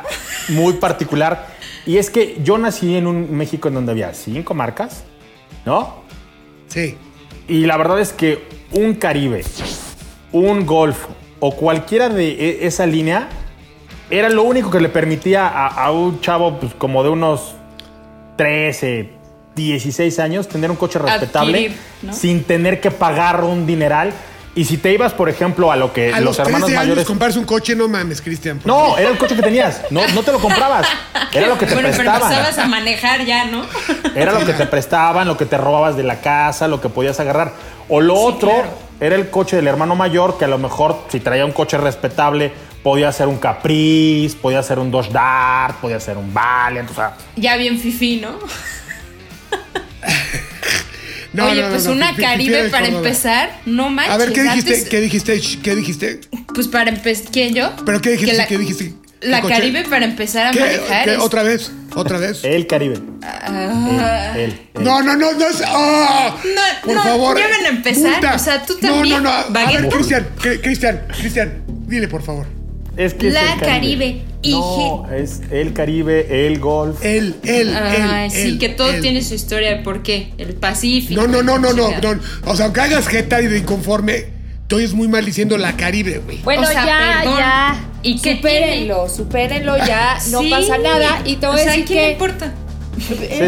muy 0.48 0.72
particular. 0.74 1.46
Y 1.86 1.98
es 1.98 2.08
que 2.10 2.38
yo 2.42 2.56
nací 2.58 2.96
en 2.96 3.06
un 3.06 3.34
México 3.36 3.68
en 3.68 3.74
donde 3.74 3.92
había 3.92 4.14
cinco 4.14 4.54
marcas, 4.54 5.04
¿no? 5.66 6.02
Sí. 6.68 6.96
Y 7.48 7.66
la 7.66 7.76
verdad 7.76 8.00
es 8.00 8.12
que 8.14 8.46
un 8.72 8.94
Caribe, 8.94 9.44
un 10.32 10.66
Golf 10.66 11.06
o 11.40 11.56
cualquiera 11.56 12.08
de 12.08 12.30
e- 12.30 12.66
esa 12.66 12.86
línea 12.86 13.28
era 14.10 14.28
lo 14.28 14.42
único 14.42 14.70
que 14.70 14.80
le 14.80 14.88
permitía 14.88 15.46
a, 15.48 15.66
a 15.68 15.90
un 15.92 16.20
chavo 16.20 16.58
pues, 16.58 16.74
como 16.74 17.02
de 17.02 17.10
unos 17.10 17.54
13, 18.36 19.10
16 19.54 20.18
años 20.18 20.48
tener 20.48 20.70
un 20.70 20.76
coche 20.76 20.98
respetable 20.98 21.72
sin 22.12 22.44
tener 22.44 22.80
que 22.80 22.90
pagar 22.90 23.44
un 23.44 23.66
dineral. 23.66 24.12
Y 24.55 24.64
si 24.64 24.78
te 24.78 24.92
ibas, 24.92 25.12
por 25.12 25.28
ejemplo, 25.28 25.70
a 25.70 25.76
lo 25.76 25.92
que 25.92 26.12
A 26.12 26.20
los, 26.20 26.36
los, 26.36 26.38
hermanos 26.40 26.66
13 26.66 26.76
años 26.76 26.88
mayores... 26.88 27.07
comprarse 27.07 27.38
un 27.38 27.44
coche, 27.44 27.76
no 27.76 27.88
mames, 27.88 28.20
Cristian. 28.20 28.61
No, 28.64 28.78
favor. 28.78 29.01
era 29.01 29.11
el 29.11 29.18
coche 29.18 29.36
que 29.36 29.42
tenías. 29.42 29.82
No, 29.90 30.07
no 30.09 30.22
te 30.22 30.32
lo 30.32 30.40
comprabas. 30.40 30.86
Era 31.32 31.46
lo 31.46 31.57
que 31.57 31.66
te 31.66 31.74
bueno, 31.74 31.90
pero 31.92 32.03
prestaban. 32.03 32.32
empezabas 32.32 32.59
a 32.59 32.66
manejar 32.66 33.24
ya, 33.24 33.44
¿no? 33.44 33.64
Era 34.16 34.32
lo 34.32 34.44
que 34.44 34.53
te 34.53 34.66
prestaban, 34.66 35.28
lo 35.28 35.36
que 35.36 35.46
te 35.46 35.57
robabas 35.57 35.96
de 35.96 36.03
la 36.03 36.20
casa, 36.20 36.66
lo 36.66 36.80
que 36.80 36.88
podías 36.88 37.20
agarrar. 37.20 37.53
O 37.88 38.01
lo 38.01 38.14
otro 38.14 38.51
claro. 38.51 38.68
era 38.98 39.14
el 39.14 39.30
coche 39.30 39.55
del 39.55 39.68
hermano 39.68 39.94
mayor, 39.94 40.38
que 40.38 40.46
a 40.46 40.48
lo 40.48 40.59
mejor 40.59 41.05
si 41.09 41.20
traía 41.20 41.44
un 41.44 41.53
coche 41.53 41.78
respetable, 41.78 42.53
podía 42.82 43.12
ser 43.12 43.28
un 43.28 43.38
Caprice, 43.38 44.36
podía 44.36 44.62
ser 44.62 44.80
un 44.80 44.90
Dodge 44.90 45.12
Dart, 45.12 45.76
podía 45.76 46.01
ser 46.01 46.16
un 46.16 46.34
Valiant, 46.34 46.90
o 46.90 46.94
sea... 46.94 47.14
Ya 47.36 47.57
bien 47.57 47.78
fifi, 47.78 48.20
¿no? 48.20 48.38
No, 51.32 51.46
Oye, 51.46 51.60
no, 51.60 51.68
no, 51.68 51.72
pues 51.74 51.84
no, 51.86 51.92
una 51.92 52.14
Caribe 52.16 52.68
para 52.70 52.88
empezar, 52.88 53.60
no 53.66 53.88
manches. 53.90 54.14
A 54.14 54.16
ver, 54.18 54.32
¿qué 54.32 54.42
dijiste? 54.42 54.74
antes- 54.74 54.88
¿Qué 54.88 55.00
dijiste? 55.00 55.40
¿Qué 55.62 55.76
dijiste? 55.76 56.20
Pues 56.54 56.66
para 56.68 56.90
empezar, 56.90 57.30
¿quién 57.30 57.54
yo? 57.54 57.72
¿Pero 57.86 58.00
qué 58.00 58.10
dijiste? 58.10 58.32
Que 58.32 58.36
la- 58.36 58.46
¿Qué 58.46 58.58
dijiste? 58.58 58.94
¿Qué 59.20 59.28
La 59.28 59.40
coche? 59.42 59.54
Caribe 59.54 59.84
para 59.84 60.06
empezar 60.06 60.46
a 60.46 60.50
¿Qué? 60.50 60.60
manejar. 60.60 61.04
¿Qué? 61.04 61.12
es- 61.12 61.18
¿Otra 61.18 61.42
vez? 61.42 61.70
¿Otra 61.94 62.18
vez? 62.18 62.42
El 62.42 62.66
Caribe. 62.66 62.94
Él, 62.94 64.00
él, 64.34 64.40
él. 64.40 64.60
No, 64.82 65.02
no, 65.02 65.14
no, 65.16 65.32
no 65.34 65.46
es. 65.46 65.62
¡Ah! 65.66 66.36
No, 66.42 66.60
Por 66.86 66.94
no, 66.96 67.02
favor. 67.02 67.38
ya 67.38 67.48
van 67.48 67.64
a 67.64 67.68
empezar, 67.68 68.34
o 68.34 68.38
sea, 68.38 68.62
tú 68.64 68.74
No, 68.80 68.88
también, 68.88 69.22
no, 69.22 69.30
no. 69.50 69.58
A 69.58 69.70
ver. 69.70 69.88
Cristian, 69.88 70.26
Cri- 70.40 70.60
Cristian, 70.62 71.02
Cristian, 71.16 71.62
dile 71.86 72.08
por 72.08 72.22
favor. 72.22 72.46
Es 72.97 73.14
que 73.14 73.28
es 73.28 73.34
La 73.34 73.55
el 73.55 73.61
Caribe. 73.61 74.22
Y 74.43 74.53
No, 74.53 75.07
es 75.14 75.43
el 75.51 75.72
Caribe, 75.74 76.47
el 76.47 76.59
Golf. 76.59 77.05
Él, 77.05 77.36
él, 77.45 77.76
Ay, 77.76 78.30
él. 78.34 78.53
sí, 78.53 78.59
que 78.59 78.70
todo 78.70 78.93
tiene 79.01 79.22
su 79.22 79.34
historia 79.34 79.70
de 79.76 79.82
por 79.82 80.03
qué. 80.03 80.32
El 80.38 80.55
Pacífico. 80.55 81.20
No, 81.20 81.26
no, 81.28 81.43
no, 81.43 81.59
no, 81.59 81.72
no, 81.72 81.91
no. 82.01 82.20
O 82.47 82.57
sea, 82.57 82.66
aunque 82.66 82.80
hagas 82.80 83.07
jeta 83.07 83.41
y 83.43 83.47
de 83.49 83.59
inconforme, 83.59 84.24
te 84.66 84.74
oyes 84.76 84.93
muy 84.95 85.09
mal 85.09 85.24
diciendo 85.24 85.57
la 85.59 85.76
Caribe, 85.76 86.18
güey. 86.24 86.38
Bueno, 86.43 86.62
O 86.62 86.66
sea, 86.66 86.84
ya, 86.86 87.18
perdón. 87.20 87.38
ya. 87.38 87.84
¿Y 88.03 88.18
qué 88.20 88.36
supérenlo, 88.36 89.09
supérenlo 89.09 89.76
ya. 89.76 90.16
No 90.30 90.41
Sí. 90.43 90.51
pasa 90.51 90.78
nada. 90.78 91.20
Y 91.26 91.36
te 91.36 91.47
voy 91.47 91.57
o 91.57 91.59
a 91.61 91.62
sea, 91.62 91.72
decir 91.72 91.84
¿quién 91.84 91.99
le 91.99 92.05
que. 92.07 92.12
importa? 92.12 92.55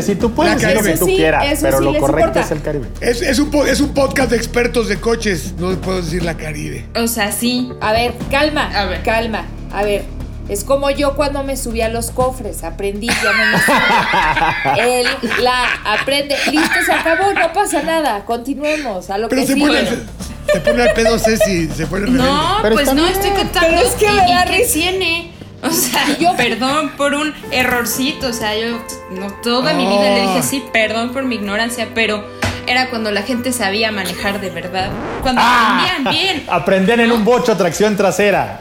Si 0.03 0.14
tú 0.16 0.32
puedes 0.32 0.53
La 0.53 0.59
decir 0.59 0.74
lo 0.74 0.80
Caribe. 0.80 0.92
que 0.94 0.98
tú 0.98 1.07
sí, 1.07 1.16
quieras, 1.16 1.59
pero 1.61 1.78
sí 1.78 1.84
lo 1.84 1.94
correcto 1.98 2.18
importa. 2.28 2.40
es 2.40 2.50
el 2.50 2.62
Caribe. 2.62 2.88
Es, 3.00 3.22
es 3.22 3.38
un, 3.38 3.55
es 3.68 3.80
un 3.80 3.94
podcast 3.94 4.30
de 4.30 4.36
expertos 4.36 4.88
de 4.88 4.98
coches. 5.00 5.55
No 5.59 5.70
puedo 5.80 6.03
decir 6.03 6.22
la 6.22 6.36
Caribe. 6.36 6.86
O 6.96 7.07
sea, 7.07 7.32
sí. 7.32 7.70
A 7.80 7.92
ver, 7.92 8.14
calma. 8.30 8.70
A 8.74 8.86
ver. 8.86 9.03
Calma. 9.03 9.44
A 9.72 9.82
ver. 9.82 10.05
Es 10.48 10.64
como 10.64 10.90
yo 10.90 11.14
cuando 11.14 11.44
me 11.44 11.57
subí 11.57 11.80
a 11.82 11.88
los 11.88 12.11
cofres. 12.11 12.64
Aprendí, 12.64 13.07
ya 13.07 13.32
no 13.32 13.53
me 13.53 13.62
subo. 13.62 14.76
Él, 14.82 15.07
la, 15.42 15.64
aprende. 15.94 16.34
Listo, 16.50 16.74
se 16.84 16.92
acabó. 16.92 17.32
No 17.32 17.53
pasa 17.53 17.82
nada. 17.82 18.24
Continuemos. 18.24 19.09
A 19.11 19.18
lo 19.18 19.28
Pero 19.28 19.42
que 19.42 19.46
se 19.46 19.55
sigue. 19.55 19.66
pone, 19.66 19.84
se, 19.86 20.53
se 20.53 20.61
pone 20.61 20.82
al 20.82 20.92
pedo 20.94 21.18
Ceci, 21.18 21.68
se 21.68 21.86
pone. 21.86 22.11
No, 22.11 22.59
Pero 22.62 22.74
pues 22.74 22.86
no, 22.88 22.94
bien. 22.94 23.09
estoy 23.12 23.30
contando. 23.30 23.68
Pero 23.70 23.80
es 23.82 23.92
que 23.94 24.05
y- 24.07 24.09
me 24.09 24.28
y 24.30 24.34
da 24.34 24.44
qué 24.44 24.57
risa. 24.59 24.72
tiene. 24.74 25.32
O 25.62 25.70
sea, 25.70 26.18
yo- 26.18 26.34
perdón 26.36 26.90
por 26.96 27.14
un 27.14 27.32
errorcito. 27.50 28.28
O 28.28 28.32
sea, 28.32 28.56
yo 28.58 28.78
no, 29.10 29.30
toda 29.42 29.72
mi 29.74 29.86
vida 29.86 30.02
le 30.14 30.22
Oh. 30.26 30.28
dije 30.34 30.42
sí, 30.42 30.64
perdón 30.72 31.12
por 31.12 31.24
mi 31.24 31.36
ignorancia, 31.36 31.88
pero 31.94 32.24
era 32.66 32.90
cuando 32.90 33.10
la 33.10 33.22
gente 33.22 33.52
sabía 33.52 33.92
manejar 33.92 34.40
de 34.40 34.50
verdad. 34.50 34.90
Cuando 35.22 35.40
Ah. 35.44 35.84
aprendían 35.84 36.14
bien. 36.14 36.44
Aprendían 36.50 37.00
en 37.00 37.12
un 37.12 37.24
bocho 37.24 37.56
tracción 37.56 37.96
trasera. 37.96 38.60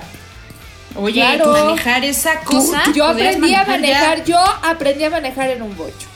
Oye, 0.95 1.21
Claro. 1.21 1.51
manejar 1.67 2.03
esa 2.03 2.41
cosa. 2.41 2.83
Yo 2.93 3.05
aprendí 3.05 3.53
a 3.55 3.63
ya. 3.63 3.65
manejar. 3.71 4.23
Yo 4.25 4.37
aprendí 4.63 5.03
a 5.05 5.09
manejar 5.09 5.49
en 5.49 5.61
un 5.61 5.75
bocho. 5.75 6.07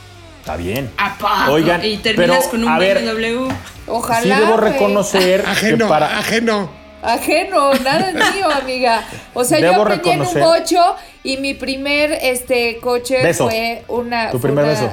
Está 0.42 0.58
bien. 0.58 0.92
Oigan, 1.50 1.84
y 1.84 1.98
terminas 1.98 2.38
pero, 2.40 2.50
con 2.52 2.64
un 2.64 2.70
a 2.70 2.78
ver, 2.78 3.00
BMW. 3.04 3.48
Ojalá. 3.88 4.22
sí 4.22 4.30
debo 4.42 4.58
reconocer 4.58 5.44
Ajeno, 5.48 5.86
que 5.86 5.90
para... 5.90 6.20
ajeno. 6.20 6.70
Ajeno, 7.06 7.74
nada 7.76 8.10
es 8.10 8.16
mío, 8.36 8.50
amiga. 8.52 9.04
O 9.34 9.44
sea, 9.44 9.60
yo 9.60 9.82
aprendí 9.82 10.10
en 10.10 10.22
un 10.22 10.34
bocho 10.40 10.96
y 11.24 11.38
mi 11.38 11.54
primer 11.54 12.12
este 12.22 12.78
coche 12.82 13.22
Beso. 13.24 13.48
fue 13.50 13.84
una. 13.88 14.32
Tu 14.32 14.40
fue 14.40 14.50
primer 14.50 14.66
una- 14.66 14.74
beso. 14.74 14.92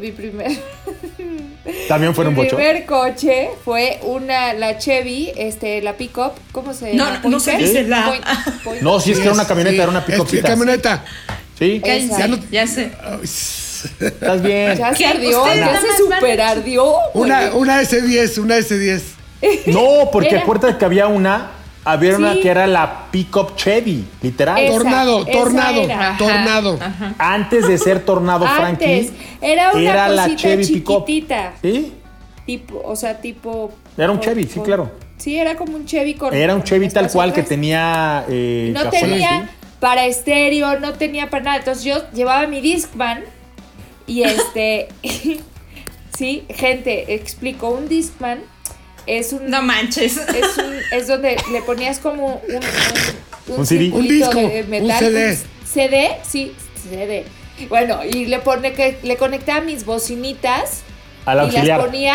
Mi 0.00 0.12
primer. 0.12 0.52
También 1.88 2.14
fue 2.14 2.24
en 2.24 2.28
un 2.28 2.34
Mi 2.34 2.42
bocho. 2.44 2.56
primer 2.56 2.84
coche 2.86 3.50
fue 3.64 3.98
una, 4.02 4.52
la 4.54 4.78
Chevy, 4.78 5.32
este, 5.36 5.80
la 5.82 5.94
pickup, 5.94 6.32
¿cómo 6.52 6.72
se 6.74 6.94
No, 6.94 7.04
llama? 7.06 7.20
no 7.24 7.40
se 7.40 7.56
dice 7.56 7.82
la- 7.84 8.06
Point- 8.06 8.24
Point- 8.64 8.80
No, 8.82 9.00
sí 9.00 9.12
es 9.12 9.18
que 9.18 9.24
era 9.24 9.32
una 9.32 9.46
camioneta, 9.46 9.74
Sí, 9.76 9.80
era 9.80 9.90
una 9.90 9.98
es 10.00 10.04
picopita. 10.04 10.48
camioneta. 10.48 11.04
Sí, 11.58 11.82
Ya 11.84 12.28
no- 12.28 12.38
ya 12.50 12.66
sé. 12.66 12.92
estás 14.00 14.42
bien. 14.42 14.76
Ya 14.78 14.90
se 14.92 14.98
¿Qué? 14.98 15.06
ardió, 15.06 15.46
ya 15.54 15.80
se 15.80 15.96
super 15.98 16.40
ardió. 16.40 16.94
Una, 17.14 17.52
una 17.54 17.82
S10, 17.82 18.38
una 18.38 18.56
S10. 18.58 19.00
No, 19.66 20.10
porque 20.12 20.30
Era- 20.30 20.40
acuérdate 20.40 20.76
que 20.78 20.84
había 20.84 21.06
una, 21.06 21.50
había 21.84 22.16
una 22.16 22.34
que 22.34 22.48
era 22.48 22.66
la 22.66 23.06
pickup 23.10 23.56
Chevy, 23.56 24.04
literal. 24.22 24.58
Esa, 24.58 24.72
tornado, 24.74 25.22
esa 25.22 25.32
tornado, 25.32 25.82
tornado. 26.18 26.78
Antes 27.18 27.66
de 27.68 27.78
ser 27.78 28.04
Tornado 28.04 28.46
Antes, 28.48 29.10
Frankie, 29.10 29.12
era 29.40 29.72
una 29.72 29.80
era 29.90 30.08
la 30.08 30.22
cosita 30.24 30.42
Chevy 30.42 30.66
pickup. 30.66 31.06
chiquitita. 31.06 31.52
¿Sí? 31.62 31.92
Tipo, 32.46 32.82
o 32.84 32.96
sea, 32.96 33.20
tipo. 33.20 33.72
Era 33.96 34.10
un 34.10 34.20
Chevy, 34.20 34.44
sí, 34.44 34.60
claro. 34.60 34.90
Sí, 35.18 35.36
era 35.36 35.56
como 35.56 35.76
un 35.76 35.84
Chevy 35.84 36.14
con. 36.14 36.32
Era 36.34 36.54
un 36.54 36.62
Chevy 36.62 36.88
tal 36.88 37.10
cual 37.10 37.32
que 37.32 37.42
tenía 37.42 38.24
eh, 38.28 38.70
No 38.72 38.88
tenía 38.88 39.42
¿sí? 39.42 39.66
para 39.80 40.06
estéreo, 40.06 40.78
no 40.80 40.92
tenía 40.94 41.28
para 41.28 41.44
nada. 41.44 41.56
Entonces 41.58 41.84
yo 41.84 42.10
llevaba 42.12 42.46
mi 42.46 42.60
Discman 42.60 43.22
y 44.06 44.22
este. 44.22 44.88
sí, 46.16 46.44
gente, 46.48 47.14
explico. 47.14 47.68
Un 47.70 47.88
Discman 47.88 48.40
es 49.08 49.32
un. 49.32 49.50
No 49.50 49.62
manches. 49.62 50.16
Es, 50.16 50.58
un, 50.58 50.74
es 50.92 51.06
donde 51.08 51.36
le 51.52 51.62
ponías 51.62 51.98
como 51.98 52.42
un. 52.48 52.56
Un, 53.48 53.58
Un 53.60 53.66
CD. 53.66 53.84
circulito 53.86 53.96
Un 53.96 54.08
disco, 54.08 54.34
de 54.52 54.62
un 54.62 54.70
metal, 54.70 54.98
CD. 54.98 55.30
un 55.30 55.66
CD, 55.66 56.10
sí, 56.28 56.54
CD. 56.88 57.24
Bueno, 57.68 58.00
y 58.04 58.26
le 58.26 58.38
pone 58.40 58.72
que 58.72 58.98
le 59.02 59.16
conectaba 59.16 59.60
mis 59.62 59.84
bocinitas 59.84 60.82
Al 61.26 61.38
y 61.38 61.40
auxiliar. 61.40 61.78
las 61.78 61.86
ponía, 61.86 62.14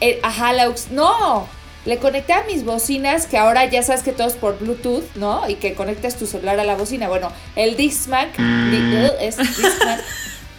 eh, 0.00 0.18
ajá, 0.22 0.52
la 0.52 0.66
aux- 0.68 0.88
no, 0.90 1.46
le 1.86 1.96
conectaba 1.98 2.44
mis 2.46 2.64
bocinas, 2.64 3.26
que 3.26 3.38
ahora 3.38 3.64
ya 3.70 3.82
sabes 3.82 4.02
que 4.02 4.12
todo 4.12 4.26
es 4.28 4.34
por 4.34 4.58
Bluetooth, 4.58 5.04
¿no? 5.14 5.48
Y 5.48 5.54
que 5.54 5.74
conectas 5.74 6.16
tu 6.16 6.26
celular 6.26 6.58
a 6.60 6.64
la 6.64 6.74
bocina. 6.74 7.08
Bueno, 7.08 7.32
el 7.56 7.76
Discman, 7.76 8.28
di- 8.36 8.96
uh, 9.06 9.12
es 9.20 9.36
Discman, 9.38 10.00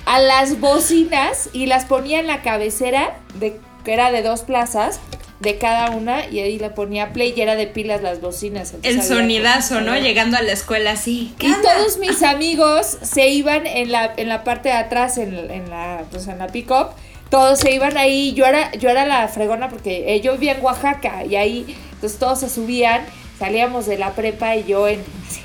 a 0.06 0.20
las 0.20 0.60
bocinas 0.60 1.50
y 1.54 1.66
las 1.68 1.86
ponía 1.86 2.20
en 2.20 2.28
la 2.28 2.42
cabecera, 2.42 3.18
de, 3.36 3.60
que 3.86 3.94
era 3.94 4.12
de 4.12 4.22
dos 4.24 4.42
plazas, 4.42 5.00
de 5.44 5.58
cada 5.58 5.92
una, 5.92 6.26
y 6.28 6.40
ahí 6.40 6.58
le 6.58 6.70
ponía 6.70 7.14
play 7.14 7.34
y 7.36 7.42
era 7.42 7.56
de 7.56 7.68
pilas 7.68 8.02
las 8.02 8.22
bocinas. 8.22 8.74
El 8.82 9.04
sonidazo, 9.04 9.82
¿no? 9.82 9.96
Llegando 9.98 10.38
a 10.38 10.42
la 10.42 10.54
escuela 10.54 10.92
así. 10.92 11.34
¿Qué 11.38 11.48
y 11.48 11.54
todos 11.62 11.98
mis 12.00 12.24
amigos 12.24 12.98
se 13.02 13.28
iban 13.28 13.68
en 13.68 13.92
la, 13.92 14.14
en 14.18 14.30
la 14.30 14.44
parte 14.44 14.70
de 14.70 14.76
atrás, 14.76 15.18
en, 15.18 15.36
en 15.52 15.70
la, 15.70 16.06
pues 16.10 16.28
en 16.28 16.40
la 16.40 16.48
pick-up. 16.48 16.88
Todos 17.30 17.60
se 17.60 17.74
iban 17.74 17.98
ahí. 17.98 18.34
Yo 18.34 18.46
era, 18.46 18.72
yo 18.74 18.90
era 18.90 19.06
la 19.06 19.28
fregona 19.28 19.70
porque 19.70 20.16
eh, 20.16 20.22
yo 20.22 20.34
vivía 20.34 20.54
en 20.54 20.64
Oaxaca 20.64 21.26
y 21.26 21.36
ahí, 21.36 21.78
entonces 21.92 22.18
todos 22.18 22.40
se 22.40 22.50
subían. 22.50 23.06
Salíamos 23.38 23.86
de 23.86 23.98
la 23.98 24.12
prepa 24.12 24.56
y 24.56 24.64
yo 24.64 24.88
en. 24.88 25.02
así, 25.28 25.42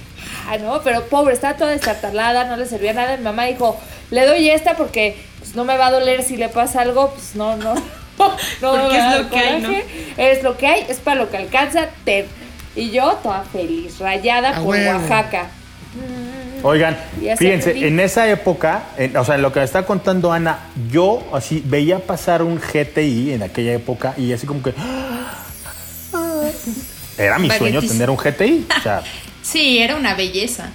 ah, 0.49 0.59
¿no? 0.59 0.80
Pero 0.82 1.05
pobre, 1.07 1.34
estaba 1.34 1.57
toda 1.57 1.70
destartalada, 1.70 2.44
no 2.44 2.57
le 2.57 2.66
servía 2.66 2.92
nada. 2.92 3.16
Mi 3.16 3.24
mamá 3.24 3.46
dijo: 3.46 3.76
Le 4.11 4.26
doy 4.26 4.51
esta 4.51 4.76
porque 4.76 5.16
pues, 5.38 5.57
no 5.57 5.64
me 5.64 5.76
va 5.76 5.88
a 5.88 5.90
doler 5.90 6.22
si 6.22 6.36
le 6.36 6.49
pasa 6.49 6.82
algo. 6.82 7.11
Pues 7.11 7.34
no, 7.34 7.57
no. 7.57 7.74
No, 8.19 8.71
Porque 8.73 8.99
es 8.99 9.19
lo 9.19 9.31
que 9.31 9.39
hay, 9.39 9.61
¿no? 9.62 9.71
Es 10.16 10.43
lo 10.43 10.57
que 10.57 10.66
hay, 10.66 10.85
es 10.89 10.99
para 10.99 11.21
lo 11.21 11.31
que 11.31 11.37
alcanza. 11.37 11.89
Ten. 12.05 12.27
Y 12.77 12.91
yo 12.91 13.12
toda 13.23 13.45
feliz, 13.45 13.99
rayada 13.99 14.55
por. 14.62 14.77
Oaxaca. 14.77 15.47
Oigan, 16.62 16.97
fíjense, 17.39 17.87
en 17.87 18.01
esa 18.01 18.29
época, 18.29 18.83
en- 18.97 19.16
o 19.16 19.25
sea, 19.25 19.37
en 19.37 19.43
lo 19.43 19.53
que 19.53 19.61
me 19.61 19.64
está 19.64 19.87
contando 19.87 20.33
Ana, 20.33 20.59
yo 20.91 21.23
así 21.33 21.62
veía 21.64 22.01
pasar 22.01 22.43
un 22.43 22.59
GTI 22.61 23.33
en 23.33 23.45
aquella 23.45 23.73
época 23.75 24.14
y 24.16 24.33
así 24.33 24.45
como 24.47 24.61
que... 24.62 24.75
Era 27.16 27.39
mi 27.39 27.51
sueño 27.51 27.81
tener 27.81 28.11
un 28.11 28.16
GTI. 28.16 28.66
O 28.79 28.83
sea, 28.83 29.03
Sí, 29.43 29.79
era 29.79 29.97
una 29.97 30.14
belleza. 30.14 30.71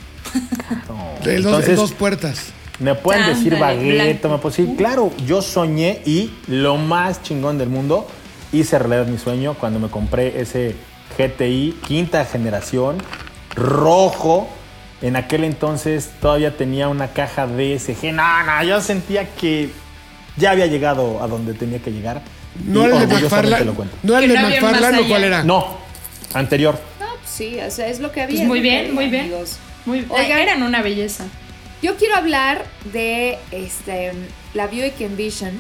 De 1.24 1.36
dos, 1.36 1.46
Entonces- 1.46 1.76
dos 1.76 1.91
puertas. 1.94 2.46
Me 2.84 2.96
pueden 2.96 3.26
decir 3.28 3.58
baguette, 3.58 4.26
me 4.26 4.38
pueden 4.38 4.66
decir, 4.66 4.76
claro, 4.78 5.12
yo 5.26 5.42
soñé 5.42 6.02
y 6.06 6.32
lo 6.48 6.78
más 6.78 7.24
chingón 7.24 7.58
del 7.58 7.70
mundo, 7.70 8.08
hice 8.52 8.78
realidad 8.78 9.08
mi 9.08 9.18
sueño 9.18 9.56
cuando 9.56 9.80
me 9.80 9.88
compré 9.88 10.40
ese 10.42 10.76
GTI 11.18 11.80
quinta 11.88 12.26
generación, 12.26 12.98
rojo. 13.56 14.50
En 15.02 15.16
aquel 15.16 15.44
entonces 15.44 16.12
todavía 16.22 16.56
tenía 16.56 16.88
una 16.88 17.10
caja 17.10 17.46
DSG. 17.46 18.14
No, 18.14 18.44
no, 18.44 18.64
yo 18.64 18.80
sentía 18.82 19.28
que 19.36 19.70
ya 20.38 20.52
había 20.52 20.68
llegado 20.68 21.22
a 21.22 21.28
donde 21.28 21.54
tenía 21.54 21.80
que 21.80 21.92
llegar. 21.92 22.22
No 22.66 22.86
era 22.86 22.94
el 23.02 23.08
de 23.10 23.16
orgullosamente 23.16 23.50
McFarlane. 23.50 23.66
lo 23.66 23.74
cuento. 23.74 23.98
No 24.04 24.14
era 24.18 24.26
el 24.26 24.32
Que 24.32 24.38
de 24.38 24.42
no 24.42 24.48
había 24.48 24.62
McFarlane 24.62 25.00
o 25.00 25.08
cuál 25.08 25.24
era. 25.24 25.44
No, 25.44 25.78
anterior. 26.34 26.80
No, 27.00 27.08
pues 27.18 27.30
sí, 27.30 27.60
o 27.60 27.72
sea, 27.72 27.88
es 27.88 28.00
lo 28.00 28.12
que 28.12 28.22
había. 28.22 28.38
Pues 28.38 28.48
muy 28.48 28.60
es 28.60 28.64
lo 28.64 28.70
que 28.70 28.70
bien, 28.70 28.80
había, 28.82 28.94
muy 28.94 29.10
bien. 29.10 29.22
amigos. 29.26 29.58
Muy, 29.86 30.06
Oigan. 30.10 30.40
eran 30.40 30.64
una 30.64 30.82
belleza. 30.82 31.26
Yo 31.84 31.98
quiero 31.98 32.16
hablar 32.16 32.64
de 32.94 33.38
este, 33.52 34.14
la 34.54 34.68
Buick 34.68 35.02
Envision 35.02 35.52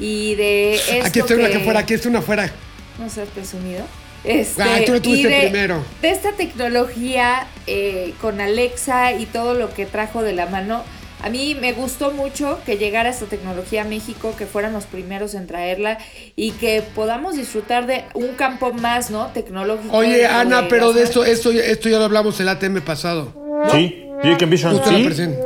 y 0.00 0.34
de 0.34 0.74
esto 0.74 1.06
Aquí 1.06 1.20
está 1.20 1.34
una 1.36 1.46
que... 1.46 1.52
que 1.52 1.60
fuera, 1.60 1.78
aquí 1.78 1.94
está 1.94 2.08
una 2.08 2.18
afuera. 2.18 2.50
No 2.98 3.08
seas 3.08 3.28
presumido. 3.28 3.86
Este, 4.24 4.60
Ah, 4.60 4.80
tú 4.84 4.94
lo 4.94 5.00
tuviste 5.00 5.28
de, 5.28 5.40
primero. 5.42 5.84
De 6.02 6.10
esta 6.10 6.32
tecnología 6.32 7.46
eh, 7.68 8.14
con 8.20 8.40
Alexa 8.40 9.12
y 9.12 9.26
todo 9.26 9.54
lo 9.54 9.72
que 9.72 9.86
trajo 9.86 10.22
de 10.22 10.32
la 10.32 10.46
mano, 10.46 10.82
a 11.24 11.30
mí 11.30 11.56
me 11.58 11.72
gustó 11.72 12.10
mucho 12.10 12.60
que 12.66 12.76
llegara 12.76 13.08
esta 13.08 13.24
tecnología 13.26 13.82
a 13.82 13.84
México, 13.86 14.34
que 14.36 14.44
fueran 14.44 14.72
los 14.74 14.84
primeros 14.84 15.34
en 15.34 15.46
traerla 15.46 15.96
y 16.36 16.50
que 16.52 16.82
podamos 16.94 17.36
disfrutar 17.36 17.86
de 17.86 18.04
un 18.12 18.34
campo 18.34 18.72
más, 18.74 19.10
¿no? 19.10 19.28
Tecnológico. 19.28 19.96
Oye, 19.96 20.26
Ana, 20.26 20.66
pero 20.68 20.92
de 20.92 21.02
esto, 21.02 21.24
esto, 21.24 21.50
esto 21.50 21.88
ya 21.88 21.98
lo 21.98 22.04
hablamos 22.04 22.38
el 22.40 22.48
ATM 22.50 22.82
pasado. 22.82 23.32
Sí, 23.72 24.04
Buick 24.22 24.42
Envision, 24.42 24.72
Justo 24.76 24.90
la, 24.92 24.98
sí. 24.98 25.04
presen- 25.04 25.38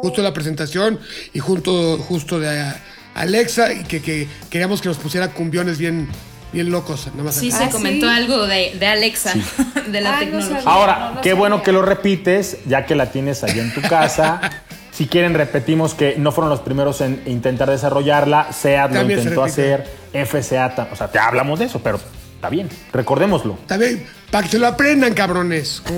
justo 0.00 0.22
la 0.22 0.32
presentación 0.32 0.98
y 1.34 1.38
junto, 1.38 1.98
justo 1.98 2.38
de 2.40 2.48
a- 2.48 2.80
Alexa 3.14 3.72
y 3.72 3.82
que, 3.84 4.00
que 4.00 4.26
queríamos 4.48 4.80
que 4.80 4.88
nos 4.88 4.96
pusiera 4.98 5.28
cumbiones 5.32 5.76
bien, 5.76 6.08
bien 6.52 6.70
locos. 6.70 7.06
Nada 7.08 7.24
más 7.24 7.34
Sí, 7.34 7.48
acá. 7.48 7.58
se 7.58 7.64
¿Ah, 7.64 7.70
comentó 7.70 8.06
sí? 8.08 8.12
algo 8.14 8.46
de, 8.46 8.74
de 8.78 8.86
Alexa, 8.86 9.34
de 9.86 10.00
la 10.00 10.10
Ah, 10.10 10.12
no 10.14 10.18
tecnología. 10.20 10.56
sabía. 10.62 10.70
Ahora, 10.70 11.12
no 11.16 11.20
qué 11.20 11.32
bueno 11.34 11.62
que 11.62 11.72
lo 11.72 11.82
repites, 11.82 12.58
ya 12.66 12.86
que 12.86 12.94
la 12.94 13.10
tienes 13.10 13.42
allá 13.44 13.62
en 13.62 13.72
tu 13.74 13.82
casa. 13.82 14.40
si 14.92 15.06
quieren, 15.06 15.34
repetimos 15.34 15.94
que 15.94 16.16
no 16.18 16.32
fueron 16.32 16.50
los 16.50 16.60
primeros 16.60 17.00
en 17.00 17.22
intentar 17.26 17.70
desarrollarla. 17.70 18.52
SEAT 18.52 18.92
lo 18.92 19.02
intentó 19.02 19.44
hacer, 19.44 19.84
FCA, 20.12 20.88
o 20.90 20.96
sea, 20.96 21.08
te 21.10 21.18
hablamos 21.18 21.58
de 21.58 21.66
eso, 21.66 21.80
pero 21.82 22.00
está 22.34 22.48
bien, 22.48 22.68
recordémoslo. 22.92 23.58
También, 23.66 24.06
para 24.30 24.44
que 24.44 24.50
se 24.52 24.58
lo 24.58 24.66
aprendan, 24.66 25.14
cabrones. 25.14 25.82
¿Qué 25.88 25.96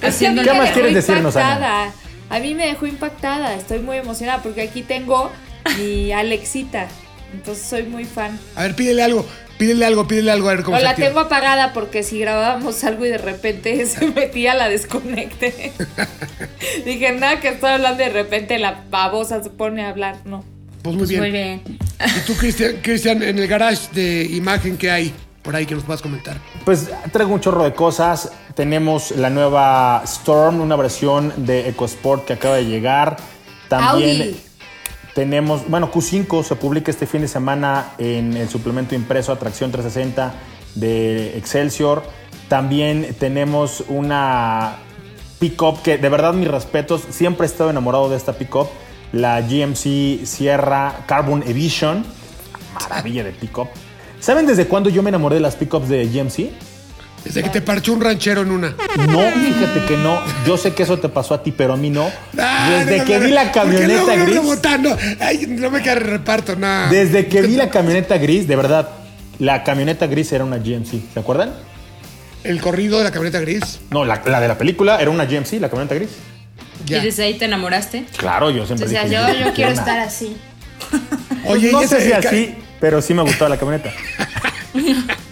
más 0.00 0.18
dejó 0.20 0.72
quieres 0.74 0.94
decirnos, 0.94 1.36
Ana? 1.36 1.52
impactada. 1.54 1.92
A 2.30 2.38
mí 2.38 2.54
me 2.54 2.66
dejó 2.66 2.86
impactada. 2.86 3.54
Estoy 3.54 3.78
muy 3.80 3.96
emocionada 3.98 4.42
porque 4.42 4.62
aquí 4.62 4.82
tengo 4.82 5.30
mi 5.78 6.12
Alexita. 6.12 6.88
Entonces 7.34 7.66
soy 7.66 7.82
muy 7.84 8.04
fan. 8.04 8.38
A 8.56 8.62
ver, 8.62 8.74
pídele 8.76 9.02
algo, 9.02 9.26
pídele 9.58 9.84
algo, 9.84 10.06
pídele 10.06 10.30
algo, 10.30 10.48
a 10.48 10.54
ver 10.54 10.64
cómo 10.64 10.76
O 10.76 10.78
se 10.80 10.84
la 10.84 10.90
activa. 10.90 11.08
tengo 11.08 11.20
apagada 11.20 11.72
porque 11.72 12.02
si 12.02 12.18
grabábamos 12.20 12.82
algo 12.84 13.04
y 13.04 13.08
de 13.08 13.18
repente 13.18 13.84
se 13.86 14.06
metía, 14.06 14.54
la 14.54 14.68
desconecté. 14.68 15.72
Dije, 16.84 17.12
nada, 17.12 17.40
que 17.40 17.48
estoy 17.48 17.70
hablando 17.70 18.02
y 18.02 18.06
de 18.06 18.12
repente 18.12 18.58
la 18.58 18.84
babosa 18.90 19.42
se 19.42 19.50
pone 19.50 19.84
a 19.84 19.90
hablar. 19.90 20.16
No. 20.24 20.44
Pues 20.82 20.96
muy 20.96 21.06
bien. 21.06 21.20
Muy 21.20 21.30
bien. 21.30 21.62
¿Y 21.66 22.20
tú, 22.26 22.34
Cristian, 22.34 22.76
Cristian, 22.82 23.22
en 23.22 23.38
el 23.38 23.48
garage 23.48 23.88
de 23.92 24.24
imagen 24.24 24.76
que 24.76 24.90
hay 24.90 25.14
por 25.42 25.56
ahí 25.56 25.64
que 25.66 25.74
nos 25.74 25.84
puedas 25.84 26.02
comentar? 26.02 26.36
Pues 26.64 26.88
traigo 27.10 27.32
un 27.32 27.40
chorro 27.40 27.64
de 27.64 27.72
cosas. 27.72 28.30
Tenemos 28.54 29.10
la 29.12 29.30
nueva 29.30 30.02
Storm, 30.04 30.60
una 30.60 30.76
versión 30.76 31.32
de 31.38 31.68
EcoSport 31.70 32.26
que 32.26 32.34
acaba 32.34 32.56
de 32.56 32.66
llegar. 32.66 33.16
También 33.68 34.20
Audi. 34.22 34.40
Tenemos, 35.14 35.68
bueno, 35.68 35.90
Q5 35.92 36.42
se 36.42 36.56
publica 36.56 36.90
este 36.90 37.06
fin 37.06 37.20
de 37.22 37.28
semana 37.28 37.92
en 37.98 38.36
el 38.36 38.48
suplemento 38.48 38.94
impreso 38.94 39.32
Atracción 39.32 39.70
360 39.70 40.34
de 40.74 41.38
Excelsior. 41.38 42.02
También 42.48 43.14
tenemos 43.18 43.84
una 43.88 44.76
pickup 45.38 45.82
que 45.82 45.98
de 45.98 46.08
verdad 46.08 46.34
mis 46.34 46.48
respetos, 46.48 47.02
siempre 47.10 47.46
he 47.46 47.50
estado 47.50 47.70
enamorado 47.70 48.10
de 48.10 48.16
esta 48.16 48.32
pickup, 48.32 48.68
la 49.12 49.40
GMC 49.40 50.26
Sierra 50.26 51.04
Carbon 51.06 51.44
Edition. 51.46 52.04
Maravilla 52.74 53.22
de 53.22 53.30
pickup. 53.30 53.68
¿Saben 54.18 54.46
desde 54.46 54.66
cuándo 54.66 54.90
yo 54.90 55.02
me 55.02 55.10
enamoré 55.10 55.36
de 55.36 55.42
las 55.42 55.54
pickups 55.54 55.88
de 55.88 56.06
GMC? 56.06 56.73
Desde 57.24 57.42
que 57.42 57.48
te 57.48 57.62
parchó 57.62 57.92
un 57.94 58.00
ranchero 58.02 58.42
en 58.42 58.50
una. 58.50 58.68
No, 59.08 59.20
fíjate 59.30 59.84
que 59.88 59.96
no. 59.96 60.20
Yo 60.46 60.56
sé 60.58 60.74
que 60.74 60.82
eso 60.82 60.98
te 60.98 61.08
pasó 61.08 61.34
a 61.34 61.42
ti, 61.42 61.52
pero 61.52 61.72
a 61.72 61.76
mí 61.76 61.88
no. 61.90 62.10
Ah, 62.38 62.76
Desde 62.84 62.98
no, 62.98 63.04
que 63.06 63.14
no, 63.14 63.20
vi 63.24 63.28
no, 63.30 63.34
la 63.34 63.50
camioneta 63.52 64.16
no 64.16 64.22
gris. 64.24 64.34
rebotando. 64.34 64.96
Ay, 65.20 65.46
no 65.48 65.70
me 65.70 65.80
queda 65.82 65.94
reparto, 65.96 66.54
nada. 66.56 66.88
Desde 66.90 67.26
que 67.26 67.40
vi 67.42 67.56
la 67.56 67.70
camioneta 67.70 68.18
gris, 68.18 68.46
de 68.46 68.56
verdad, 68.56 68.88
la 69.38 69.64
camioneta 69.64 70.06
gris 70.06 70.30
era 70.32 70.44
una 70.44 70.58
GMC. 70.58 71.00
¿Se 71.14 71.20
acuerdan? 71.20 71.52
El 72.44 72.60
corrido 72.60 72.98
de 72.98 73.04
la 73.04 73.10
camioneta 73.10 73.40
gris. 73.40 73.80
No, 73.90 74.04
la, 74.04 74.20
la 74.26 74.38
de 74.40 74.48
la 74.48 74.58
película 74.58 75.00
era 75.00 75.10
una 75.10 75.24
GMC, 75.24 75.54
la 75.60 75.70
camioneta 75.70 75.94
gris. 75.94 76.10
Ya. 76.84 76.98
¿Y 76.98 77.06
desde 77.06 77.24
ahí 77.24 77.34
te 77.38 77.46
enamoraste? 77.46 78.04
Claro, 78.18 78.50
yo 78.50 78.66
siempre 78.66 78.86
O 78.86 78.90
sea, 78.90 79.04
dije, 79.04 79.14
yo, 79.14 79.46
yo 79.46 79.54
quiero 79.54 79.70
una- 79.72 79.80
estar 79.80 79.98
así. 80.00 80.36
Oye, 81.46 81.72
no 81.72 81.82
y 81.82 81.86
sé 81.88 82.02
si 82.02 82.12
así, 82.12 82.54
pero 82.80 83.00
sí 83.00 83.14
me 83.14 83.22
gustó 83.22 83.48
la 83.48 83.56
camioneta. 83.56 83.90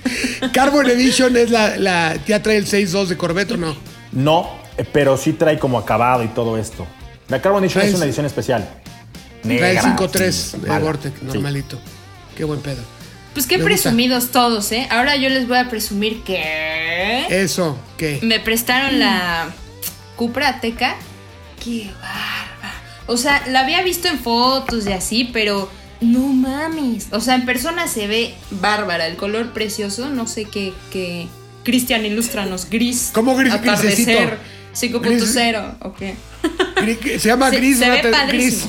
Carbon 0.53 0.88
Edition 0.90 1.36
es 1.36 1.51
la, 1.51 1.76
la. 1.76 2.16
¿Ya 2.26 2.43
trae 2.43 2.57
el 2.57 2.66
6.2 2.66 3.07
de 3.07 3.16
Corvette 3.16 3.53
o 3.53 3.57
no? 3.57 3.76
No, 4.12 4.51
pero 4.93 5.16
sí 5.16 5.32
trae 5.32 5.59
como 5.59 5.78
acabado 5.78 6.24
y 6.24 6.28
todo 6.28 6.59
esto. 6.59 6.86
La 7.28 7.40
Carbon 7.40 7.62
Edition 7.64 7.80
Trae 7.82 7.90
es 7.90 7.97
una 7.97 8.05
edición 8.07 8.26
especial. 8.26 8.68
Trae 9.43 9.55
el 9.57 9.61
Negra, 9.76 9.97
5.3 9.97 10.30
sí, 10.32 10.59
de 10.59 10.66
mala. 10.68 10.84
Vortec, 10.84 11.14
Sí. 11.18 11.24
normalito. 11.26 11.78
Qué 12.36 12.45
buen 12.45 12.61
pedo. 12.61 12.82
Pues 13.34 13.47
qué 13.47 13.57
Me 13.57 13.64
gusta. 13.64 13.82
presumidos 13.82 14.30
todos, 14.30 14.70
¿eh? 14.72 14.86
Ahora 14.90 15.16
yo 15.16 15.28
les 15.30 15.49
voy 15.49 15.57
a 15.59 15.68
presumir 15.70 16.22
que 16.22 17.26
Eso, 17.30 17.78
¿qué? 17.97 18.18
me 18.22 18.40
prestaron 18.40 18.99
la 18.99 19.49
Cupra 20.16 20.49
Ateca. 20.49 20.97
Qué 21.64 21.90
bárbara. 22.01 22.74
O 23.07 23.16
sea, 23.16 23.43
la 23.49 23.61
había 23.61 23.82
visto 23.82 24.09
en 24.09 24.18
fotos 24.18 24.86
y 24.86 24.93
así, 24.93 25.30
pero 25.32 25.70
no 26.03 26.20
mames. 26.28 27.07
O 27.12 27.20
sea, 27.20 27.34
en 27.36 27.44
persona 27.46 27.86
se 27.88 28.07
ve 28.07 28.34
bárbara, 28.61 29.07
el 29.07 29.16
color 29.16 29.53
precioso, 29.53 30.11
no 30.11 30.26
sé 30.26 30.44
qué 30.44 30.72
qué 30.92 31.28
Cristian 31.64 32.05
ilústranos, 32.05 32.68
gris. 32.68 33.11
¿Cómo 33.14 33.36
gris- 33.36 33.53
Atardecer 33.53 34.38
grisecito? 34.72 35.00
5.0, 35.00 35.74
ok. 35.80 35.98
Se 37.18 37.28
llama 37.28 37.50
Se- 37.50 37.57
gris, 37.57 37.78
se 37.78 37.88
ve 37.90 38.03
gris. 38.28 38.64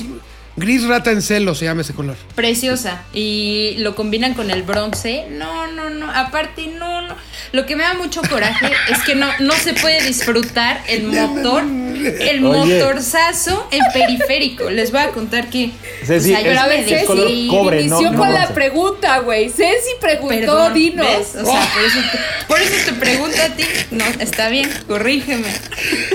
Gris 0.56 0.84
rata 0.86 1.10
en 1.10 1.22
celo, 1.22 1.54
se 1.54 1.64
llama 1.64 1.80
ese 1.82 1.94
color. 1.94 2.16
Preciosa. 2.34 3.02
Y 3.12 3.74
lo 3.78 3.94
combinan 3.94 4.34
con 4.34 4.50
el 4.50 4.62
bronce. 4.62 5.26
No, 5.30 5.66
no, 5.68 5.90
no. 5.90 6.10
Aparte, 6.10 6.66
no, 6.78 7.02
no. 7.02 7.14
Lo 7.52 7.66
que 7.66 7.76
me 7.76 7.82
da 7.84 7.94
mucho 7.94 8.20
coraje 8.28 8.70
es 8.90 9.02
que 9.04 9.14
no, 9.14 9.26
no 9.40 9.52
se 9.54 9.74
puede 9.74 10.02
disfrutar 10.04 10.80
el 10.88 11.04
motor, 11.04 11.62
el 11.62 12.44
Oye. 12.44 12.78
motorzazo 12.78 13.68
en 13.70 13.80
periférico. 13.92 14.70
Les 14.70 14.90
voy 14.90 15.00
a 15.00 15.08
contar 15.10 15.48
que. 15.50 15.70
Ceci, 16.04 16.32
o 16.32 16.36
sea, 16.36 16.42
yo 16.44 16.50
es- 16.50 16.90
la 17.00 17.04
color 17.06 17.30
cobre, 17.48 17.84
no- 17.84 17.96
Inició 18.00 18.10
no 18.12 18.18
con 18.18 18.32
la 18.32 18.48
pregunta, 18.48 19.18
güey. 19.20 19.48
Ceci 19.50 19.90
preguntó, 20.00 20.36
Perdón, 20.38 20.74
dinos. 20.74 21.06
¿ves? 21.06 21.36
O 21.42 21.44
sea, 21.46 21.68
por 21.72 21.84
eso, 21.84 21.98
te, 22.12 22.44
por 22.46 22.60
eso 22.60 22.74
te 22.86 22.92
pregunto 22.92 23.36
a 23.42 23.48
ti. 23.56 23.64
No, 23.90 24.04
está 24.20 24.48
bien, 24.48 24.70
corrígeme. 24.86 25.48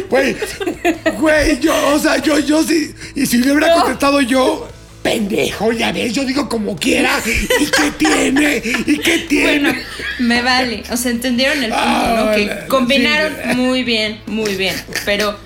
Güey, 0.09 0.35
güey, 1.17 1.59
yo, 1.59 1.73
o 1.93 1.99
sea, 1.99 2.17
yo, 2.17 2.39
yo 2.39 2.63
sí. 2.63 2.93
Y 3.15 3.25
si 3.25 3.37
le 3.37 3.51
hubiera 3.51 3.75
No. 3.75 3.81
contestado 3.83 4.21
yo, 4.21 4.28
pendejo, 5.01 5.71
ya 5.71 5.91
ves, 5.91 6.13
yo 6.13 6.23
digo 6.25 6.49
como 6.49 6.75
quiera. 6.75 7.11
¿Y 7.25 7.65
qué 7.65 7.91
tiene? 7.97 8.61
¿Y 8.85 8.97
qué 8.99 9.19
tiene? 9.19 9.59
Bueno, 9.61 9.79
me 10.19 10.41
vale. 10.41 10.83
O 10.91 10.97
sea, 10.97 11.11
entendieron 11.11 11.57
el 11.63 11.71
punto, 11.71 11.83
Ah, 11.85 12.23
¿no? 12.25 12.31
Que 12.35 12.45
la- 12.45 12.67
combinaron 12.67 13.33
muy 13.57 13.83
bien, 13.83 14.21
muy 14.27 14.55
bien. 14.55 14.75
Pero 15.05 15.37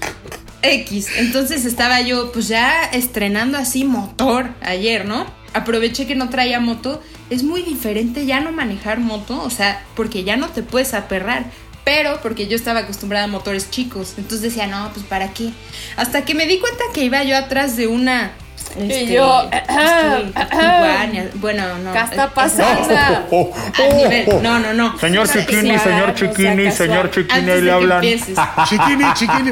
X. 0.61 1.07
Entonces 1.17 1.65
estaba 1.65 2.01
yo, 2.01 2.31
pues 2.31 2.47
ya 2.47 2.83
estrenando 2.85 3.57
así 3.57 3.83
motor 3.83 4.49
ayer, 4.61 5.05
¿no? 5.05 5.25
Aproveché 5.53 6.07
que 6.07 6.15
no 6.15 6.29
traía 6.29 6.59
moto. 6.59 7.01
Es 7.29 7.43
muy 7.43 7.61
diferente 7.61 8.25
ya 8.25 8.39
no 8.41 8.51
manejar 8.51 8.99
moto, 8.99 9.41
o 9.41 9.49
sea, 9.49 9.83
porque 9.95 10.23
ya 10.23 10.35
no 10.35 10.49
te 10.49 10.63
puedes 10.63 10.93
aperrar. 10.93 11.45
Pero 11.85 12.19
porque 12.21 12.47
yo 12.47 12.55
estaba 12.55 12.79
acostumbrada 12.81 13.25
a 13.25 13.27
motores 13.27 13.69
chicos. 13.69 14.13
Entonces 14.17 14.41
decía, 14.41 14.67
no, 14.67 14.89
pues 14.93 15.05
para 15.05 15.33
qué. 15.33 15.49
Hasta 15.97 16.23
que 16.23 16.33
me 16.33 16.47
di 16.47 16.57
cuenta 16.59 16.81
que 16.93 17.03
iba 17.03 17.21
yo 17.23 17.35
atrás 17.37 17.75
de 17.75 17.87
una. 17.87 18.31
Este, 18.77 19.13
yo, 19.13 19.49
este, 19.51 20.47
Tiguan, 20.49 21.29
bueno, 21.35 21.77
no. 21.79 21.93
¿Qué 21.93 21.99
está 21.99 22.25
es- 22.25 22.31
pasando? 22.31 23.27
Oh, 23.31 23.41
oh, 23.41 23.55
oh, 23.79 23.95
nivel- 23.95 24.25
oh. 24.31 24.41
no, 24.41 24.59
no, 24.59 24.73
no. 24.73 24.97
Señor 24.99 25.29
Chiquini, 25.29 25.77
señor 25.79 26.15
Chiquini, 26.15 26.71
señor 26.71 27.11
Chiquini, 27.11 27.49
ahí 27.51 27.61
le 27.61 27.71
hablan. 27.71 28.01
Chiquini, 28.69 29.05
chiquini. 29.13 29.51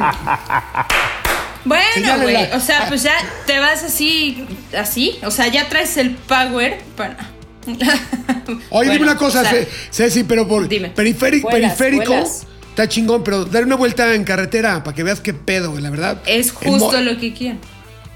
Bueno, 1.63 2.19
güey, 2.23 2.51
o 2.53 2.59
sea, 2.59 2.85
pues 2.87 3.03
ya 3.03 3.13
te 3.45 3.59
vas 3.59 3.83
así, 3.83 4.47
así, 4.77 5.19
o 5.23 5.29
sea, 5.29 5.47
ya 5.47 5.69
traes 5.69 5.95
el 5.97 6.11
power 6.11 6.81
para... 6.97 7.17
Oye, 8.71 8.89
dime 8.91 9.03
una 9.03 9.15
cosa, 9.15 9.41
o 9.41 9.43
sea, 9.45 9.65
Ceci, 9.91 10.23
pero 10.23 10.47
por 10.47 10.67
dime. 10.67 10.89
periférico, 10.89 11.49
Vuelas, 11.49 11.75
periférico 11.75 12.13
vuelas. 12.13 12.47
está 12.69 12.89
chingón, 12.89 13.23
pero 13.23 13.45
dar 13.45 13.63
una 13.63 13.75
vuelta 13.75 14.11
en 14.15 14.23
carretera 14.23 14.83
para 14.83 14.95
que 14.95 15.03
veas 15.03 15.19
qué 15.21 15.35
pedo, 15.35 15.69
güey, 15.69 15.83
la 15.83 15.91
verdad. 15.91 16.19
Es 16.25 16.51
justo 16.51 16.99
lo 16.99 17.19
que 17.19 17.31
quieren. 17.33 17.59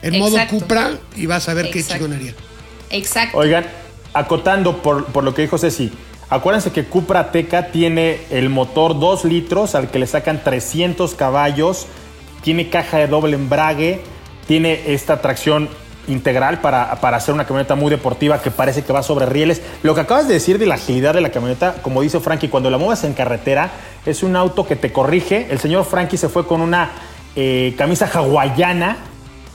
En 0.05 0.19
modo 0.19 0.37
Exacto. 0.37 0.59
Cupra 0.59 0.91
y 1.15 1.25
vas 1.25 1.49
a 1.49 1.53
ver 1.55 1.71
qué 1.71 1.79
Exacto. 1.79 2.05
chingonería. 2.05 2.35
Exacto. 2.91 3.37
Oigan, 3.37 3.65
acotando 4.13 4.83
por, 4.83 5.05
por 5.05 5.23
lo 5.23 5.33
que 5.33 5.41
dijo 5.41 5.57
Ceci, 5.57 5.91
acuérdense 6.29 6.71
que 6.71 6.85
Cupra 6.85 7.31
Teca 7.31 7.71
tiene 7.71 8.19
el 8.29 8.49
motor 8.49 8.99
2 8.99 9.25
litros 9.25 9.73
al 9.73 9.89
que 9.89 9.97
le 9.97 10.05
sacan 10.05 10.43
300 10.43 11.15
caballos, 11.15 11.87
tiene 12.43 12.69
caja 12.69 12.99
de 12.99 13.07
doble 13.07 13.35
embrague, 13.35 14.01
tiene 14.47 14.93
esta 14.93 15.21
tracción 15.21 15.69
integral 16.07 16.61
para, 16.61 17.01
para 17.01 17.17
hacer 17.17 17.33
una 17.33 17.47
camioneta 17.47 17.73
muy 17.73 17.89
deportiva 17.89 18.39
que 18.39 18.51
parece 18.51 18.83
que 18.83 18.93
va 18.93 19.01
sobre 19.01 19.25
rieles. 19.25 19.63
Lo 19.81 19.95
que 19.95 20.01
acabas 20.01 20.27
de 20.27 20.35
decir 20.35 20.59
de 20.59 20.67
la 20.67 20.75
agilidad 20.75 21.15
de 21.15 21.21
la 21.21 21.31
camioneta, 21.31 21.77
como 21.81 22.03
dice 22.03 22.19
Frankie, 22.19 22.49
cuando 22.49 22.69
la 22.69 22.77
mueves 22.77 23.03
en 23.05 23.13
carretera, 23.13 23.71
es 24.05 24.21
un 24.21 24.35
auto 24.35 24.67
que 24.67 24.75
te 24.75 24.91
corrige. 24.91 25.47
El 25.49 25.59
señor 25.59 25.83
Frankie 25.83 26.17
se 26.17 26.29
fue 26.29 26.45
con 26.45 26.61
una 26.61 26.91
eh, 27.35 27.73
camisa 27.75 28.07
hawaiana, 28.13 28.97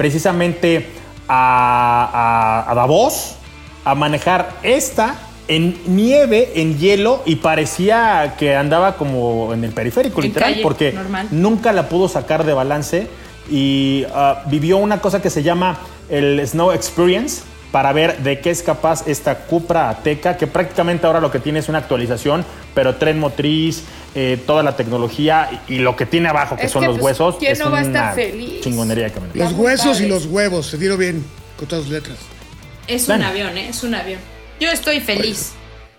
precisamente 0.01 0.87
a, 1.29 2.65
a- 2.65 2.71
a 2.71 2.75
Davos, 2.75 3.35
a 3.85 3.95
manejar 3.95 4.49
esta 4.63 5.15
en 5.47 5.77
nieve, 5.95 6.53
en 6.55 6.79
hielo, 6.79 7.21
y 7.27 7.37
parecía 7.37 8.35
que 8.39 8.57
andaba 8.57 8.97
como 8.97 9.53
en 9.53 9.63
el 9.63 9.73
periférico, 9.73 10.21
En 10.23 10.29
literal, 10.29 10.53
calle, 10.53 10.63
porque 10.63 10.93
normal. 10.93 11.29
nunca 11.33 11.73
la 11.75 11.91
pudo 11.91 12.09
sacar 12.09 12.45
de 12.45 12.55
balance 12.55 13.09
y 13.51 14.07
ah, 14.15 14.43
vivió 14.47 14.79
una 14.79 15.03
cosa 15.03 15.21
que 15.21 15.29
se 15.29 15.43
llama 15.43 15.77
el 16.09 16.41
Snow 16.49 16.73
Experience 16.73 17.43
para 17.73 17.93
ver 17.93 18.19
de 18.19 18.41
qué 18.41 18.51
es 18.51 18.63
capaz 18.63 19.07
esta 19.07 19.35
Cupra 19.47 19.89
Ateca, 19.91 20.37
que 20.37 20.47
prácticamente 20.47 21.07
ahora 21.07 21.21
lo 21.21 21.31
que 21.31 21.39
tiene 21.39 21.61
es 21.61 21.69
una 21.69 21.79
actualización, 21.79 22.45
pero 22.75 22.97
tren 22.97 23.19
motriz, 23.21 23.85
eh, 24.15 24.39
toda 24.47 24.63
la 24.65 24.75
tecnología 24.77 25.63
y, 25.69 25.75
y 25.75 25.79
lo 25.79 25.95
que 25.95 26.05
tiene 26.07 26.29
abajo, 26.29 26.57
que 26.57 26.67
Es 26.67 26.73
son 26.73 26.83
que, 26.83 26.89
los 26.89 26.99
pues, 26.99 27.13
huesos, 27.21 27.37
¿quién 27.39 27.53
es 27.53 27.59
no 27.61 27.71
va 27.71 27.79
a 27.79 27.83
estar 27.83 28.05
una 28.05 28.13
feliz? 28.13 28.61
chingonería 28.63 29.05
de 29.05 29.13
camioneta. 29.13 29.45
Los 29.45 29.53
huesos 29.53 30.01
y 30.01 30.09
los 30.09 30.27
huevos, 30.27 30.67
se 30.67 30.79
dieron 30.79 30.99
bien 30.99 31.25
con 31.57 31.69
todas 31.69 31.85
las 31.85 31.93
letras. 31.93 32.17
Es 32.89 33.07
Bueno. 33.07 33.25
un 33.25 33.31
avión, 33.31 33.57
¿eh? 33.57 33.69
Es 33.69 33.83
un 33.85 33.95
avión. 33.95 34.19
Yo 34.59 34.69
estoy 34.71 35.01
feliz. 35.01 35.53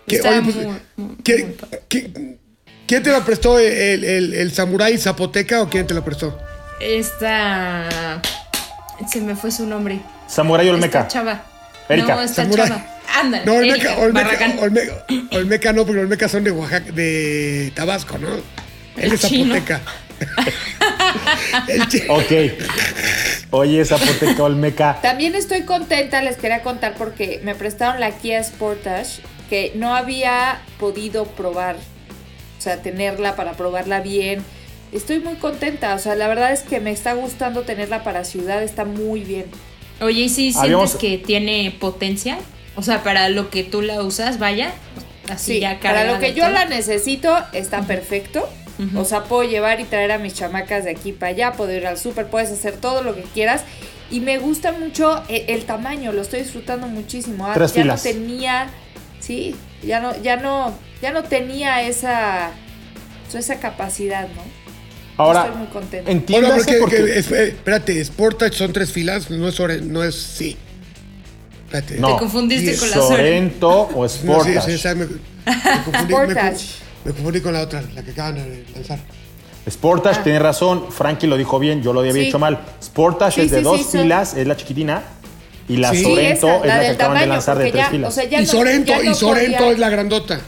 ¿Qué- 0.06 0.16
Está 0.16 0.28
oye, 0.30 0.42
pues, 0.42 0.56
muy- 0.56 0.66
muy- 0.96 1.16
¿qué- 1.24 1.44
muy 1.44 1.52
padre. 1.54 1.82
qué- 1.88 2.36
¿Quién 2.86 3.02
te 3.02 3.10
la 3.10 3.24
prestó? 3.24 3.58
¿El, 3.58 4.04
el, 4.04 4.34
el 4.34 4.52
samurái 4.52 4.98
zapoteca 4.98 5.62
o 5.62 5.70
quién 5.70 5.86
te 5.86 5.94
la 5.94 6.04
prestó? 6.04 6.36
Esta... 6.80 8.20
Se 9.10 9.20
me 9.22 9.34
fue 9.34 9.50
su 9.50 9.64
nombre. 9.66 10.00
Samurai 10.28 10.66
Esta 10.66 10.74
Olmeca. 10.76 11.08
chava. 11.08 11.42
Erika. 11.88 12.14
No, 12.16 12.28
Samurái. 12.28 12.68
chava. 12.68 12.86
Ándale. 13.14 13.44
No, 13.44 13.52
Erika 13.60 13.98
Olmeca, 13.98 14.28
Olmeca. 14.34 14.62
Olmeca, 14.62 15.04
Olmeca 15.32 15.72
no, 15.72 15.84
porque 15.84 16.00
Olmeca 16.00 16.28
son 16.28 16.44
de 16.44 16.50
Oaxaca, 16.50 16.90
de 16.92 17.72
Tabasco, 17.74 18.18
¿no? 18.18 18.28
Él 18.34 18.42
El 18.96 19.12
es 19.12 19.20
zapoteca. 19.20 19.80
Ok. 22.08 22.32
Oye, 23.50 23.84
Zapoteca 23.84 24.42
Olmeca. 24.44 24.98
También 25.02 25.34
estoy 25.34 25.62
contenta, 25.62 26.22
les 26.22 26.36
quería 26.36 26.62
contar 26.62 26.94
porque 26.94 27.40
me 27.42 27.54
prestaron 27.54 28.00
la 28.00 28.12
Kia 28.12 28.42
Sportage 28.42 29.20
que 29.50 29.72
no 29.74 29.94
había 29.94 30.62
podido 30.78 31.26
probar, 31.26 31.76
o 31.76 32.62
sea, 32.62 32.80
tenerla 32.80 33.36
para 33.36 33.52
probarla 33.52 34.00
bien. 34.00 34.42
Estoy 34.92 35.18
muy 35.20 35.34
contenta, 35.34 35.94
o 35.94 35.98
sea, 35.98 36.14
la 36.14 36.28
verdad 36.28 36.52
es 36.52 36.60
que 36.62 36.80
me 36.80 36.90
está 36.90 37.14
gustando 37.14 37.62
tenerla 37.62 38.04
para 38.04 38.24
ciudad, 38.24 38.62
está 38.62 38.84
muy 38.84 39.20
bien. 39.24 39.46
Oye, 40.00 40.22
¿y 40.22 40.28
si 40.28 40.52
sientes 40.52 40.62
Habíamos- 40.62 40.94
que 40.96 41.18
tiene 41.18 41.76
potencia? 41.78 42.38
O 42.76 42.82
sea, 42.82 43.02
para 43.02 43.28
lo 43.28 43.50
que 43.50 43.62
tú 43.64 43.82
la 43.82 44.02
usas, 44.02 44.38
vaya. 44.38 44.72
Así 45.28 45.54
Sí, 45.54 45.60
ya 45.60 45.78
para 45.80 46.04
lo 46.04 46.18
que 46.18 46.34
yo 46.34 46.44
todo. 46.44 46.52
la 46.54 46.64
necesito 46.64 47.36
está 47.52 47.82
perfecto. 47.82 48.48
O 48.96 49.04
sea, 49.04 49.24
puedo 49.24 49.44
llevar 49.48 49.78
y 49.80 49.84
traer 49.84 50.10
a 50.10 50.18
mis 50.18 50.34
chamacas 50.34 50.84
de 50.84 50.90
aquí 50.90 51.12
para 51.12 51.30
allá, 51.30 51.52
puedo 51.52 51.72
ir 51.72 51.86
al 51.86 51.96
súper, 51.98 52.26
puedes 52.26 52.50
hacer 52.50 52.78
todo 52.78 53.02
lo 53.02 53.14
que 53.14 53.22
quieras. 53.22 53.62
Y 54.10 54.18
me 54.20 54.38
gusta 54.38 54.72
mucho 54.72 55.22
el, 55.28 55.44
el 55.46 55.64
tamaño, 55.66 56.10
lo 56.12 56.22
estoy 56.22 56.40
disfrutando 56.40 56.88
muchísimo. 56.88 57.46
Ah, 57.46 57.52
Tres 57.54 57.72
ya 57.74 57.82
filas. 57.82 58.04
no 58.04 58.10
tenía, 58.10 58.70
sí, 59.20 59.54
ya 59.84 60.00
no, 60.00 60.20
ya 60.20 60.36
no, 60.36 60.76
ya 61.00 61.12
no 61.12 61.22
tenía 61.22 61.82
esa, 61.82 62.50
esa 63.32 63.60
capacidad, 63.60 64.26
¿no? 64.28 64.42
Ahora, 65.22 65.44
Estoy 65.46 65.58
muy 65.58 65.66
contenta. 65.68 65.98
Ahora, 66.10 66.12
entiéndase 66.12 66.56
porque, 66.78 66.80
porque... 66.80 66.96
que- 67.12 67.18
es- 67.18 67.30
espérate, 67.30 68.04
Sportage 68.04 68.54
son 68.54 68.72
tres 68.72 68.90
filas, 68.92 69.30
no 69.30 69.48
es, 69.48 69.82
no 69.82 70.04
es, 70.04 70.14
sí. 70.14 70.56
Espérate. 71.66 71.98
No. 71.98 72.14
Te 72.14 72.18
confundiste 72.18 72.76
con 72.76 72.90
la 72.90 72.96
Soren. 72.96 73.16
Sorento 73.16 73.70
o 73.94 74.02
No, 74.02 74.08
sí, 74.08 74.18
Sportage. 74.18 74.78
sí, 74.78 74.88
me, 74.88 74.94
me 74.94 75.84
confundí, 75.84 76.14
me, 76.14 76.20
Sportage. 76.24 76.66
me 77.04 77.12
confundí 77.12 77.40
con 77.40 77.52
la 77.54 77.60
otra, 77.62 77.82
la 77.94 78.02
que 78.02 78.10
acaban 78.10 78.34
de 78.36 78.64
lanzar. 78.74 78.98
Sportage 79.70 80.22
tiene 80.22 80.38
razón, 80.40 80.86
Frankie 80.90 81.26
lo 81.28 81.36
dijo 81.36 81.58
bien, 81.58 81.82
yo 81.82 81.92
lo 81.92 82.00
había 82.00 82.12
Sí. 82.12 82.18
dicho 82.20 82.38
mal. 82.38 82.58
Sportage 82.82 83.34
Sí, 83.36 83.40
es 83.42 83.50
de 83.52 83.58
sí, 83.58 83.62
dos 83.64 83.78
sí, 83.78 83.84
son- 83.84 84.02
filas, 84.02 84.34
es 84.34 84.46
la 84.46 84.56
chiquitina, 84.56 85.02
y 85.68 85.76
la 85.76 85.94
Sorento 85.94 86.48
esa, 86.48 86.56
es 86.56 86.66
la, 86.66 86.80
que 86.80 86.86
acaban 86.88 87.18
de 87.20 87.26
lanzar 87.26 87.58
de 87.58 87.70
tres 87.70 87.84
ya, 87.84 87.90
filas. 87.90 88.08
o 88.08 88.12
sea, 88.12 88.24
y 88.40 88.46
Sorento, 88.46 88.92
ya 88.92 89.02
no 89.02 89.10
y 89.10 89.14
Sorento 89.14 89.58
podía- 89.58 89.72
es 89.72 89.78
la 89.78 89.88
grandota. 89.88 90.40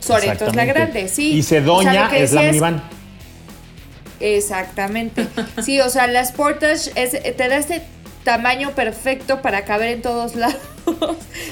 Sorento 0.00 0.46
es 0.46 0.56
la 0.56 0.64
grande, 0.64 1.06
sí. 1.08 1.34
Y 1.34 1.40
O 1.40 1.42
sea, 1.44 1.60
Cedoña 1.60 2.04
lo 2.04 2.10
que 2.10 2.22
es 2.24 2.32
la 2.32 2.42
minivan. 2.42 2.82
Exactamente. 4.22 5.26
Sí, 5.62 5.80
o 5.80 5.88
sea, 5.90 6.06
la 6.06 6.24
Sportage 6.24 6.90
es, 6.94 7.10
te 7.12 7.48
da 7.48 7.56
este 7.56 7.82
tamaño 8.24 8.70
perfecto 8.70 9.42
para 9.42 9.64
caber 9.64 9.88
en 9.88 10.02
todos 10.02 10.34
lados. 10.36 10.60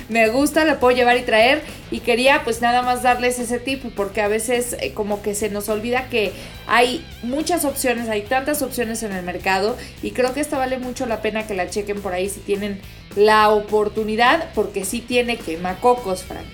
me 0.08 0.28
gusta, 0.28 0.64
la 0.64 0.78
puedo 0.78 0.96
llevar 0.96 1.16
y 1.16 1.22
traer. 1.22 1.62
Y 1.90 2.00
quería 2.00 2.42
pues 2.44 2.60
nada 2.62 2.82
más 2.82 3.02
darles 3.02 3.38
ese 3.38 3.58
tip 3.58 3.84
porque 3.94 4.20
a 4.20 4.28
veces 4.28 4.76
eh, 4.80 4.92
como 4.94 5.22
que 5.22 5.34
se 5.34 5.50
nos 5.50 5.68
olvida 5.68 6.08
que 6.08 6.32
hay 6.66 7.04
muchas 7.22 7.64
opciones, 7.64 8.08
hay 8.08 8.22
tantas 8.22 8.62
opciones 8.62 9.02
en 9.02 9.12
el 9.12 9.24
mercado 9.24 9.76
y 10.02 10.12
creo 10.12 10.32
que 10.32 10.40
esta 10.40 10.56
vale 10.56 10.78
mucho 10.78 11.06
la 11.06 11.20
pena 11.20 11.46
que 11.46 11.54
la 11.54 11.68
chequen 11.68 12.00
por 12.00 12.12
ahí 12.12 12.28
si 12.28 12.40
tienen 12.40 12.80
la 13.16 13.48
oportunidad 13.50 14.50
porque 14.54 14.84
sí 14.84 15.00
tiene 15.00 15.36
quemacocos, 15.36 16.22
Frank. 16.22 16.46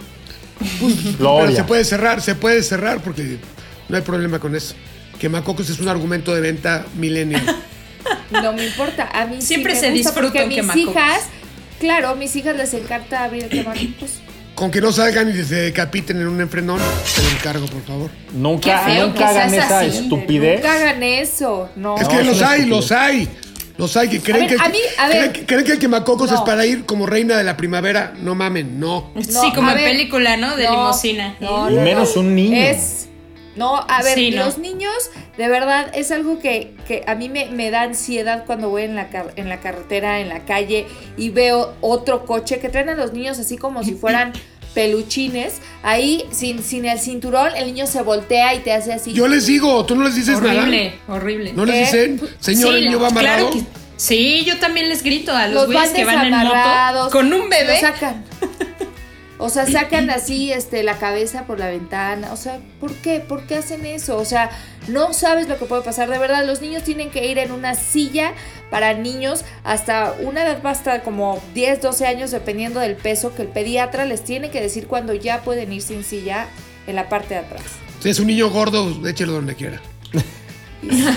Pero 1.19 1.51
se 1.51 1.65
puede 1.65 1.85
cerrar, 1.85 2.23
se 2.23 2.35
puede 2.35 2.63
cerrar 2.63 3.01
porque 3.03 3.39
no 3.91 3.97
hay 3.97 4.03
problema 4.03 4.39
con 4.39 4.57
eso. 4.57 4.75
Quemacocos 5.19 5.69
es 5.71 5.79
un 5.81 5.89
argumento 5.89 6.35
de 6.35 6.41
venta 6.41 6.85
millennial. 6.97 7.43
No 8.31 8.53
me 8.53 8.65
importa, 8.67 9.09
a 9.13 9.27
mí 9.27 9.37
sí 9.41 9.47
Siempre 9.49 9.75
me 9.75 9.81
se 9.81 9.91
gusta 9.91 10.11
disfruta 10.11 10.33
porque 10.33 10.47
mis 10.47 10.57
quemacocos. 10.59 10.91
hijas, 10.95 11.23
claro, 11.81 12.09
a 12.11 12.15
mis 12.15 12.35
hijas 12.37 12.57
les 12.57 12.73
encanta 12.75 13.25
abrir 13.25 13.49
quemacocos. 13.49 14.21
Con 14.55 14.71
que 14.71 14.81
no 14.81 14.93
salgan 14.93 15.29
y 15.29 15.43
se 15.45 15.55
decapiten 15.57 16.21
en 16.21 16.29
un 16.29 16.41
enfrenón, 16.41 16.81
te 17.15 17.23
lo 17.23 17.29
encargo, 17.31 17.67
por 17.67 17.83
favor. 17.83 18.11
Nunca, 18.33 18.79
feo 18.87 19.07
nunca 19.09 19.19
que 19.19 19.25
hagan 19.25 19.55
esa 19.55 19.81
así. 19.81 19.99
estupidez. 19.99 20.61
Nunca 20.61 20.73
hagan 20.75 21.03
eso, 21.03 21.69
no. 21.77 21.97
Es 21.99 22.07
que 22.09 22.23
los 22.23 22.41
hay, 22.43 22.61
estupidez. 22.61 22.69
los 22.69 22.93
hay. 22.93 23.29
Los 23.77 23.97
hay 23.97 24.09
que 24.09 24.21
creen 24.21 24.47
ver, 24.47 24.57
que, 24.57 24.65
a 24.65 24.69
mí, 24.69 24.79
a 24.99 25.09
ver. 25.09 25.17
creen, 25.19 25.33
que- 25.33 25.47
creen 25.47 25.65
que 25.65 25.73
el 25.73 25.79
quemacocos 25.79 26.31
No. 26.31 26.37
es 26.37 26.43
para 26.43 26.65
ir 26.65 26.87
como 26.87 27.07
reina 27.07 27.37
de 27.37 27.45
la 27.45 27.57
primavera. 27.57 28.15
No 28.19 28.35
mamen, 28.35 28.79
no. 28.81 29.11
No, 29.15 29.23
sí, 29.23 29.53
como 29.55 29.69
a 29.69 29.73
en 29.73 29.79
película, 29.79 30.37
¿no? 30.37 30.57
De 30.57 30.65
no, 30.65 30.71
limosina. 30.71 31.35
no, 31.41 31.71
Y 31.71 31.75
no, 31.75 31.83
menos 31.83 32.15
no. 32.15 32.21
un 32.23 32.35
niño. 32.35 32.57
Es. 32.57 33.06
No, 33.57 33.77
a 33.89 34.03
ver, 34.03 34.15
Sí, 34.15 34.31
no. 34.33 34.45
los 34.45 34.59
niños, 34.59 34.93
de 35.39 35.49
verdad, 35.49 35.91
es 35.95 36.11
algo 36.11 36.39
que, 36.39 36.75
que 36.87 37.03
a 37.07 37.15
mí 37.15 37.29
me, 37.29 37.47
me 37.47 37.71
da 37.71 37.83
ansiedad 37.83 38.45
cuando 38.47 38.69
voy 38.69 38.83
en 38.83 38.95
la, 38.95 39.09
car- 39.09 39.33
en 39.37 39.49
la 39.49 39.61
carretera, 39.61 40.21
en 40.21 40.29
la 40.29 40.45
calle, 40.45 40.87
y 41.17 41.31
veo 41.31 41.75
otro 41.81 42.27
coche 42.27 42.59
que 42.59 42.69
traen 42.69 42.91
a 42.91 42.95
los 42.95 43.13
niños 43.15 43.39
así 43.39 43.57
como 43.57 43.83
si 43.83 43.95
fueran 43.95 44.33
peluchines. 44.75 45.55
Ahí, 45.83 46.25
sin, 46.31 46.63
sin 46.63 46.85
el 46.85 46.99
cinturón, 47.01 47.57
el 47.57 47.67
niño 47.67 47.87
se 47.87 48.03
voltea 48.03 48.55
y 48.55 48.59
te 48.59 48.73
hace 48.73 48.93
así. 48.93 49.13
Yo 49.15 49.27
les 49.27 49.47
digo, 49.47 49.85
tú 49.87 49.97
no 49.97 50.05
les 50.05 50.15
dices 50.15 50.37
horrible, 50.37 50.93
nada. 51.09 51.19
horrible. 51.19 51.53
No 51.55 51.65
les 51.65 51.75
Eh, 51.95 52.09
dicen, 52.09 52.29
señor, 52.41 52.73
Sí, 52.73 52.79
el 52.79 52.85
niño 52.85 53.01
va 53.01 53.09
amarrado. 53.09 53.51
claro 53.51 53.65
que- 53.67 53.77
sí, 53.97 54.45
yo 54.45 54.59
también 54.59 54.89
les 54.91 55.03
grito 55.03 55.33
a 55.33 55.47
los 55.47 55.55
los 55.63 55.67
güeyes 55.67 55.91
que 55.93 56.05
van 56.05 56.27
en 56.27 56.35
moto 56.37 57.11
con 57.11 57.33
un 57.33 57.49
bebé. 57.49 57.81
Lo 57.81 57.89
sacan. 57.89 58.23
O 59.39 59.51
sea, 59.51 59.67
sacan 59.67 60.09
así 60.11 60.53
este, 60.53 60.83
la 60.83 60.99
cabeza 60.99 61.45
por 61.47 61.59
la 61.59 61.69
ventana. 61.69 62.33
O 62.33 62.37
sea, 62.37 62.61
¿por 62.81 62.93
qué? 62.95 63.21
¿Por 63.21 63.43
qué 63.43 63.57
hacen 63.57 63.85
eso? 63.85 64.17
O 64.17 64.25
sea, 64.25 64.51
no 64.89 65.13
sabes 65.13 65.49
lo 65.49 65.59
que 65.59 65.67
puede 65.67 65.83
pasar. 65.83 66.09
De 66.09 66.19
verdad, 66.19 66.47
los 66.47 66.63
niños 66.63 66.85
tienen 66.85 67.11
que 67.11 67.27
ir 67.27 67.39
en 67.39 67.53
una 67.53 67.75
silla 67.75 68.33
para 68.71 68.95
niños 68.95 69.45
hasta 69.65 70.15
una 70.21 70.43
edad 70.43 70.63
basta 70.63 71.03
como 71.03 71.43
10, 71.55 71.83
12 71.83 72.07
años, 72.07 72.31
dependiendo 72.31 72.81
del 72.81 72.97
peso, 72.97 73.35
que 73.35 73.43
el 73.43 73.49
pediatra 73.49 74.05
les 74.05 74.25
tiene 74.25 74.51
que 74.51 74.61
decir 74.61 74.87
cuando 74.87 75.15
ya 75.15 75.43
pueden 75.43 75.73
ir 75.73 75.83
sin 75.83 76.03
silla 76.03 76.49
en 76.87 76.97
la 76.97 77.09
parte 77.09 77.35
de 77.35 77.41
atrás. 77.41 77.63
Si 78.01 78.09
es 78.09 78.19
un 78.21 78.29
niño 78.29 78.51
gordo, 78.51 79.07
échelo 79.07 79.33
donde 79.33 79.55
quiera. 79.55 79.81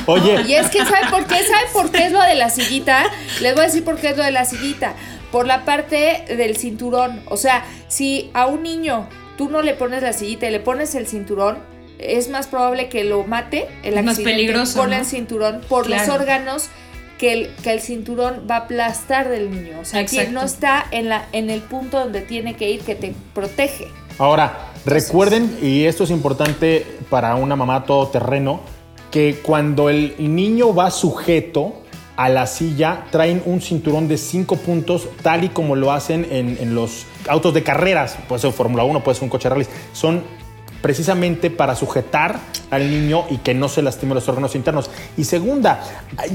Oye, 0.05 0.41
Y 0.47 0.53
es 0.55 0.69
que, 0.69 0.79
¿saben 0.79 1.09
por 1.09 1.25
qué? 1.27 1.43
¿Saben 1.43 1.71
por 1.73 1.91
qué 1.91 2.05
es 2.05 2.11
lo 2.11 2.21
de 2.21 2.35
la 2.35 2.49
sillita? 2.49 3.05
Les 3.41 3.53
voy 3.53 3.63
a 3.63 3.67
decir 3.67 3.83
por 3.83 3.97
qué 3.97 4.09
es 4.09 4.17
lo 4.17 4.23
de 4.23 4.31
la 4.31 4.45
sillita. 4.45 4.95
Por 5.31 5.45
la 5.45 5.65
parte 5.65 6.25
del 6.35 6.57
cinturón. 6.57 7.21
O 7.27 7.37
sea, 7.37 7.65
si 7.87 8.31
a 8.33 8.47
un 8.47 8.63
niño 8.63 9.07
tú 9.37 9.49
no 9.49 9.61
le 9.61 9.73
pones 9.73 10.01
la 10.03 10.13
sillita 10.13 10.47
y 10.47 10.51
le 10.51 10.59
pones 10.59 10.95
el 10.95 11.07
cinturón, 11.07 11.57
es 11.99 12.29
más 12.29 12.47
probable 12.47 12.89
que 12.89 13.03
lo 13.03 13.23
mate 13.25 13.67
el 13.83 13.97
Es 13.97 14.03
más 14.03 14.13
accidente 14.13 14.37
peligroso, 14.37 14.79
con 14.79 14.89
¿no? 14.91 14.95
el 14.95 15.05
cinturón 15.05 15.61
por 15.67 15.89
los 15.89 16.07
órganos 16.07 16.69
que 17.17 17.33
el, 17.33 17.49
que 17.63 17.73
el 17.73 17.81
cinturón 17.81 18.47
va 18.49 18.55
a 18.55 18.59
aplastar 18.59 19.29
del 19.29 19.51
niño. 19.51 19.79
O 19.81 19.85
sea, 19.85 20.05
que 20.05 20.15
Exacto. 20.15 20.31
no 20.31 20.43
está 20.43 20.85
en, 20.91 21.09
la, 21.09 21.27
en 21.33 21.49
el 21.49 21.61
punto 21.61 21.99
donde 21.99 22.21
tiene 22.21 22.55
que 22.55 22.71
ir 22.71 22.81
que 22.81 22.95
te 22.95 23.13
protege. 23.33 23.87
Ahora, 24.17 24.71
recuerden, 24.85 25.57
y 25.61 25.83
esto 25.83 26.05
es 26.05 26.09
importante 26.11 26.85
para 27.09 27.35
una 27.35 27.55
mamá 27.55 27.83
todoterreno, 27.83 28.61
que 29.11 29.39
cuando 29.43 29.89
el 29.89 30.15
niño 30.17 30.73
va 30.73 30.91
sujeto 30.91 31.81
a 32.21 32.27
la 32.27 32.47
silla, 32.47 33.05
traen 33.11 33.41
un 33.45 33.61
cinturón 33.61 34.09
de 34.09 34.17
cinco 34.17 34.57
puntos, 34.57 35.07
tal 35.23 35.45
y 35.45 35.49
como 35.49 35.77
lo 35.77 35.93
hacen 35.93 36.27
en, 36.29 36.75
los 36.75 37.05
autos 37.29 37.53
de 37.53 37.63
carreras. 37.63 38.17
Puede 38.27 38.41
ser 38.41 38.51
Fórmula 38.51 38.83
1, 38.83 39.01
puede 39.05 39.15
ser 39.15 39.23
un 39.23 39.29
coche 39.29 39.47
rally. 39.47 39.65
Son 39.93 40.21
precisamente 40.81 41.49
para 41.49 41.75
sujetar 41.75 42.39
al 42.71 42.91
niño 42.91 43.23
y 43.29 43.37
que 43.37 43.53
no 43.53 43.69
se 43.69 43.81
lastime 43.81 44.15
los 44.15 44.27
órganos 44.27 44.53
internos. 44.55 44.89
Y 45.15 45.23
segunda, 45.23 45.81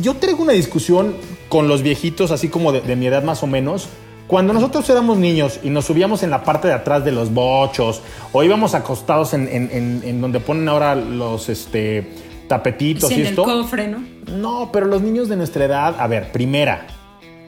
yo 0.01 0.15
traigo 0.15 0.43
una 0.43 0.55
discusión 0.55 1.17
con 1.51 1.69
los 1.69 1.83
viejitos, 1.83 2.31
así 2.31 2.49
como 2.49 2.73
de, 2.73 2.97
mi 2.97 3.07
edad 3.07 3.23
más 3.23 3.43
o 3.43 3.47
menos. 3.47 3.89
Cuando 4.27 4.55
nosotros 4.55 4.89
éramos 4.89 5.19
niños 5.19 5.61
y 5.63 5.69
nos 5.69 5.85
subíamos 5.85 6.23
en 6.23 6.31
la 6.31 6.45
parte 6.45 6.67
de 6.67 6.73
atrás 6.73 7.05
de 7.05 7.13
los 7.13 7.31
bochos 7.35 8.01
o 8.33 8.43
íbamos 8.43 8.75
acostados 8.75 9.35
en, 9.35 9.49
en- 9.49 9.69
en- 9.71 10.03
en 10.03 10.21
donde 10.23 10.41
ponen 10.41 10.67
ahora 10.67 10.95
los 10.95 11.51
este, 11.51 12.11
tapetitos 12.55 13.09
Sí, 13.09 13.17
y 13.17 13.21
en 13.23 13.27
el 13.29 13.35
cofre, 13.35 13.89
¿no? 13.89 14.05
No, 14.31 14.71
pero 14.73 14.87
los 14.87 15.03
niños 15.03 15.29
de 15.29 15.37
nuestra 15.37 15.65
edad, 15.65 15.97
a 15.99 16.07
ver, 16.07 16.31
primera, 16.31 16.87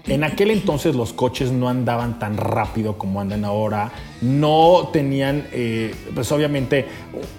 en 0.07 0.24
aquel 0.24 0.50
entonces 0.50 0.94
los 0.94 1.12
coches 1.12 1.50
no 1.52 1.68
andaban 1.68 2.18
tan 2.18 2.36
rápido 2.36 2.98
como 2.98 3.20
andan 3.20 3.44
ahora, 3.44 3.92
no 4.20 4.90
tenían, 4.92 5.46
eh, 5.52 5.94
pues 6.14 6.30
obviamente, 6.32 6.86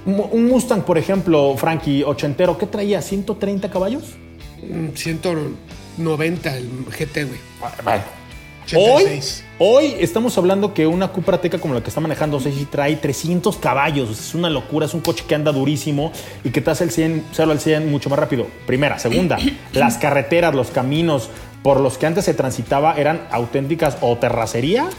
un 0.06 0.48
Mustang, 0.48 0.84
por 0.84 0.98
ejemplo, 0.98 1.56
Frankie, 1.58 2.04
ochentero, 2.04 2.58
¿qué 2.58 2.66
traía? 2.66 3.00
¿130 3.00 3.70
caballos? 3.70 4.16
Mm, 4.64 4.96
190 4.96 6.58
el 6.58 6.70
GT, 6.90 7.24
güey. 7.26 7.40
Bueno. 7.84 8.04
Hoy, 8.76 9.04
86. 9.04 9.46
hoy 9.60 9.96
estamos 10.00 10.38
hablando 10.38 10.74
que 10.74 10.88
una 10.88 11.08
Cupra 11.08 11.40
Teca 11.40 11.58
como 11.58 11.74
la 11.74 11.82
que 11.82 11.88
está 11.88 12.02
manejando 12.02 12.40
Ceci 12.40 12.66
trae 12.66 12.98
300 12.98 13.56
caballos. 13.58 14.10
Es 14.10 14.36
una 14.36 14.50
locura, 14.50 14.86
es 14.86 14.94
un 14.94 15.00
coche 15.00 15.24
que 15.26 15.36
anda 15.36 15.54
durísimo 15.54 16.12
y 16.44 16.50
que 16.50 16.60
te 16.60 16.72
hace 16.72 16.84
el 16.84 16.92
100, 16.92 17.28
0 17.32 17.52
al 17.52 17.60
100 17.60 17.90
mucho 17.90 18.10
más 18.10 18.20
rápido. 18.20 18.48
Primera. 18.66 19.00
Segunda, 19.00 19.38
las 19.74 19.98
carreteras, 19.98 20.54
los 20.54 20.70
caminos 20.72 21.30
por 21.64 21.80
los 21.80 21.98
que 21.98 22.08
antes 22.08 22.26
se 22.26 22.34
transitaba 22.34 22.96
eran 22.96 23.22
auténticas 23.32 23.98
o 24.02 24.18
terracería. 24.18 24.90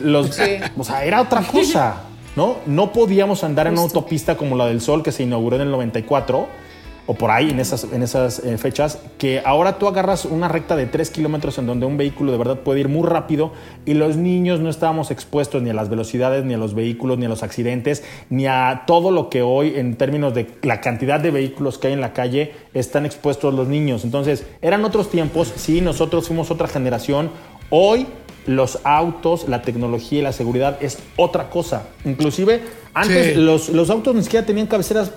Los, 0.00 0.34
Sí. 0.34 0.58
O 0.76 0.84
sea, 0.84 1.04
era 1.04 1.22
otra 1.22 1.42
cosa, 1.42 2.02
¿no? 2.34 2.56
No 2.66 2.92
podíamos 2.92 3.44
andar 3.44 3.68
en 3.68 3.74
una 3.74 3.82
autopista 3.82 4.36
como 4.36 4.56
la 4.56 4.66
del 4.66 4.80
Sol 4.80 5.02
que 5.02 5.12
se 5.12 5.22
inauguró 5.22 5.56
en 5.56 5.62
el 5.62 5.70
94 5.70 6.65
o 7.06 7.14
por 7.14 7.30
ahí 7.30 7.50
en 7.50 7.60
esas, 7.60 7.84
en 7.92 8.02
esas 8.02 8.40
eh, 8.40 8.58
fechas, 8.58 8.98
que 9.18 9.40
ahora 9.44 9.78
tú 9.78 9.86
agarras 9.86 10.24
una 10.24 10.48
recta 10.48 10.74
de 10.74 10.86
3 10.86 11.10
kilómetros 11.10 11.56
en 11.58 11.66
donde 11.66 11.86
un 11.86 11.96
vehículo 11.96 12.32
de 12.32 12.38
verdad 12.38 12.58
puede 12.60 12.80
ir 12.80 12.88
muy 12.88 13.06
rápido 13.06 13.52
y 13.84 13.94
los 13.94 14.16
niños 14.16 14.60
no 14.60 14.68
estábamos 14.68 15.10
expuestos 15.10 15.62
ni 15.62 15.70
a 15.70 15.74
las 15.74 15.88
velocidades, 15.88 16.44
ni 16.44 16.54
a 16.54 16.58
los 16.58 16.74
vehículos, 16.74 17.18
ni 17.18 17.26
a 17.26 17.28
los 17.28 17.42
accidentes, 17.42 18.02
ni 18.28 18.46
a 18.46 18.82
todo 18.86 19.10
lo 19.12 19.30
que 19.30 19.42
hoy 19.42 19.74
en 19.76 19.96
términos 19.96 20.34
de 20.34 20.48
la 20.62 20.80
cantidad 20.80 21.20
de 21.20 21.30
vehículos 21.30 21.78
que 21.78 21.86
hay 21.86 21.92
en 21.92 22.00
la 22.00 22.12
calle 22.12 22.52
están 22.74 23.06
expuestos 23.06 23.54
los 23.54 23.68
niños. 23.68 24.04
Entonces, 24.04 24.44
eran 24.60 24.84
otros 24.84 25.08
tiempos, 25.10 25.52
sí, 25.56 25.80
nosotros 25.80 26.26
fuimos 26.26 26.50
otra 26.50 26.66
generación, 26.66 27.30
hoy 27.70 28.06
los 28.46 28.78
autos, 28.84 29.48
la 29.48 29.62
tecnología 29.62 30.20
y 30.20 30.22
la 30.22 30.32
seguridad 30.32 30.78
es 30.80 30.98
otra 31.16 31.50
cosa. 31.50 31.84
Inclusive, 32.04 32.62
antes 32.94 33.34
Sí. 33.34 33.40
los, 33.40 33.68
los 33.70 33.90
autos 33.90 34.14
ni 34.14 34.22
siquiera 34.22 34.46
tenían 34.46 34.66
cabeceras 34.66 35.10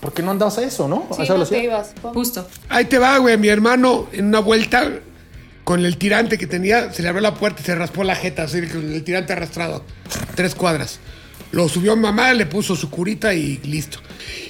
porque 0.00 0.22
no 0.22 0.30
andabas 0.30 0.58
a 0.58 0.62
eso, 0.64 0.88
¿no? 0.88 1.06
a 1.10 1.22
esa 1.22 1.32
no 1.32 1.34
velocidad. 1.34 1.58
te 1.58 1.64
ibas. 1.64 1.92
Justo. 2.02 2.46
Ahí 2.68 2.84
te 2.86 2.98
va, 2.98 3.18
güey. 3.18 3.36
Mi 3.38 3.48
hermano, 3.48 4.08
en 4.12 4.26
una 4.26 4.40
vuelta, 4.40 4.90
con 5.64 5.84
el 5.84 5.96
tirante 5.98 6.38
que 6.38 6.46
tenía, 6.46 6.92
se 6.92 7.02
le 7.02 7.08
abrió 7.08 7.20
la 7.22 7.34
puerta 7.34 7.60
y 7.62 7.64
se 7.64 7.74
raspó 7.74 8.04
la 8.04 8.14
jeta, 8.16 8.44
así, 8.44 8.62
con 8.66 8.92
el 8.92 9.02
tirante 9.04 9.32
arrastrado. 9.32 9.84
Tres 10.34 10.54
cuadras. 10.54 10.98
Lo 11.52 11.68
subió 11.68 11.96
mamá, 11.96 12.32
le 12.32 12.46
puso 12.46 12.76
su 12.76 12.90
curita 12.90 13.34
y 13.34 13.58
listo. 13.58 13.98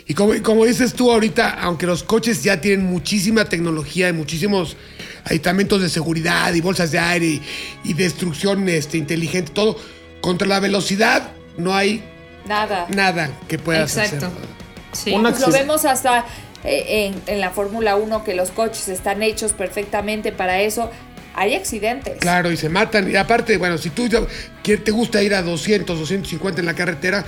Y 0.06 0.14
como, 0.14 0.34
como 0.42 0.66
dices 0.66 0.92
tú 0.92 1.10
ahorita, 1.10 1.48
aunque 1.60 1.86
los 1.86 2.02
coches 2.02 2.42
ya 2.42 2.60
tienen 2.60 2.84
muchísima 2.86 3.46
tecnología 3.46 4.08
y 4.08 4.12
muchísimos 4.12 4.76
aditamentos 5.24 5.80
de 5.80 5.88
seguridad 5.88 6.52
y 6.52 6.60
bolsas 6.60 6.90
de 6.90 6.98
aire 6.98 7.26
y, 7.26 7.42
y 7.84 7.94
destrucción 7.94 8.68
este, 8.68 8.98
inteligente, 8.98 9.52
todo, 9.54 9.76
contra 10.20 10.46
la 10.46 10.60
velocidad 10.60 11.30
no 11.56 11.74
hay 11.74 12.02
Nada. 12.46 12.86
nada 12.94 13.30
que 13.48 13.58
puedas 13.58 13.96
Exacto. 13.96 14.26
hacer. 14.26 14.38
Sí. 14.92 15.12
Un 15.12 15.22
Pues 15.22 15.40
lo 15.40 15.50
vemos 15.50 15.84
hasta 15.84 16.24
eh, 16.64 17.12
en, 17.26 17.34
en 17.34 17.40
la 17.40 17.50
Fórmula 17.50 17.96
1 17.96 18.24
que 18.24 18.34
los 18.34 18.50
coches 18.50 18.88
están 18.88 19.22
hechos 19.22 19.52
perfectamente 19.52 20.32
para 20.32 20.60
eso. 20.60 20.90
Hay 21.34 21.54
accidentes. 21.54 22.18
Claro, 22.18 22.50
y 22.50 22.56
se 22.56 22.68
matan. 22.68 23.10
Y 23.10 23.16
aparte, 23.16 23.56
bueno, 23.56 23.78
si 23.78 23.90
tú 23.90 24.08
ya 24.08 24.20
te 24.62 24.90
gusta 24.90 25.22
ir 25.22 25.34
a 25.34 25.42
200, 25.42 25.98
250 25.98 26.60
en 26.60 26.66
la 26.66 26.74
carretera, 26.74 27.24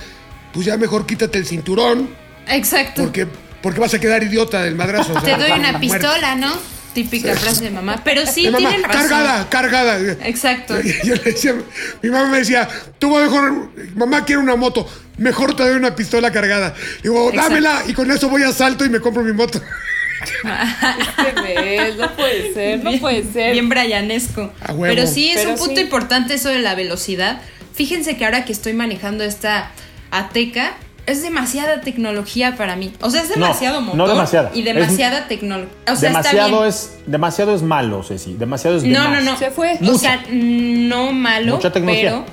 pues 0.53 0.65
ya 0.65 0.77
mejor 0.77 1.05
quítate 1.05 1.37
el 1.37 1.45
cinturón, 1.45 2.09
Exacto. 2.47 3.01
porque, 3.01 3.27
porque 3.61 3.79
vas 3.79 3.93
a 3.93 3.99
quedar 3.99 4.21
idiota 4.21 4.61
del 4.61 4.75
madrazo. 4.75 5.13
o 5.13 5.19
Te 5.21 5.27
sea, 5.27 5.37
doy 5.37 5.51
una 5.51 5.79
pistola, 5.79 6.35
¿no? 6.35 6.51
Típica 6.93 7.35
frase 7.35 7.65
de 7.65 7.71
mamá. 7.71 8.01
Pero 8.03 8.25
sí, 8.25 8.45
mamá, 8.49 8.57
tienen 8.69 8.83
razón. 8.83 9.01
cargada, 9.09 9.49
cargada. 9.49 9.99
Exacto. 10.27 10.79
Yo 11.03 11.15
le 11.15 11.21
decía, 11.23 11.55
mi 12.01 12.09
mamá 12.09 12.29
me 12.29 12.37
decía, 12.39 12.67
tú 12.99 13.15
mejor, 13.15 13.71
mamá 13.95 14.25
quiere 14.25 14.41
una 14.41 14.55
moto, 14.55 14.87
mejor 15.17 15.55
te 15.55 15.63
doy 15.63 15.75
una 15.75 15.95
pistola 15.95 16.31
cargada. 16.31 16.73
Digo, 17.01 17.29
Exacto. 17.29 17.49
dámela 17.49 17.83
y 17.87 17.93
con 17.93 18.11
eso 18.11 18.29
voy 18.29 18.43
a 18.43 18.51
salto 18.51 18.85
y 18.85 18.89
me 18.89 18.99
compro 18.99 19.23
mi 19.23 19.33
moto. 19.33 19.61
Este 20.23 21.93
no 21.97 22.15
puede 22.15 22.53
ser, 22.53 22.83
no 22.83 22.91
puede 22.99 23.23
ser. 23.31 23.53
Bien 23.53 23.69
huevo. 23.69 24.79
Pero 24.81 25.07
sí 25.07 25.29
es 25.29 25.37
Pero 25.37 25.51
un 25.51 25.57
punto 25.57 25.75
sí. 25.75 25.81
importante 25.81 26.33
eso 26.35 26.49
de 26.49 26.59
la 26.59 26.75
velocidad. 26.75 27.41
Fíjense 27.73 28.17
que 28.17 28.25
ahora 28.25 28.45
que 28.45 28.51
estoy 28.53 28.73
manejando 28.73 29.23
esta 29.23 29.71
Ateca, 30.11 30.73
es 31.05 31.21
demasiada 31.21 31.81
tecnología 31.81 32.55
para 32.55 32.75
mí. 32.75 32.93
O 33.01 33.09
sea, 33.09 33.21
es 33.23 33.29
No, 33.29 33.35
demasiado 33.45 33.81
no 33.81 33.87
motor 33.93 34.09
demasiada. 34.09 34.51
y 34.53 34.61
demasiada 34.63 35.27
tecnología. 35.27 35.73
O 35.91 35.95
sea, 35.95 36.09
demasiado 36.09 36.47
está 36.47 36.57
bien. 36.57 36.69
es 36.69 36.93
demasiado 37.05 37.55
es 37.55 37.61
malo, 37.61 38.03
Ceci. 38.03 38.33
Demasiado 38.35 38.77
es 38.77 38.83
No, 38.83 39.09
no, 39.09 39.19
no. 39.21 39.37
Se 39.37 39.51
fue. 39.51 39.77
O 39.85 39.97
sea, 39.97 40.23
no 40.31 41.11
malo, 41.11 41.55
Mucha 41.55 41.71
tecnología. 41.71 42.11
pero 42.11 42.25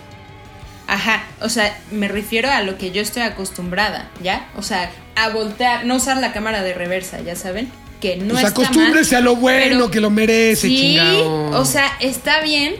ajá, 0.86 1.22
o 1.40 1.48
sea, 1.48 1.76
me 1.92 2.08
refiero 2.08 2.50
a 2.50 2.62
lo 2.62 2.76
que 2.78 2.90
yo 2.90 3.00
estoy 3.02 3.22
acostumbrada, 3.22 4.08
¿ya? 4.22 4.48
O 4.56 4.62
sea, 4.62 4.90
a 5.16 5.28
voltear, 5.30 5.84
no 5.86 5.96
usar 5.96 6.16
la 6.16 6.32
cámara 6.32 6.62
de 6.62 6.74
reversa, 6.74 7.20
ya 7.20 7.36
saben, 7.36 7.70
que 8.00 8.16
no 8.16 8.30
Pues 8.34 8.44
está 8.44 8.60
mal. 8.60 8.66
acostúmbrese 8.70 9.14
a 9.16 9.20
lo 9.20 9.36
bueno, 9.36 9.66
pero- 9.76 9.90
que 9.90 10.00
lo 10.00 10.10
merece, 10.10 10.68
Sí, 10.68 10.76
chingado. 10.76 11.50
o 11.60 11.64
sea, 11.64 11.86
está 12.00 12.40
bien, 12.40 12.74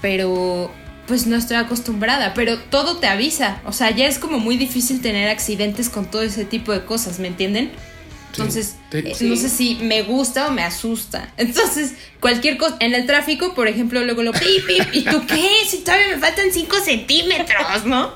pero 0.00 0.70
pues 1.06 1.26
no 1.26 1.36
estoy 1.36 1.56
acostumbrada, 1.56 2.34
pero 2.34 2.58
todo 2.58 2.96
te 2.98 3.06
avisa, 3.06 3.60
o 3.64 3.72
sea, 3.72 3.90
ya 3.90 4.06
es 4.06 4.18
como 4.18 4.38
muy 4.38 4.56
difícil 4.56 5.00
tener 5.00 5.28
accidentes 5.28 5.88
con 5.88 6.06
todo 6.10 6.22
ese 6.22 6.44
tipo 6.44 6.72
de 6.72 6.84
cosas, 6.84 7.18
¿me 7.18 7.28
entienden? 7.28 7.70
Entonces, 8.32 8.74
te- 8.90 9.12
eh, 9.12 9.14
Sí. 9.14 9.30
no 9.30 9.36
sé 9.36 9.48
si 9.48 9.76
me 9.76 10.02
gusta 10.02 10.48
o 10.48 10.50
me 10.50 10.62
asusta. 10.62 11.32
Entonces, 11.38 11.92
cualquier 12.20 12.58
cosa, 12.58 12.76
en 12.80 12.92
el 12.94 13.06
tráfico, 13.06 13.54
por 13.54 13.66
ejemplo, 13.66 14.04
luego 14.04 14.22
lo 14.22 14.32
pip, 14.32 14.66
pip, 14.66 14.82
¿y 14.92 15.04
tú 15.04 15.24
qué? 15.26 15.48
Si 15.66 15.78
todavía 15.78 16.08
me 16.08 16.18
faltan 16.18 16.46
5 16.52 16.76
centímetros, 16.84 17.86
¿no? 17.86 18.12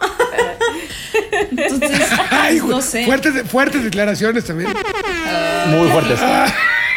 Entonces, 1.50 2.00
Ay, 2.30 2.60
no 2.66 2.82
sé. 2.82 3.04
fuertes, 3.06 3.48
fuertes 3.48 3.82
declaraciones 3.84 4.44
también. 4.44 4.70
Muy 5.68 5.88
fuertes. 5.88 6.18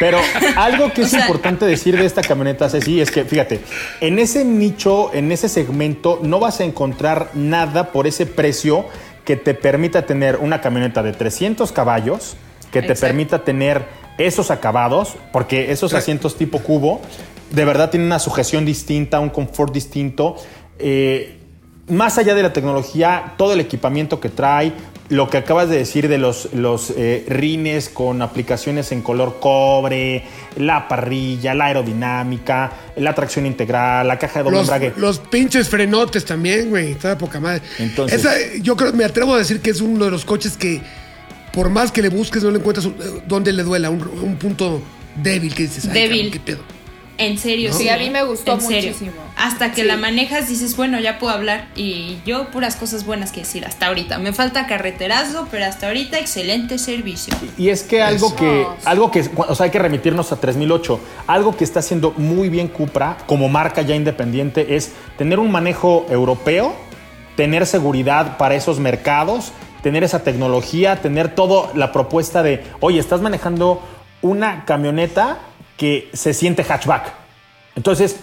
Pero 0.00 0.18
algo 0.56 0.92
que 0.92 1.02
es 1.02 1.08
O 1.08 1.10
sea- 1.10 1.20
importante 1.20 1.64
decir 1.66 1.96
de 1.96 2.04
esta 2.04 2.22
camioneta, 2.22 2.68
Ceci, 2.68 3.00
es 3.00 3.10
que, 3.10 3.24
fíjate, 3.24 3.60
en 4.00 4.18
ese 4.18 4.44
nicho, 4.44 5.12
en 5.14 5.30
ese 5.32 5.48
segmento, 5.48 6.20
no 6.22 6.40
vas 6.40 6.60
a 6.60 6.64
encontrar 6.64 7.30
nada 7.34 7.92
por 7.92 8.06
ese 8.06 8.26
precio 8.26 8.84
que 9.24 9.36
te 9.36 9.54
permita 9.54 10.02
tener 10.06 10.36
una 10.36 10.60
camioneta 10.60 11.02
de 11.02 11.12
300 11.12 11.72
caballos, 11.72 12.36
que 12.70 12.80
te 12.82 12.88
Exacto. 12.88 13.06
permita 13.06 13.44
tener 13.44 13.84
esos 14.18 14.50
acabados, 14.50 15.14
porque 15.32 15.70
esos 15.72 15.94
asientos 15.94 16.36
tipo 16.36 16.58
cubo, 16.58 17.00
de 17.50 17.64
verdad 17.64 17.90
tienen 17.90 18.06
una 18.06 18.18
sujeción 18.18 18.64
distinta, 18.64 19.20
un 19.20 19.30
confort 19.30 19.72
distinto. 19.72 20.36
Eh, 20.78 21.38
más 21.88 22.18
allá 22.18 22.34
de 22.34 22.42
la 22.42 22.52
tecnología, 22.52 23.34
todo 23.36 23.52
el 23.52 23.60
equipamiento 23.60 24.18
que 24.20 24.28
trae, 24.28 24.72
lo 25.10 25.28
que 25.28 25.36
acabas 25.36 25.68
de 25.68 25.76
decir 25.76 26.08
de 26.08 26.16
los, 26.18 26.52
los 26.54 26.90
eh, 26.96 27.24
rines 27.28 27.88
con 27.90 28.22
aplicaciones 28.22 28.90
en 28.90 29.02
color 29.02 29.38
cobre, 29.38 30.24
la 30.56 30.88
parrilla, 30.88 31.54
la 31.54 31.66
aerodinámica, 31.66 32.72
la 32.96 33.14
tracción 33.14 33.44
integral, 33.44 34.08
la 34.08 34.18
caja 34.18 34.40
de 34.40 34.44
doble 34.44 34.56
Los, 34.58 34.68
embrague. 34.68 34.92
los 34.96 35.18
pinches 35.18 35.68
frenotes 35.68 36.24
también, 36.24 36.70
güey. 36.70 36.92
Está 36.92 37.10
de 37.10 37.16
poca 37.16 37.38
madre. 37.38 37.60
Entonces- 37.78 38.20
Esa, 38.20 38.32
yo 38.62 38.76
creo, 38.76 38.92
me 38.94 39.04
atrevo 39.04 39.34
a 39.34 39.38
decir 39.38 39.60
que 39.60 39.70
es 39.70 39.80
uno 39.82 40.06
de 40.06 40.10
los 40.10 40.24
coches 40.24 40.56
que, 40.56 40.80
por 41.52 41.68
más 41.70 41.92
que 41.92 42.00
le 42.00 42.08
busques, 42.08 42.42
no 42.42 42.50
le 42.50 42.58
encuentras 42.58 42.86
un- 42.86 42.94
eh, 42.94 43.22
dónde 43.26 43.52
le 43.52 43.62
duela, 43.62 43.90
un, 43.90 44.00
un 44.22 44.36
punto 44.36 44.80
débil 45.22 45.54
que 45.54 45.64
dices, 45.64 45.84
ay, 45.86 45.92
Débil. 45.92 46.16
cabrón, 46.16 46.32
qué 46.32 46.40
pedo. 46.40 46.62
En 47.16 47.38
serio, 47.38 47.70
¿No? 47.70 47.76
sí. 47.76 47.84
Sí, 47.84 47.88
a 47.90 47.96
mí 47.96 48.10
me 48.10 48.24
gustó 48.24 48.54
En 48.54 48.60
serio. 48.60 48.90
muchísimo. 48.92 49.12
Hasta 49.36 49.70
que 49.72 49.82
Sí. 49.82 49.86
la 49.86 49.96
manejas 49.96 50.48
dices, 50.48 50.76
bueno, 50.76 50.98
ya 50.98 51.18
puedo 51.18 51.32
hablar. 51.32 51.68
Y 51.76 52.18
yo 52.26 52.50
puras 52.50 52.74
cosas 52.76 53.06
buenas 53.06 53.30
que 53.30 53.40
decir 53.40 53.64
hasta 53.64 53.86
ahorita. 53.86 54.18
Me 54.18 54.32
falta 54.32 54.66
carreterazo, 54.66 55.46
pero 55.50 55.64
hasta 55.64 55.86
ahorita 55.86 56.18
excelente 56.18 56.78
servicio. 56.78 57.34
Y 57.56 57.68
es 57.68 57.82
que 57.84 58.02
algo 58.02 58.26
Eso. 58.28 58.36
que, 58.36 58.66
algo 58.84 59.10
que, 59.10 59.28
o 59.36 59.54
sea, 59.54 59.64
hay 59.64 59.70
que 59.70 59.78
remitirnos 59.78 60.32
a 60.32 60.36
3008. 60.40 60.98
Algo 61.28 61.56
que 61.56 61.62
está 61.64 61.80
haciendo 61.80 62.12
muy 62.16 62.48
bien 62.48 62.68
Cupra 62.68 63.16
como 63.26 63.48
marca 63.48 63.82
ya 63.82 63.94
independiente 63.94 64.74
es 64.76 64.92
tener 65.16 65.38
un 65.38 65.50
manejo 65.52 66.06
europeo, 66.10 66.74
tener 67.36 67.66
seguridad 67.66 68.36
para 68.38 68.54
esos 68.56 68.80
mercados, 68.80 69.52
tener 69.82 70.02
esa 70.02 70.22
tecnología, 70.24 71.00
tener 71.02 71.34
toda 71.34 71.70
la 71.74 71.92
propuesta 71.92 72.42
de, 72.42 72.62
oye, 72.80 72.98
estás 72.98 73.20
manejando 73.20 73.82
una 74.22 74.64
camioneta 74.64 75.38
que 75.84 76.08
se 76.14 76.32
siente 76.32 76.64
hatchback. 76.64 77.12
Entonces, 77.76 78.16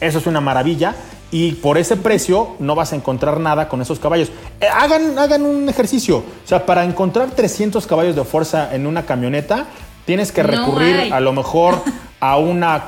eso 0.00 0.18
es 0.18 0.26
una 0.28 0.40
maravilla. 0.40 0.94
Y 1.32 1.52
por 1.52 1.76
ese 1.76 1.96
precio 1.96 2.54
no 2.60 2.76
vas 2.76 2.92
a 2.92 2.96
encontrar 2.96 3.40
nada 3.40 3.68
con 3.68 3.82
esos 3.82 3.98
caballos. 3.98 4.30
Eh, 4.60 4.66
hagan, 4.72 5.18
hagan 5.18 5.42
un 5.42 5.68
ejercicio. 5.68 6.18
O 6.18 6.46
sea, 6.48 6.64
para 6.64 6.84
encontrar 6.84 7.32
300 7.32 7.86
caballos 7.88 8.14
de 8.14 8.22
fuerza 8.24 8.72
en 8.72 8.86
una 8.86 9.04
camioneta, 9.04 9.66
tienes 10.06 10.30
que 10.30 10.42
No 10.44 10.48
recurrir 10.48 10.96
hay. 10.96 11.10
a 11.10 11.18
lo 11.18 11.32
mejor 11.32 11.82
a 12.20 12.36
una 12.38 12.84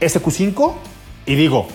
SQ5. 0.00 0.72
Y 1.26 1.34
digo, 1.34 1.68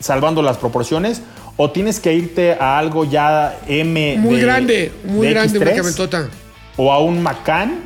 salvando 0.00 0.40
las 0.40 0.56
proporciones, 0.56 1.20
o 1.58 1.70
tienes 1.70 2.00
que 2.00 2.14
irte 2.14 2.54
a 2.58 2.78
algo 2.78 3.04
ya 3.04 3.58
M. 3.68 4.16
Muy 4.18 4.36
de- 4.36 4.42
grande, 4.42 4.92
muy 5.04 5.26
de 5.26 5.34
grande, 5.34 5.58
una 5.58 5.66
X3, 5.66 5.76
camionetota. 5.76 6.28
o 6.78 6.90
a 6.92 6.98
un 7.00 7.22
Macan 7.22 7.82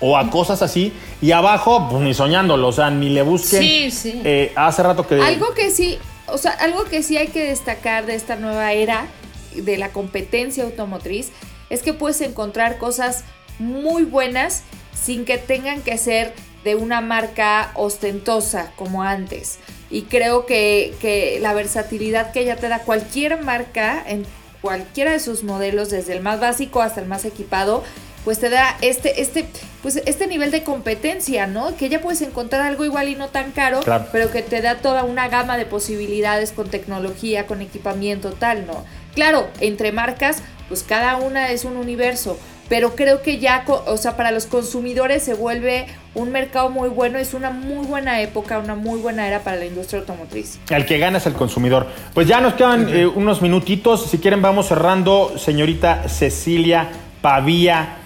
o 0.00 0.16
a 0.16 0.30
cosas 0.30 0.62
así 0.62 0.92
y 1.20 1.32
abajo 1.32 1.88
pues 1.90 2.02
ni 2.02 2.14
soñándolo, 2.14 2.68
o 2.68 2.72
sea, 2.72 2.90
ni 2.90 3.10
le 3.10 3.22
busquen. 3.22 3.62
Sí, 3.62 3.90
sí. 3.90 4.20
Eh, 4.24 4.52
hace 4.56 4.82
rato 4.82 5.06
que 5.06 5.20
Algo 5.20 5.52
que 5.54 5.70
sí, 5.70 5.98
o 6.26 6.38
sea, 6.38 6.52
algo 6.52 6.84
que 6.84 7.02
sí 7.02 7.16
hay 7.16 7.28
que 7.28 7.44
destacar 7.44 8.06
de 8.06 8.14
esta 8.14 8.36
nueva 8.36 8.72
era 8.72 9.06
de 9.54 9.76
la 9.76 9.90
competencia 9.90 10.64
automotriz 10.64 11.30
es 11.70 11.82
que 11.82 11.92
puedes 11.92 12.20
encontrar 12.20 12.78
cosas 12.78 13.24
muy 13.58 14.04
buenas 14.04 14.62
sin 14.92 15.24
que 15.24 15.38
tengan 15.38 15.82
que 15.82 15.98
ser 15.98 16.34
de 16.64 16.74
una 16.74 17.00
marca 17.00 17.70
ostentosa 17.74 18.72
como 18.76 19.02
antes. 19.02 19.58
Y 19.90 20.02
creo 20.02 20.46
que, 20.46 20.94
que 21.00 21.38
la 21.40 21.52
versatilidad 21.54 22.32
que 22.32 22.40
ella 22.40 22.56
te 22.56 22.68
da 22.68 22.80
cualquier 22.80 23.42
marca 23.42 24.02
en 24.06 24.24
cualquiera 24.60 25.12
de 25.12 25.20
sus 25.20 25.42
modelos, 25.42 25.90
desde 25.90 26.14
el 26.14 26.22
más 26.22 26.38
básico 26.38 26.82
hasta 26.82 27.00
el 27.00 27.08
más 27.08 27.24
equipado, 27.24 27.82
pues 28.24 28.38
te 28.38 28.50
da 28.50 28.76
este, 28.82 29.20
este, 29.22 29.46
pues 29.82 30.02
este 30.04 30.26
nivel 30.26 30.50
de 30.50 30.62
competencia, 30.62 31.46
¿no? 31.46 31.76
Que 31.76 31.88
ya 31.88 32.00
puedes 32.00 32.20
encontrar 32.22 32.62
algo 32.62 32.84
igual 32.84 33.08
y 33.08 33.14
no 33.14 33.28
tan 33.28 33.50
caro, 33.52 33.80
Claro. 33.80 34.06
pero 34.12 34.30
que 34.30 34.42
te 34.42 34.60
da 34.60 34.76
toda 34.76 35.04
una 35.04 35.28
gama 35.28 35.56
de 35.56 35.66
posibilidades 35.66 36.52
con 36.52 36.68
tecnología, 36.68 37.46
con 37.46 37.62
equipamiento, 37.62 38.32
tal, 38.32 38.66
¿no? 38.66 38.84
Claro, 39.14 39.48
entre 39.60 39.92
marcas, 39.92 40.42
pues 40.68 40.82
cada 40.82 41.16
una 41.16 41.50
es 41.50 41.64
un 41.64 41.76
universo, 41.76 42.38
pero 42.68 42.94
creo 42.94 43.22
que 43.22 43.38
ya, 43.38 43.64
o 43.66 43.96
sea, 43.96 44.16
para 44.16 44.30
los 44.30 44.46
consumidores 44.46 45.24
se 45.24 45.34
vuelve 45.34 45.86
un 46.14 46.30
mercado 46.30 46.70
muy 46.70 46.88
bueno, 46.88 47.18
es 47.18 47.34
una 47.34 47.50
muy 47.50 47.84
buena 47.86 48.20
época, 48.20 48.58
una 48.58 48.76
muy 48.76 49.00
buena 49.00 49.26
era 49.26 49.40
para 49.40 49.56
la 49.56 49.64
industria 49.64 50.00
automotriz. 50.00 50.58
el 50.70 50.86
que 50.86 50.98
gana 50.98 51.18
es 51.18 51.26
el 51.26 51.32
consumidor. 51.32 51.88
Pues 52.14 52.28
ya 52.28 52.40
nos 52.40 52.54
quedan 52.54 52.88
eh, 52.94 53.06
unos 53.06 53.42
minutitos. 53.42 54.06
Si 54.10 54.18
quieren, 54.18 54.40
vamos 54.42 54.68
cerrando. 54.68 55.32
Señorita 55.38 56.08
Cecilia 56.08 56.88
Pavía, 57.20 57.96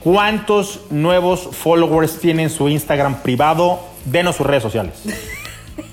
¿cuántos 0.00 0.80
nuevos 0.90 1.48
followers 1.52 2.20
tiene 2.20 2.44
en 2.44 2.50
su 2.50 2.68
Instagram 2.68 3.22
privado? 3.22 3.80
Denos 4.04 4.36
sus 4.36 4.46
redes 4.46 4.62
sociales. 4.62 4.94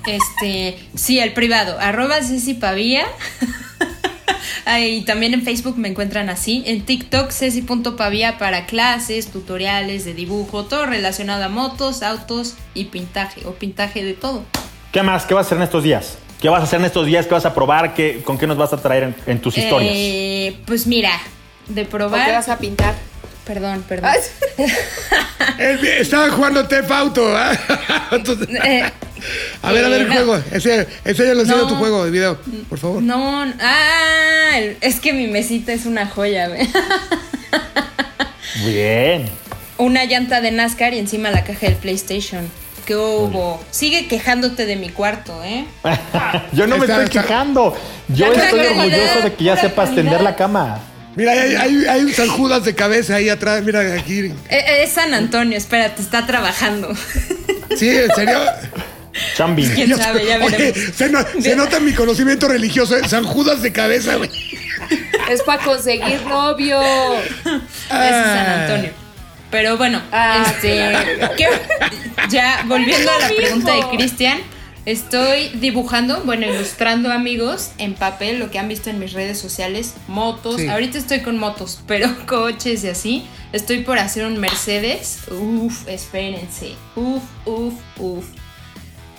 Este, 0.06 0.78
sí, 0.94 1.18
el 1.18 1.32
privado, 1.32 1.78
arroba 1.80 2.22
Ceci 2.22 2.54
Pavía. 2.54 3.06
Y 4.80 5.02
también 5.02 5.32
en 5.32 5.42
Facebook 5.42 5.78
me 5.78 5.88
encuentran 5.88 6.28
así. 6.28 6.64
En 6.66 6.84
TikTok, 6.84 7.30
Ceci.pavía 7.30 8.36
para 8.36 8.66
clases, 8.66 9.28
tutoriales 9.28 10.04
de 10.04 10.12
dibujo, 10.12 10.64
todo 10.64 10.86
relacionado 10.86 11.44
a 11.44 11.48
motos, 11.48 12.02
autos 12.02 12.54
y 12.74 12.86
pintaje, 12.86 13.46
o 13.46 13.52
pintaje 13.52 14.04
de 14.04 14.14
todo. 14.14 14.42
¿Qué 14.90 15.02
más? 15.02 15.24
¿Qué 15.24 15.34
vas 15.34 15.44
a 15.44 15.46
hacer 15.46 15.58
en 15.58 15.64
estos 15.64 15.84
días? 15.84 16.18
¿Qué 16.40 16.48
vas 16.48 16.60
a 16.60 16.64
hacer 16.64 16.80
en 16.80 16.86
estos 16.86 17.06
días? 17.06 17.26
¿Qué 17.26 17.34
vas 17.34 17.46
a 17.46 17.54
probar? 17.54 17.94
¿Qué, 17.94 18.22
¿Con 18.24 18.38
qué 18.38 18.46
nos 18.46 18.56
vas 18.56 18.72
a 18.72 18.78
traer 18.78 19.04
en, 19.04 19.14
en 19.26 19.40
tus 19.40 19.56
historias? 19.56 19.94
Eh, 19.96 20.58
pues 20.66 20.86
mira, 20.86 21.12
de 21.68 21.82
¿O 21.82 21.88
probar. 21.88 22.26
qué 22.26 22.32
vas 22.32 22.48
a 22.48 22.58
pintar? 22.58 22.94
Perdón, 23.46 23.84
perdón. 23.88 24.10
Ay, 24.10 24.66
Él 25.58 25.84
estaba 26.00 26.30
jugando 26.30 26.66
Tef 26.66 26.90
Auto. 26.90 27.34
¿ah? 27.36 27.52
Entonces, 28.10 28.48
Eh, 28.64 28.82
a 29.62 29.72
ver, 29.72 29.84
a 29.84 29.88
ver 29.88 30.00
el 30.02 30.08
no. 30.08 30.14
juego. 30.14 30.36
Ese, 30.50 30.86
enséñalo, 31.04 31.40
enséñalo 31.42 31.62
No. 31.64 31.68
tu 31.68 31.76
juego 31.76 32.04
de 32.04 32.10
video, 32.10 32.38
por 32.68 32.78
favor. 32.78 33.02
No, 33.02 33.42
ah, 33.60 34.58
es 34.80 34.98
que 35.00 35.12
mi 35.12 35.28
mesita 35.28 35.72
es 35.72 35.86
una 35.86 36.06
joya, 36.06 36.48
güey. 36.48 36.68
Bien. 38.64 39.28
Una 39.78 40.04
llanta 40.04 40.40
de 40.40 40.50
NASCAR 40.50 40.94
y 40.94 40.98
encima 40.98 41.30
la 41.30 41.44
caja 41.44 41.66
del 41.66 41.76
PlayStation. 41.76 42.48
¿Qué 42.86 42.94
hubo? 42.96 43.62
Sigue 43.70 44.06
quejándote 44.08 44.64
de 44.64 44.76
mi 44.76 44.88
cuarto, 44.90 45.42
¿eh? 45.44 45.66
Yo 46.52 46.66
no 46.66 46.78
me 46.78 46.86
Está- 46.86 47.02
estoy 47.02 47.18
está- 47.18 47.22
quejando. 47.22 47.76
Yo 48.08 48.32
La 48.32 48.44
estoy 48.44 48.60
calidad, 48.60 48.78
orgulloso 48.84 49.20
de 49.22 49.34
que 49.34 49.44
ya 49.44 49.56
sepas 49.56 49.88
calidad. 49.90 50.02
tender 50.04 50.22
la 50.22 50.36
cama. 50.36 50.80
Mira, 51.16 51.32
hay, 51.32 51.54
hay, 51.56 51.84
hay 51.86 52.00
un 52.02 52.12
San 52.12 52.28
Judas 52.28 52.64
de 52.64 52.74
cabeza 52.74 53.16
ahí 53.16 53.28
atrás. 53.28 53.62
Mira, 53.62 53.80
aquí. 53.94 54.20
Eh, 54.20 54.34
eh, 54.50 54.82
Es 54.84 54.92
San 54.92 55.12
Antonio, 55.14 55.56
espérate, 55.56 56.02
está 56.02 56.26
trabajando. 56.26 56.94
Sí, 57.76 57.88
en 57.88 58.10
serio. 58.14 58.38
Chambin. 59.34 59.70
¿Quién 59.74 59.96
sabe? 59.96 60.26
Ya 60.26 60.38
Oye, 60.44 60.56
veremos. 60.72 60.94
se, 60.96 61.08
no- 61.08 61.24
se 61.40 61.56
nota 61.56 61.80
mi 61.80 61.92
conocimiento 61.92 62.48
religioso. 62.48 62.96
¿eh? 62.96 63.08
San 63.08 63.24
Judas 63.24 63.62
de 63.62 63.72
cabeza, 63.72 64.16
güey. 64.16 64.30
es 65.30 65.42
para 65.42 65.62
conseguir 65.64 66.20
novio. 66.28 66.80
Es 67.18 67.30
San 67.88 68.60
Antonio. 68.60 68.90
Pero 69.50 69.76
bueno, 69.78 70.02
Ah, 70.12 70.44
este, 70.54 70.92
¿qué- 71.36 71.48
ya 72.28 72.62
volviendo 72.66 73.10
a 73.10 73.18
la 73.20 73.28
pregunta 73.28 73.72
de 73.72 73.96
Cristian, 73.96 74.38
estoy 74.86 75.48
dibujando, 75.48 76.22
bueno, 76.24 76.46
ilustrando 76.46 77.12
amigos 77.12 77.72
en 77.76 77.94
papel, 77.94 78.38
lo 78.38 78.50
que 78.50 78.58
han 78.58 78.68
visto 78.68 78.88
en 78.88 78.98
mis 78.98 79.12
redes 79.12 79.38
sociales, 79.38 79.94
motos. 80.08 80.56
Sí. 80.60 80.68
Ahorita 80.68 80.96
estoy 80.96 81.20
con 81.20 81.38
motos, 81.38 81.82
pero 81.86 82.08
coches 82.26 82.82
y 82.84 82.88
así. 82.88 83.26
Estoy 83.52 83.80
por 83.80 83.98
hacer 83.98 84.24
un 84.24 84.38
Mercedes. 84.38 85.20
Uf, 85.30 85.86
espérense. 85.88 86.72
Uf, 86.94 87.22
uf, 87.44 87.74
uf. 87.98 88.24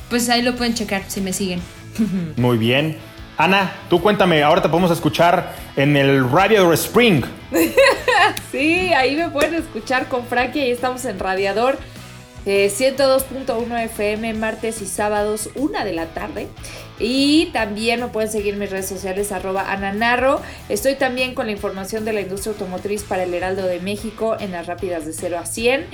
Pues 0.10 0.30
ahí 0.30 0.42
lo 0.42 0.56
pueden 0.56 0.74
checar 0.74 1.04
si 1.08 1.22
me 1.22 1.34
siguen. 1.34 1.62
Muy 2.38 2.58
bien. 2.58 2.98
Ana, 3.38 3.72
tú 3.88 4.02
cuéntame, 4.02 4.42
ahora 4.42 4.64
te 4.64 4.70
podemos 4.70 4.90
escuchar 4.90 5.56
en 5.76 5.96
el 5.96 6.30
Radio 6.30 6.74
Spring. 6.74 7.24
Sí, 8.52 8.92
ahí 8.94 9.16
me 9.16 9.30
pueden 9.30 9.56
escuchar 9.56 10.08
con 10.08 10.26
Frankie, 10.26 10.62
ahí 10.62 10.72
estamos 10.72 11.06
en 11.06 11.20
Radiador. 11.20 11.78
Eh, 12.48 12.72
102.1 12.72 13.84
FM, 13.84 14.34
martes 14.36 14.82
y 14.82 14.86
sábados, 14.86 15.50
una 15.56 15.84
de 15.84 15.92
la 15.92 16.06
tarde. 16.08 16.48
Y 16.98 17.48
también 17.48 18.00
me 18.00 18.08
pueden 18.08 18.32
seguir 18.32 18.54
en 18.54 18.60
mis 18.62 18.72
redes 18.72 18.88
sociales, 18.88 19.34
arroba 19.34 19.72
ananarro. 19.72 20.42
Estoy 20.70 20.96
también 20.96 21.36
con 21.36 21.48
la 21.48 21.52
información 21.52 22.06
de 22.06 22.14
la 22.14 22.22
industria 22.22 22.54
automotriz 22.54 23.04
para 23.04 23.24
el 23.24 23.34
Heraldo 23.34 23.68
de 23.68 23.82
México 23.82 24.38
en 24.40 24.54
las 24.54 24.66
rápidas 24.66 25.06
de 25.06 25.12
0 25.12 25.38
a 25.40 25.46
100. 25.46 25.86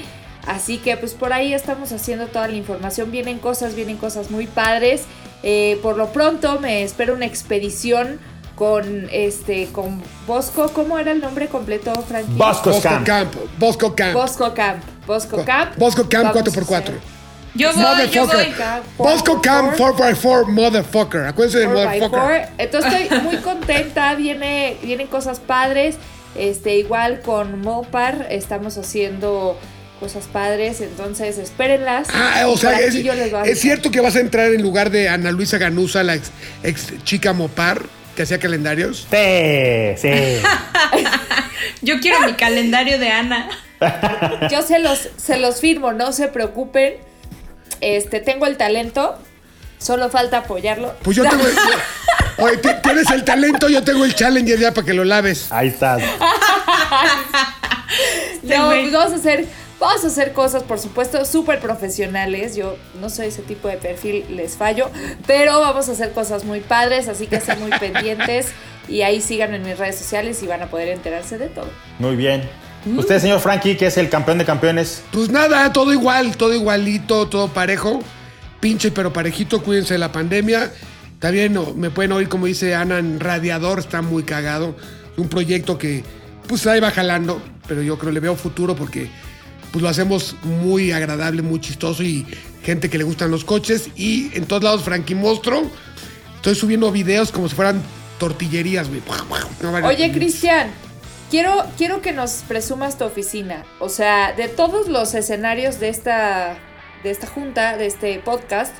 Así 0.45 0.77
que 0.77 0.95
pues 0.95 1.13
por 1.13 1.33
ahí 1.33 1.53
estamos 1.53 1.91
haciendo 1.91 2.27
toda 2.27 2.47
la 2.47 2.55
información. 2.55 3.11
Vienen 3.11 3.39
cosas, 3.39 3.73
vienen 3.73 3.97
cosas 3.97 4.29
muy 4.29 4.45
padres. 4.45 5.05
Eh, 5.41 5.79
por 5.81 5.97
lo 5.97 6.13
pronto 6.13 6.59
me 6.59 6.83
espero 6.83 7.15
una 7.15 7.25
expedición 7.25 8.19
con 8.55 9.09
este 9.11 9.69
con 9.71 10.03
Bosco. 10.27 10.69
¿Cómo 10.71 10.99
era 10.99 11.11
el 11.11 11.19
nombre 11.19 11.47
completo, 11.47 11.93
Frankie? 12.07 12.33
Bosco 12.35 12.69
Bosco 12.69 12.89
Camp. 12.89 13.05
Camp. 13.07 13.33
Bosco 13.57 13.95
Camp. 13.95 14.13
Bosco 14.13 14.53
Camp. 14.53 14.92
Bosco 15.05 15.43
Camp. 15.45 15.77
Bosco 15.77 16.07
Camp 16.09 16.33
Vamos 16.33 16.47
a 16.47 16.61
4x4. 16.61 16.81
hacer 16.81 16.93
Yo 17.55 17.71
voy, 17.73 18.09
yo 18.09 18.25
voy. 18.25 18.35
Motherfucker. 18.35 18.83
Bosco 18.97 19.41
Camp 19.41 19.73
4x4, 19.75 20.47
motherfucker. 20.47 21.21
Acuérdense 21.25 21.59
de 21.59 21.67
4x4. 21.67 21.99
motherfucker. 21.99 22.49
Entonces 22.57 22.93
estoy 22.93 23.19
muy 23.23 23.37
contenta. 23.37 24.15
Viene, 24.15 24.77
vienen 24.81 25.07
cosas 25.07 25.39
padres. 25.39 25.97
Este, 26.35 26.77
igual 26.77 27.21
con 27.21 27.61
Mopar 27.61 28.27
estamos 28.31 28.77
haciendo 28.77 29.59
cosas 29.99 30.25
padres. 30.25 30.81
Entonces 30.81 31.37
espérenlas. 31.37 32.07
Ah, 32.11 32.45
o 32.47 32.57
sea, 32.57 32.79
es, 32.79 33.59
cierto 33.59 33.91
que 33.91 34.01
vas 34.01 34.15
a 34.15 34.19
entrar 34.19 34.51
en 34.53 34.61
lugar 34.61 34.89
de 34.89 35.09
Ana 35.09 35.31
Luisa 35.31 35.57
Ganusa, 35.57 36.03
la 36.03 36.15
ex, 36.15 36.31
ex 36.63 37.03
chica 37.03 37.33
Mopar, 37.33 37.83
que 38.15 38.23
hacía 38.23 38.39
calendarios. 38.39 39.07
Sí, 39.11 39.95
sí. 39.97 40.41
Yo 41.81 41.99
quiero 41.99 42.21
mi 42.21 42.33
calendario 42.33 42.97
de 42.97 43.09
Ana. 43.09 43.49
Yo 44.49 44.61
se 44.61 44.79
los, 44.79 45.09
se 45.17 45.37
los 45.37 45.59
firmo, 45.61 45.93
no 45.93 46.11
se 46.13 46.27
preocupen. 46.27 46.95
Este, 47.81 48.19
tengo 48.19 48.45
el 48.45 48.57
talento. 48.57 49.17
Solo 49.77 50.09
falta 50.09 50.37
apoyarlo. 50.39 50.93
Pues 51.03 51.17
yo 51.17 51.23
tengo. 51.23 51.43
Oye, 52.37 52.57
ti- 52.57 52.69
tienes 52.81 53.11
el 53.11 53.23
talento, 53.23 53.67
yo 53.69 53.83
tengo 53.83 54.05
el 54.05 54.15
challenger 54.15 54.57
ya 54.57 54.71
para 54.73 54.85
que 54.85 54.93
lo 54.93 55.03
laves. 55.03 55.51
Ahí 55.51 55.67
estás. 55.67 56.01
No, 58.43 58.65
pues 58.65 58.91
vamos 58.91 59.13
a 59.13 59.15
hacer, 59.15 59.45
vamos 59.79 60.03
a 60.03 60.07
hacer 60.07 60.33
cosas, 60.33 60.63
por 60.63 60.79
supuesto, 60.79 61.23
súper 61.25 61.59
profesionales. 61.59 62.55
Yo 62.55 62.75
no 62.99 63.09
soy 63.09 63.27
ese 63.27 63.41
tipo 63.41 63.67
de 63.67 63.77
perfil, 63.77 64.25
les 64.35 64.57
fallo, 64.57 64.89
pero 65.27 65.59
vamos 65.59 65.87
a 65.89 65.91
hacer 65.93 66.11
cosas 66.11 66.43
muy 66.43 66.59
padres, 66.59 67.07
así 67.07 67.27
que 67.27 67.37
estén 67.37 67.59
muy 67.59 67.71
pendientes 67.79 68.47
y 68.87 69.01
ahí 69.03 69.21
síganme 69.21 69.57
en 69.57 69.63
mis 69.63 69.77
redes 69.77 69.97
sociales 69.97 70.41
y 70.43 70.47
van 70.47 70.61
a 70.61 70.67
poder 70.67 70.89
enterarse 70.89 71.37
de 71.37 71.47
todo. 71.47 71.69
Muy 71.99 72.15
bien. 72.15 72.49
Usted, 72.85 73.19
señor 73.19 73.39
Frankie, 73.39 73.77
que 73.77 73.87
es 73.87 73.97
el 73.97 74.09
campeón 74.09 74.37
de 74.37 74.45
campeones. 74.45 75.03
Pues 75.11 75.29
nada, 75.29 75.71
todo 75.71 75.93
igual, 75.93 76.35
todo 76.37 76.53
igualito, 76.53 77.27
todo 77.27 77.47
parejo. 77.47 78.01
Pinche 78.59 78.91
pero 78.91 79.11
parejito, 79.11 79.61
cuídense 79.61 79.93
de 79.93 79.99
la 79.99 80.11
pandemia. 80.11 80.71
También 81.19 81.53
no, 81.53 81.73
me 81.73 81.89
pueden 81.89 82.11
oír, 82.11 82.27
como 82.27 82.45
dice 82.45 82.75
Ana, 82.75 82.99
en 82.99 83.19
Radiador, 83.19 83.79
está 83.79 84.01
muy 84.01 84.23
cagado. 84.23 84.75
Un 85.15 85.29
proyecto 85.29 85.77
que 85.77 86.03
pues 86.47 86.67
ahí 86.67 86.79
va 86.79 86.91
jalando, 86.91 87.41
pero 87.67 87.81
yo 87.81 87.97
creo 87.97 88.11
le 88.11 88.19
veo 88.19 88.35
futuro 88.35 88.75
porque 88.75 89.09
pues 89.71 89.81
lo 89.81 89.89
hacemos 89.89 90.35
muy 90.43 90.91
agradable, 90.91 91.41
muy 91.41 91.59
chistoso 91.59 92.03
y 92.03 92.25
gente 92.63 92.89
que 92.89 92.97
le 92.97 93.03
gustan 93.03 93.31
los 93.31 93.43
coches. 93.43 93.89
Y 93.95 94.29
en 94.37 94.45
todos 94.45 94.63
lados, 94.63 94.83
Frankie 94.83 95.15
Monstro, 95.15 95.63
estoy 96.35 96.55
subiendo 96.55 96.91
videos 96.91 97.31
como 97.31 97.49
si 97.49 97.55
fueran 97.55 97.81
tortillerías, 98.19 98.87
güey. 98.89 99.01
No, 99.61 99.71
vale. 99.71 99.87
Oye, 99.87 100.11
Cristian, 100.11 100.69
quiero, 101.33 101.65
quiero 101.79 102.03
que 102.03 102.11
nos 102.11 102.43
presumas 102.47 102.99
tu 102.99 103.05
oficina. 103.05 103.63
O 103.79 103.89
sea, 103.89 104.33
de 104.33 104.49
todos 104.49 104.87
los 104.87 105.15
escenarios 105.15 105.79
de 105.79 105.89
esta, 105.89 106.57
de 107.01 107.09
esta 107.09 107.25
junta, 107.25 107.75
de 107.75 107.87
este 107.87 108.19
podcast, 108.19 108.71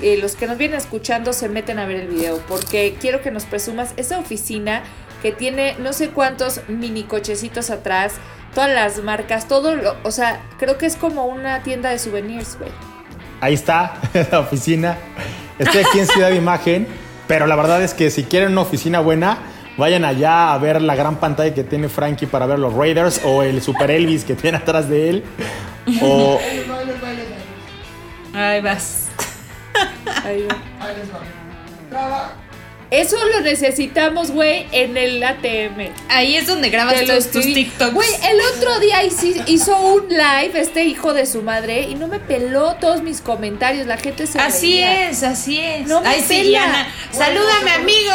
eh, 0.00 0.16
los 0.16 0.34
que 0.34 0.46
nos 0.46 0.56
vienen 0.56 0.78
escuchando 0.78 1.34
se 1.34 1.50
meten 1.50 1.78
a 1.78 1.84
ver 1.84 1.96
el 1.96 2.08
video. 2.08 2.38
Porque 2.48 2.96
quiero 2.98 3.20
que 3.20 3.30
nos 3.30 3.44
presumas 3.44 3.92
esa 3.98 4.18
oficina 4.18 4.84
que 5.20 5.32
tiene 5.32 5.76
no 5.80 5.92
sé 5.92 6.08
cuántos 6.08 6.62
mini 6.66 7.02
cochecitos 7.02 7.68
atrás, 7.68 8.14
todas 8.54 8.70
las 8.70 9.02
marcas, 9.02 9.46
todo 9.46 9.76
lo. 9.76 9.94
O 10.02 10.12
sea, 10.12 10.40
creo 10.58 10.78
que 10.78 10.86
es 10.86 10.96
como 10.96 11.26
una 11.26 11.62
tienda 11.62 11.90
de 11.90 11.98
souvenirs, 11.98 12.56
güey. 12.56 12.70
Ahí 13.42 13.52
está 13.52 14.00
la 14.32 14.40
oficina. 14.40 14.96
Estoy 15.58 15.82
aquí 15.82 15.98
en 15.98 16.06
Ciudad 16.06 16.30
de 16.30 16.36
Imagen, 16.36 16.88
pero 17.28 17.46
la 17.46 17.54
verdad 17.54 17.82
es 17.82 17.92
que 17.92 18.10
si 18.10 18.24
quieren 18.24 18.52
una 18.52 18.62
oficina 18.62 19.00
buena, 19.00 19.36
vayan 19.76 20.04
allá 20.04 20.52
a 20.52 20.58
ver 20.58 20.82
la 20.82 20.94
gran 20.94 21.16
pantalla 21.16 21.52
que 21.54 21.64
tiene 21.64 21.88
Frankie 21.88 22.26
para 22.26 22.46
ver 22.46 22.58
los 22.58 22.72
Raiders 22.74 23.20
o 23.24 23.42
el 23.42 23.62
Super 23.62 23.90
Elvis 23.90 24.24
que 24.24 24.34
tiene 24.34 24.58
atrás 24.58 24.88
de 24.88 25.10
él. 25.10 25.24
O 26.00 26.38
Ahí 28.34 28.60
vas. 28.60 29.08
Ahí 30.24 30.46
va. 30.46 30.56
Eso 32.90 33.16
lo 33.32 33.40
necesitamos, 33.40 34.30
güey, 34.32 34.66
en 34.70 34.98
el 34.98 35.24
ATM. 35.24 35.92
Ahí 36.10 36.36
es 36.36 36.46
donde 36.46 36.68
grabas 36.68 36.94
Te 36.94 37.06
lo 37.06 37.14
todos 37.14 37.30
tus. 37.30 37.42
TikToks. 37.44 37.94
Güey, 37.94 38.08
el 38.30 38.38
otro 38.54 38.78
día 38.80 39.02
hizo 39.46 39.80
un 39.80 40.08
live 40.10 40.52
este 40.60 40.84
hijo 40.84 41.14
de 41.14 41.24
su 41.24 41.40
madre 41.40 41.82
y 41.88 41.94
no 41.94 42.06
me 42.06 42.18
peló 42.18 42.74
todos 42.74 43.02
mis 43.02 43.22
comentarios. 43.22 43.86
La 43.86 43.96
gente 43.96 44.26
se 44.26 44.38
Así 44.38 44.72
reía. 44.74 45.08
es, 45.08 45.22
así 45.22 45.58
es. 45.58 45.88
No 45.88 46.02
me 46.02 46.08
Ay, 46.08 46.20
sí, 46.20 46.34
pela. 46.42 46.86
Salúdame, 47.12 47.70
amigo. 47.72 48.12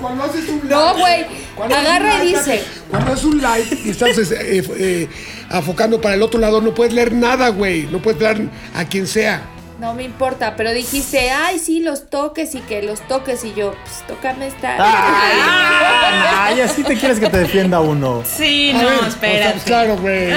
Cuando 0.00 0.24
haces 0.24 0.48
un 0.48 0.68
No, 0.68 0.98
güey. 0.98 1.26
Agarra 1.60 2.24
y 2.24 2.28
dice. 2.28 2.62
Cuando 2.90 3.12
es 3.12 3.24
un 3.24 3.38
live 3.38 3.78
y 3.84 3.90
estás 3.90 4.18
eh, 4.18 4.62
eh, 4.78 5.08
afocando 5.48 6.00
para 6.00 6.14
el 6.14 6.22
otro 6.22 6.40
lado, 6.40 6.60
no 6.60 6.74
puedes 6.74 6.92
leer 6.92 7.12
nada, 7.12 7.48
güey. 7.50 7.82
No 7.86 8.00
puedes 8.00 8.20
leer 8.20 8.48
a 8.74 8.84
quien 8.84 9.06
sea. 9.06 9.42
No 9.80 9.94
me 9.94 10.02
importa, 10.02 10.56
pero 10.56 10.72
dijiste, 10.72 11.30
ay, 11.30 11.58
sí, 11.58 11.80
los 11.80 12.10
toques 12.10 12.54
y 12.54 12.60
que 12.60 12.82
los 12.82 13.00
toques. 13.08 13.42
Y 13.44 13.54
yo, 13.54 13.72
pues 13.82 14.04
tócame 14.06 14.48
esta. 14.48 14.74
Ay, 14.78 15.38
ay, 16.54 16.60
así 16.60 16.82
te 16.84 16.98
quieres 16.98 17.18
que 17.18 17.30
te 17.30 17.38
defienda 17.38 17.80
uno. 17.80 18.22
Sí, 18.26 18.72
A 18.74 18.82
no, 18.82 18.88
ver, 18.88 18.94
o 18.94 18.98
sea, 19.00 19.08
espérate. 19.08 19.52
pues, 19.52 19.64
claro, 19.64 19.96
güey. 19.96 20.32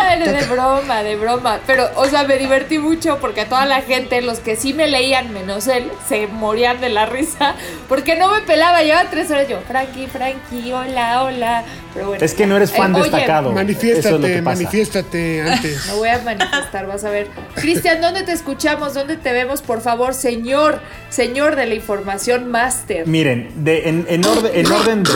Ay, 0.00 0.20
de 0.20 0.44
broma, 0.46 1.02
de 1.02 1.16
broma. 1.16 1.58
Pero, 1.66 1.90
o 1.96 2.04
sea, 2.06 2.22
me 2.22 2.36
divertí 2.38 2.78
mucho 2.78 3.18
porque 3.18 3.46
toda 3.46 3.66
la 3.66 3.82
gente, 3.82 4.22
los 4.22 4.38
que 4.38 4.54
sí 4.54 4.72
me 4.74 4.86
leían, 4.86 5.32
menos 5.32 5.66
él, 5.66 5.90
se 6.08 6.28
morían 6.28 6.80
de 6.80 6.90
la 6.90 7.06
risa 7.06 7.56
porque 7.88 8.14
no 8.14 8.28
me 8.30 8.42
pelaba. 8.42 8.82
Llevaba 8.82 9.10
tres 9.10 9.28
horas 9.32 9.48
yo, 9.48 9.58
Frankie, 9.66 10.06
Frankie, 10.06 10.72
hola, 10.72 11.24
hola. 11.24 11.64
Pero 11.94 12.08
bueno. 12.08 12.24
Es 12.24 12.34
que 12.34 12.46
no 12.46 12.56
eres 12.56 12.72
fan 12.72 12.92
Eh, 12.92 13.00
oye, 13.00 13.10
destacado. 13.10 13.50
Eso 13.50 13.50
es 13.50 13.54
lo 13.54 13.54
Manifiéstate, 13.54 14.42
manifiéstate 14.42 15.42
antes. 15.42 15.86
Me 15.86 15.92
voy 15.94 16.08
a 16.08 16.18
manifestar, 16.18 16.86
vas 16.86 17.04
a 17.04 17.10
ver. 17.10 17.28
Cristian, 17.54 18.00
¿dónde 18.00 18.24
te 18.24 18.32
escuchamos? 18.32 18.94
¿Dónde 18.94 19.16
te 19.16 19.32
vemos? 19.32 19.62
Por 19.62 19.80
favor, 19.80 20.12
señor, 20.12 20.80
señor 21.08 21.56
de 21.56 21.66
la 21.66 21.74
información 21.74 22.50
máster. 22.50 23.06
Miren, 23.06 23.64
de, 23.64 23.88
en, 23.88 24.06
en 24.08 24.24
orden, 24.26 24.50
en 24.54 24.72
orden 24.72 25.02
de. 25.04 25.12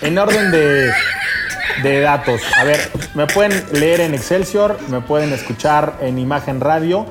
En 0.00 0.18
orden 0.18 0.50
de, 0.50 0.90
de 1.82 2.00
datos. 2.00 2.40
A 2.58 2.64
ver, 2.64 2.80
me 3.14 3.26
pueden 3.26 3.52
leer 3.72 4.00
en 4.00 4.14
Excelsior, 4.14 4.78
me 4.88 5.00
pueden 5.00 5.32
escuchar 5.32 5.98
en 6.00 6.18
Imagen 6.18 6.60
Radio, 6.60 7.06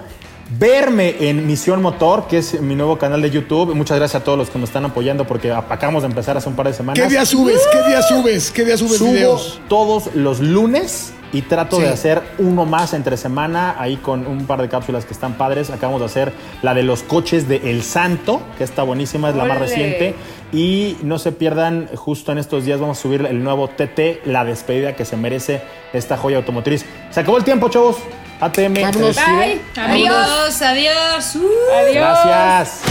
verme 0.57 1.15
en 1.29 1.47
Misión 1.47 1.81
Motor, 1.81 2.27
que 2.27 2.39
es 2.39 2.59
mi 2.61 2.75
nuevo 2.75 2.97
canal 2.97 3.21
de 3.21 3.29
YouTube. 3.29 3.73
Muchas 3.75 3.97
gracias 3.97 4.21
a 4.21 4.23
todos 4.25 4.37
los 4.37 4.49
que 4.49 4.57
me 4.57 4.65
están 4.65 4.85
apoyando 4.85 5.25
porque 5.25 5.51
acabamos 5.51 6.03
de 6.03 6.09
empezar 6.09 6.35
hace 6.37 6.49
un 6.49 6.55
par 6.55 6.67
de 6.67 6.73
semanas. 6.73 7.01
¿Qué 7.01 7.09
día 7.09 7.25
subes? 7.25 7.61
¿Qué 7.71 7.87
día 7.89 8.01
subes? 8.01 8.51
¿Qué 8.51 8.65
día 8.65 8.77
subes 8.77 8.97
Subo 8.97 9.11
videos? 9.13 9.61
todos 9.67 10.13
los 10.15 10.39
lunes 10.39 11.13
y 11.33 11.43
trato 11.43 11.77
Sí. 11.77 11.83
de 11.83 11.89
hacer 11.89 12.21
uno 12.39 12.65
más 12.65 12.93
entre 12.93 13.15
semana, 13.15 13.75
ahí 13.79 13.95
con 13.95 14.27
un 14.27 14.45
par 14.45 14.61
de 14.61 14.67
cápsulas 14.67 15.05
que 15.05 15.13
están 15.13 15.35
padres. 15.35 15.69
Acabamos 15.69 16.01
de 16.01 16.07
hacer 16.07 16.33
la 16.61 16.73
de 16.73 16.83
los 16.83 17.03
coches 17.03 17.47
de 17.47 17.71
El 17.71 17.83
Santo, 17.83 18.41
que 18.57 18.65
está 18.65 18.83
buenísima, 18.83 19.29
es 19.29 19.35
la 19.37 19.45
más 19.45 19.57
reciente. 19.59 20.13
Y 20.51 20.97
no 21.03 21.17
se 21.19 21.31
pierdan, 21.31 21.87
justo 21.95 22.33
en 22.33 22.37
estos 22.37 22.65
días 22.65 22.81
vamos 22.81 22.99
a 22.99 23.01
subir 23.01 23.25
el 23.25 23.41
nuevo 23.41 23.69
TT, 23.69 24.19
la 24.25 24.43
despedida 24.43 24.97
que 24.97 25.05
se 25.05 25.15
merece 25.15 25.61
esta 25.93 26.17
joya 26.17 26.35
automotriz. 26.35 26.85
Se 27.11 27.21
acabó 27.21 27.37
el 27.37 27.45
tiempo, 27.45 27.69
chavos. 27.69 27.95
ATM. 28.41 28.73
despide. 28.73 29.61
Bye. 29.75 29.83
Amigos, 29.83 30.61
adiós. 30.61 31.35
Uh. 31.35 31.47
Adiós. 31.79 31.93
Gracias. 32.25 32.81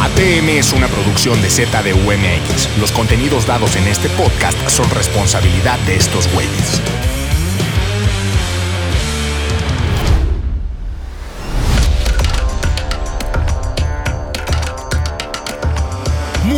ATM 0.00 0.48
es 0.58 0.72
una 0.72 0.88
producción 0.88 1.40
de 1.42 1.50
ZDUMX. 1.50 2.78
Los 2.78 2.92
contenidos 2.92 3.46
dados 3.46 3.76
en 3.76 3.86
este 3.86 4.08
podcast 4.10 4.56
son 4.68 4.88
responsabilidad 4.90 5.78
de 5.80 5.96
estos 5.96 6.32
güeyes. 6.32 6.80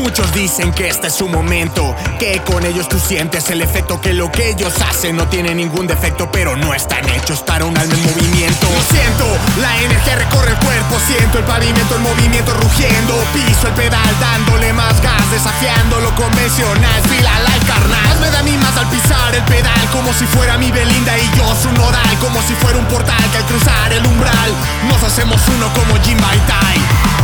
Muchos 0.04 0.34
dicen 0.34 0.70
que 0.74 0.86
este 0.88 1.06
es 1.06 1.14
su 1.14 1.30
momento, 1.30 1.96
que 2.18 2.38
con 2.44 2.62
ellos 2.66 2.86
tú 2.90 3.00
sientes 3.00 3.48
el 3.48 3.62
efecto, 3.62 4.02
que 4.02 4.12
lo 4.12 4.30
que 4.30 4.50
ellos 4.50 4.74
hacen 4.86 5.16
no 5.16 5.26
tiene 5.28 5.54
ningún 5.54 5.86
defecto, 5.86 6.30
pero 6.30 6.54
no 6.56 6.74
están 6.74 7.08
hechos 7.08 7.40
para 7.40 7.64
un 7.64 7.74
alma 7.74 7.94
en 7.94 8.02
movimiento. 8.02 8.66
Siento 8.90 9.24
la 9.62 9.74
energía 9.80 10.16
recorre 10.16 10.50
el 10.50 10.58
cuerpo, 10.58 10.98
siento 11.06 11.38
el 11.38 11.44
pavimento 11.44 11.96
en 11.96 12.02
movimiento 12.02 12.52
rugiendo, 12.52 13.14
piso 13.32 13.66
el 13.66 13.72
pedal 13.72 14.14
dándole 14.20 14.74
más 14.74 15.00
gas, 15.00 15.24
desafiando 15.32 15.98
lo 16.00 16.14
convencional, 16.14 17.02
fila 17.08 17.32
la 17.40 17.66
carnal. 17.66 18.20
Me 18.20 18.30
da 18.30 18.42
mí 18.42 18.52
más 18.58 18.76
al 18.76 18.86
pisar 18.90 19.34
el 19.34 19.42
pedal, 19.44 19.88
como 19.90 20.12
si 20.12 20.26
fuera 20.26 20.58
mi 20.58 20.70
Belinda 20.70 21.16
y 21.18 21.30
yo 21.38 21.48
su 21.56 21.72
nodal, 21.72 22.18
como 22.20 22.42
si 22.42 22.52
fuera 22.56 22.78
un 22.78 22.84
portal 22.86 23.24
que 23.32 23.38
al 23.38 23.44
cruzar 23.46 23.90
el 23.90 24.06
umbral 24.06 24.52
nos 24.86 25.02
hacemos 25.02 25.40
uno 25.48 25.72
como 25.72 25.96
Jim 26.04 26.18
Tai. 26.18 27.23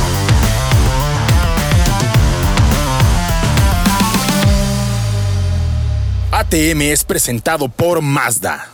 ATM 6.33 6.81
es 6.83 7.03
presentado 7.03 7.67
por 7.67 8.01
Mazda. 8.01 8.69